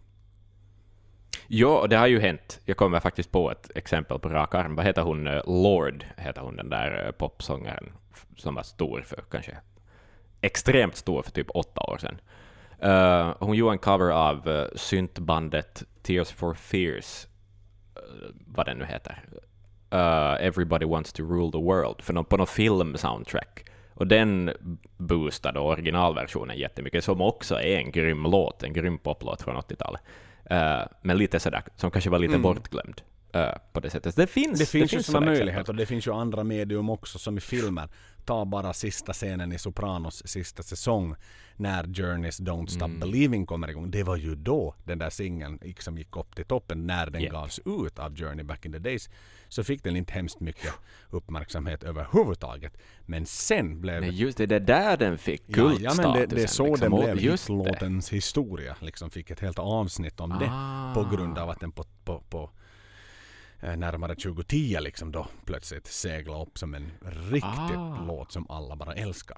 Ja, 1.47 1.88
det 1.89 1.95
har 1.95 2.07
ju 2.07 2.19
hänt. 2.19 2.60
Jag 2.65 2.77
kommer 2.77 2.99
faktiskt 2.99 3.31
på 3.31 3.51
ett 3.51 3.72
exempel 3.76 4.19
på 4.19 4.30
rak 4.30 4.56
arm. 4.56 4.76
Vad 4.76 4.85
heter 4.85 5.01
hon? 5.01 5.27
Eh, 5.27 5.41
Lord 5.45 6.06
heter 6.18 6.41
hon, 6.41 6.56
den 6.56 6.69
där 6.69 7.06
eh, 7.06 7.11
popsångaren 7.11 7.91
som 8.38 8.56
var 8.56 8.64
stor 8.64 9.01
för 9.01 9.23
kanske 9.31 9.57
extremt 10.41 10.95
stor 10.95 11.22
för 11.22 11.31
typ 11.31 11.47
åtta 11.49 11.81
år 11.81 11.97
sedan. 11.97 12.22
Uh, 12.84 13.35
hon 13.39 13.56
gjorde 13.56 13.72
en 13.72 13.80
cover 13.80 14.11
av 14.11 14.47
uh, 14.47 14.65
syntbandet 14.76 15.84
Tears 16.01 16.31
for 16.31 16.53
Fears, 16.53 17.27
uh, 17.97 18.30
vad 18.45 18.65
den 18.65 18.77
nu 18.77 18.85
heter. 18.85 19.23
Uh, 19.93 20.45
Everybody 20.45 20.85
Wants 20.85 21.14
to 21.14 21.23
Rule 21.23 21.51
the 21.51 21.57
World, 21.57 22.01
för 22.01 22.14
någon, 22.14 22.26
på 22.26 22.38
någon 22.38 22.47
film-soundtrack. 22.47 23.65
Och 23.93 24.07
den 24.07 24.51
boostade 24.97 25.60
originalversionen 25.60 26.57
jättemycket, 26.57 27.03
som 27.03 27.22
också 27.22 27.56
är 27.56 27.77
en 27.77 27.91
grym 27.91 28.23
låt, 28.23 28.64
en 28.64 28.73
grym 28.73 28.97
poplåt 28.97 29.41
från 29.41 29.56
80-talet. 29.56 30.01
Eh, 30.49 30.81
men 31.01 31.17
lite 31.17 31.39
sådär, 31.39 31.63
som 31.76 31.91
kanske 31.91 32.09
var 32.09 32.19
lite 32.19 32.31
Mm. 32.34 32.41
bortglömd. 32.41 33.01
eh, 33.34 33.51
på 33.73 33.80
det 33.80 33.89
sättet. 33.89 34.15
Det 34.15 34.27
finns, 34.27 34.59
Det 34.59 34.65
finns 34.65 34.93
ju 34.93 35.03
sådana 35.03 35.26
möjligheter 35.26 35.69
och 35.71 35.76
det 35.77 35.85
finns 35.85 36.07
ju 36.07 36.13
andra 36.13 36.43
medium 36.43 36.89
också 36.89 37.19
som 37.19 37.38
i 37.38 37.41
filmer. 37.41 37.89
Ta 38.26 38.45
bara 38.45 38.73
sista 38.73 39.13
scenen 39.13 39.51
i 39.51 39.57
Sopranos 39.59 40.27
sista 40.27 40.63
säsong 40.63 41.15
när 41.55 41.84
Journeys 41.88 42.39
Don't 42.41 42.67
Stop 42.67 42.85
Mm. 42.85 42.99
Believing 42.99 43.45
kommer 43.45 43.67
igång. 43.69 43.91
Det 43.91 44.03
var 44.03 44.15
ju 44.15 44.35
då 44.35 44.76
den 44.84 44.99
där 44.99 45.09
singeln 45.09 45.59
som 45.80 45.97
gick 45.97 46.17
upp 46.17 46.35
till 46.35 46.45
toppen 46.45 46.88
när 46.88 47.09
den 47.09 47.21
Japp. 47.21 47.31
gavs 47.31 47.59
ut 47.65 47.99
av 47.99 48.15
Journey 48.15 48.43
back 48.43 48.65
in 48.65 48.71
the 48.71 48.80
days. 48.80 49.09
Så 49.49 49.63
fick 49.63 49.84
den 49.84 49.95
inte 49.95 50.13
hemskt 50.13 50.39
mycket 50.39 50.73
uppmärksamhet 51.09 51.84
överhuvudtaget. 51.84 52.77
Men 53.05 53.26
sen 53.26 53.81
blev 53.81 54.01
Men 54.01 54.15
just 54.15 54.38
det, 54.38 54.45
det 54.45 54.55
är 54.55 54.59
där 54.59 54.97
den 54.97 55.17
fick 55.17 55.43
Ja, 55.47 55.53
kultstatusen. 55.53 56.03
ja, 56.03 56.11
men 56.11 56.19
det, 56.30 56.35
det 56.35 56.43
är 56.43 56.47
så 56.47 56.65
liksom. 56.65 56.80
den 56.91 56.93
Och 56.93 57.03
blev. 57.03 57.19
Just 57.19 57.47
det. 57.47 57.53
Hitlåtens 57.53 58.09
historia. 58.13 58.76
Liksom 58.80 59.09
fick 59.09 59.31
ett 59.31 59.39
helt 59.39 59.59
avsnitt 59.59 60.19
om 60.19 60.31
Ah. 60.31 60.39
det. 60.39 60.93
På 61.03 61.15
grund 61.15 61.38
av 61.38 61.49
att 61.49 61.59
den 61.59 61.71
på, 61.71 61.84
på, 62.05 62.23
på 62.30 62.49
eh, 63.59 63.77
närmare 63.77 64.15
2010 64.15 64.77
liksom 64.80 65.11
då 65.11 65.27
plötsligt 65.45 65.88
seglade 65.88 66.41
upp 66.41 66.57
som 66.57 66.73
en 66.73 66.91
riktigt 67.31 67.43
Ah. 67.77 68.03
låt 68.07 68.31
som 68.31 68.45
alla 68.49 68.76
bara 68.76 68.93
älskar. 68.93 69.38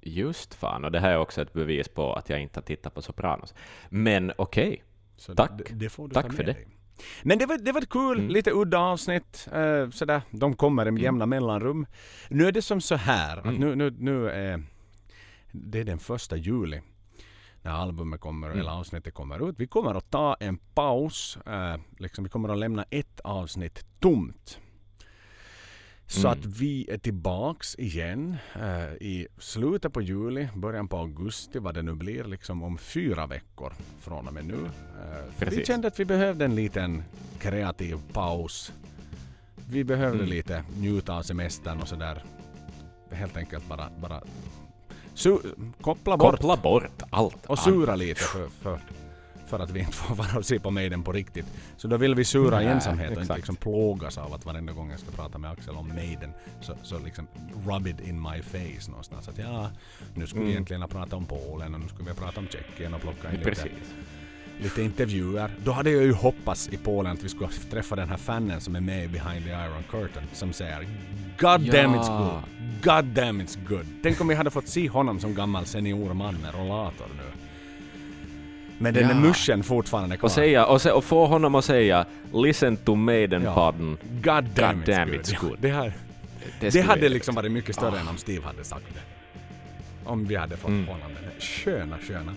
Just 0.00 0.54
fan, 0.54 0.84
och 0.84 0.92
det 0.92 1.00
här 1.00 1.10
är 1.10 1.18
också 1.18 1.42
ett 1.42 1.52
bevis 1.52 1.88
på 1.88 2.14
att 2.14 2.28
jag 2.28 2.40
inte 2.42 2.60
har 2.60 2.62
tittat 2.64 2.94
på 2.94 3.02
Sopranos. 3.02 3.54
Men 3.90 4.32
okej. 4.36 4.82
Så 5.16 5.34
Tack. 5.34 5.50
Det, 5.58 5.74
det 5.74 5.88
får 5.88 6.08
du 6.08 6.14
Tack 6.14 6.32
för 6.32 6.44
det. 6.44 6.56
Men 7.22 7.38
det 7.38 7.46
var, 7.46 7.58
det 7.58 7.72
var 7.72 7.80
ett 7.82 7.88
kul, 7.88 8.18
Mm. 8.18 8.30
lite 8.30 8.50
udda 8.50 8.78
avsnitt. 8.78 9.48
Eh, 9.52 9.90
sådär. 9.90 10.22
De 10.30 10.56
kommer 10.56 10.98
i 10.98 11.02
jämna 11.02 11.26
mellanrum. 11.26 11.86
Nu 12.28 12.46
är 12.46 12.52
det 12.52 12.62
som 12.62 12.80
så 12.80 12.94
här 12.96 13.36
att 13.38 13.44
Mm. 13.44 13.56
nu, 13.60 13.74
nu, 13.74 13.90
nu 13.98 14.28
är 14.30 14.62
det 15.52 15.78
är 15.80 15.84
den 15.84 15.98
första 15.98 16.36
juli 16.36 16.80
när 17.62 17.70
albumet 17.70 18.20
kommer, 18.20 18.46
Mm. 18.46 18.60
eller 18.60 18.70
avsnittet 18.70 19.14
kommer 19.14 19.48
ut. 19.48 19.54
Vi 19.58 19.66
kommer 19.66 19.94
att 19.94 20.10
ta 20.10 20.36
en 20.40 20.56
paus. 20.58 21.38
Eh, 21.46 21.76
liksom, 21.98 22.24
vi 22.24 22.30
kommer 22.30 22.48
att 22.48 22.58
lämna 22.58 22.84
ett 22.90 23.20
avsnitt 23.20 23.84
tomt. 24.00 24.58
Så 26.06 26.18
Mm. 26.28 26.30
att 26.32 26.44
vi 26.46 26.90
är 26.90 26.98
tillbaks 26.98 27.74
igen 27.78 28.36
eh, 28.54 28.92
i 28.92 29.26
slutet 29.38 29.92
på 29.92 30.00
juli, 30.02 30.48
början 30.54 30.88
på 30.88 30.96
augusti, 30.98 31.58
vad 31.58 31.74
det 31.74 31.82
nu 31.82 31.94
blir, 31.94 32.24
liksom 32.24 32.62
om 32.62 32.78
fyra 32.78 33.26
veckor 33.26 33.72
från 34.00 34.26
och 34.28 34.34
med 34.34 34.44
nu. 34.44 34.54
Eh, 35.40 35.48
vi 35.50 35.64
kände 35.64 35.88
att 35.88 36.00
vi 36.00 36.04
behövde 36.04 36.44
en 36.44 36.54
liten 36.54 37.02
kreativ 37.38 37.98
paus. 38.12 38.72
Vi 39.70 39.84
behövde 39.84 40.18
Mm. 40.18 40.30
lite 40.30 40.64
njuta 40.78 41.14
av 41.16 41.22
semestern 41.22 41.80
och 41.80 41.88
sådär. 41.88 42.24
Helt 43.10 43.36
enkelt 43.36 43.68
bara, 43.68 43.90
bara 44.00 44.22
su- 45.14 45.72
koppla 45.80 46.16
bort 46.16 46.30
Koppla 46.30 46.56
bort 46.56 47.02
allt 47.10 47.46
och 47.46 47.58
sura 47.58 47.96
lite 47.96 48.20
för, 48.20 48.48
för, 48.48 48.80
för 49.56 49.58
att 49.64 49.70
vi 49.70 49.80
inte 49.80 49.92
får 49.92 50.14
vara 50.14 50.38
och 50.38 50.44
se 50.46 50.58
på 50.58 50.70
Maiden 50.70 51.02
på 51.02 51.12
riktigt. 51.12 51.46
Så 51.76 51.88
då 51.88 51.96
vill 51.96 52.14
vi 52.14 52.24
sura 52.24 52.62
i 52.62 52.64
Nej, 52.64 52.74
ensamhet 52.74 53.16
och 53.16 53.22
inte 53.22 53.36
liksom 53.36 53.56
plågas 53.56 54.18
av 54.18 54.34
att 54.34 54.46
varenda 54.46 54.72
gång 54.72 54.90
jag 54.90 55.00
ska 55.00 55.10
prata 55.10 55.38
med 55.38 55.50
Axel 55.50 55.74
om 55.76 55.88
Maiden 55.88 56.30
så, 56.60 56.74
så 56.82 56.98
liksom 56.98 57.26
rub 57.66 57.86
it 57.86 58.00
in 58.00 58.22
my 58.22 58.42
face 58.42 58.90
någonstans. 58.90 59.28
Att 59.28 59.38
ja, 59.38 59.70
nu 60.14 60.26
skulle 60.26 60.40
vi 60.40 60.46
Mm. 60.46 60.52
egentligen 60.52 60.82
ha 60.82 60.88
pratat 60.88 61.12
om 61.12 61.24
Polen 61.26 61.74
och 61.74 61.80
nu 61.80 61.88
skulle 61.88 62.10
vi 62.10 62.16
prata 62.16 62.40
om 62.40 62.46
Tjeckien 62.48 62.94
och 62.94 63.00
plocka 63.00 63.32
in 63.32 63.40
lite, 63.40 63.68
lite 64.60 64.82
intervjuer. 64.82 65.50
Då 65.64 65.72
hade 65.72 65.90
jag 65.90 66.02
ju 66.02 66.12
hoppats 66.12 66.68
i 66.68 66.76
Polen 66.76 67.12
att 67.12 67.22
vi 67.24 67.28
skulle 67.28 67.48
träffa 67.70 67.96
den 67.96 68.08
här 68.08 68.16
fanen 68.16 68.60
som 68.60 68.76
är 68.76 68.80
med 68.80 69.04
i 69.04 69.08
Behind 69.08 69.44
the 69.44 69.50
Iron 69.50 69.82
Curtain 69.90 70.24
som 70.32 70.52
säger 70.52 70.86
God 71.40 71.60
damn 71.72 71.94
it's 71.94 72.06
Ja. 72.06 72.18
good. 72.18 72.58
God 72.84 73.04
damn 73.14 73.40
it's 73.42 73.58
good. 73.68 73.86
Tänk 74.02 74.20
om 74.20 74.28
vi 74.28 74.34
hade 74.34 74.50
fått 74.50 74.68
se 74.68 74.88
honom 74.88 75.20
som 75.20 75.34
gammal 75.34 75.66
senior 75.66 76.14
man 76.14 76.34
med 76.34 76.54
rollator 76.54 77.06
nu. 77.16 77.41
Men 78.82 78.94
den 78.94 79.02
Ja. 79.02 79.10
är 79.10 79.14
muschen 79.14 79.62
fortfarande 79.62 80.16
kvar. 80.16 80.26
Och, 80.28 80.32
säga, 80.32 80.66
och, 80.66 80.82
se, 80.82 80.90
och 80.90 81.04
få 81.04 81.26
honom 81.26 81.54
att 81.54 81.64
säga 81.64 82.06
“Listen 82.34 82.76
to 82.76 82.94
Maiden-podden”. 82.94 83.96
God 84.22 84.44
damn, 84.44 84.76
God 84.78 84.86
damn 84.86 85.10
it's 85.10 85.40
good. 85.40 85.56
Det, 85.60 85.68
här, 85.68 85.92
det 86.60 86.70
skulle 86.70 86.84
hade 86.84 87.08
liksom 87.08 87.34
varit 87.34 87.52
mycket 87.52 87.74
större 87.76 87.98
än 88.00 88.08
om 88.08 88.16
Steve 88.16 88.44
hade 88.46 88.64
sagt 88.64 88.84
det. 88.94 89.00
Om 90.04 90.24
vi 90.26 90.36
hade 90.36 90.56
fått 90.56 90.68
Mm. 90.70 90.86
honom 90.86 91.10
den 91.14 91.40
sköna, 91.40 91.96
sköna. 92.08 92.34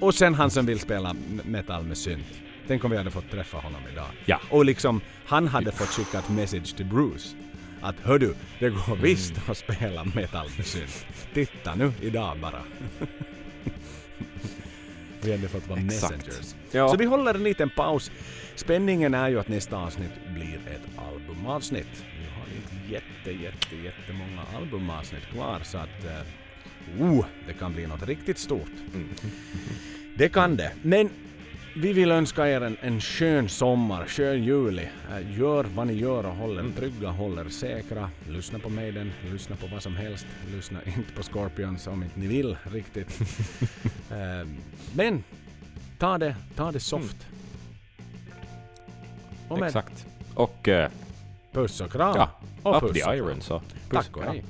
Och 0.00 0.14
sen 0.14 0.34
han 0.34 0.50
som 0.50 0.66
vill 0.66 0.78
spela 0.80 1.14
metal 1.44 1.82
med 1.84 1.96
synt. 1.98 2.26
Tänk 2.66 2.84
om 2.84 2.90
vi 2.90 2.96
hade 2.96 3.10
fått 3.10 3.30
träffa 3.30 3.56
honom 3.58 3.80
idag. 3.92 4.06
Ja. 4.24 4.40
Och 4.50 4.64
liksom, 4.64 5.00
han 5.26 5.48
hade 5.48 5.72
fått 5.72 5.88
skicka 5.88 6.18
ett 6.18 6.28
message 6.28 6.76
till 6.76 6.86
Bruce. 6.86 7.28
Att 7.80 7.96
hördu, 8.02 8.34
det 8.58 8.68
går 8.70 8.86
Mm. 8.86 9.00
visst 9.02 9.32
att 9.48 9.56
spela 9.56 10.04
metal 10.14 10.46
med 10.56 10.66
synt. 10.66 11.06
Titta 11.34 11.74
nu 11.74 11.92
idag 12.00 12.38
bara. 12.38 12.62
vi 15.22 15.32
hade 15.32 15.48
fått 15.48 15.68
vara 15.68 15.80
Exakt. 15.80 16.16
messengers. 16.16 16.54
Ja. 16.72 16.88
Så 16.88 16.96
vi 16.96 17.04
håller 17.04 17.34
en 17.34 17.42
liten 17.42 17.70
paus. 17.70 18.10
Spänningen 18.54 19.14
är 19.14 19.28
ju 19.28 19.40
att 19.40 19.48
nästa 19.48 19.76
avsnitt 19.76 20.12
blir 20.34 20.60
ett 20.66 20.98
albumavsnitt. 20.98 22.04
Vi 22.20 22.26
har 22.26 22.46
inte 22.56 22.92
jätte, 22.92 23.42
jätte, 23.42 23.76
jättemånga 23.76 24.42
albumavsnitt 24.56 25.26
kvar 25.32 25.60
så 25.62 25.78
att... 25.78 26.04
Uh, 26.04 27.24
det 27.46 27.52
kan 27.52 27.72
bli 27.72 27.86
något 27.86 28.06
riktigt 28.08 28.38
stort. 28.38 28.72
Mm. 28.94 29.08
Det 30.16 30.28
kan 30.28 30.56
det. 30.56 30.72
Men 30.82 31.10
vi 31.76 31.92
vill 31.92 32.10
önska 32.10 32.46
er 32.48 32.60
en, 32.60 32.76
en 32.80 33.00
skön 33.00 33.48
sommar, 33.48 34.06
skön 34.06 34.44
juli. 34.44 34.88
Eh, 35.10 35.38
Gör 35.38 35.64
vad 35.64 35.86
ni 35.86 35.92
gör 35.92 36.26
och 36.26 36.34
håll 36.36 36.56
er 36.56 36.60
Mm. 36.60 36.72
trygga, 36.72 37.08
håll 37.08 37.38
er 37.38 37.48
säkra. 37.48 38.10
Lyssna 38.28 38.58
på 38.58 38.68
Maiden, 38.68 39.12
lyssna 39.32 39.56
på 39.56 39.66
vad 39.66 39.82
som 39.82 39.96
helst. 39.96 40.26
Lyssna 40.56 40.78
inte 40.84 41.12
på 41.16 41.22
Scorpions 41.22 41.86
om 41.86 42.02
inte 42.02 42.20
ni 42.20 42.26
vill 42.26 42.56
riktigt. 42.72 43.18
Eh, 44.10 44.46
Men 44.94 45.24
ta 45.98 46.18
det, 46.18 46.36
ta 46.56 46.72
det 46.72 46.80
soft. 46.80 47.16
Och 49.48 49.58
med 49.58 49.66
Exakt. 49.66 50.06
Och 50.34 50.68
uh, 50.68 50.86
puss 51.52 51.80
och 51.80 51.92
kram. 51.92 52.14
ja, 52.16 52.30
och 52.62 52.82
up 52.82 52.94
the 52.94 53.00
iron 53.00 53.40
så. 53.40 53.58
Puss 53.58 54.06
Tack 54.06 54.16
och 54.16 54.22
hej. 54.24 54.44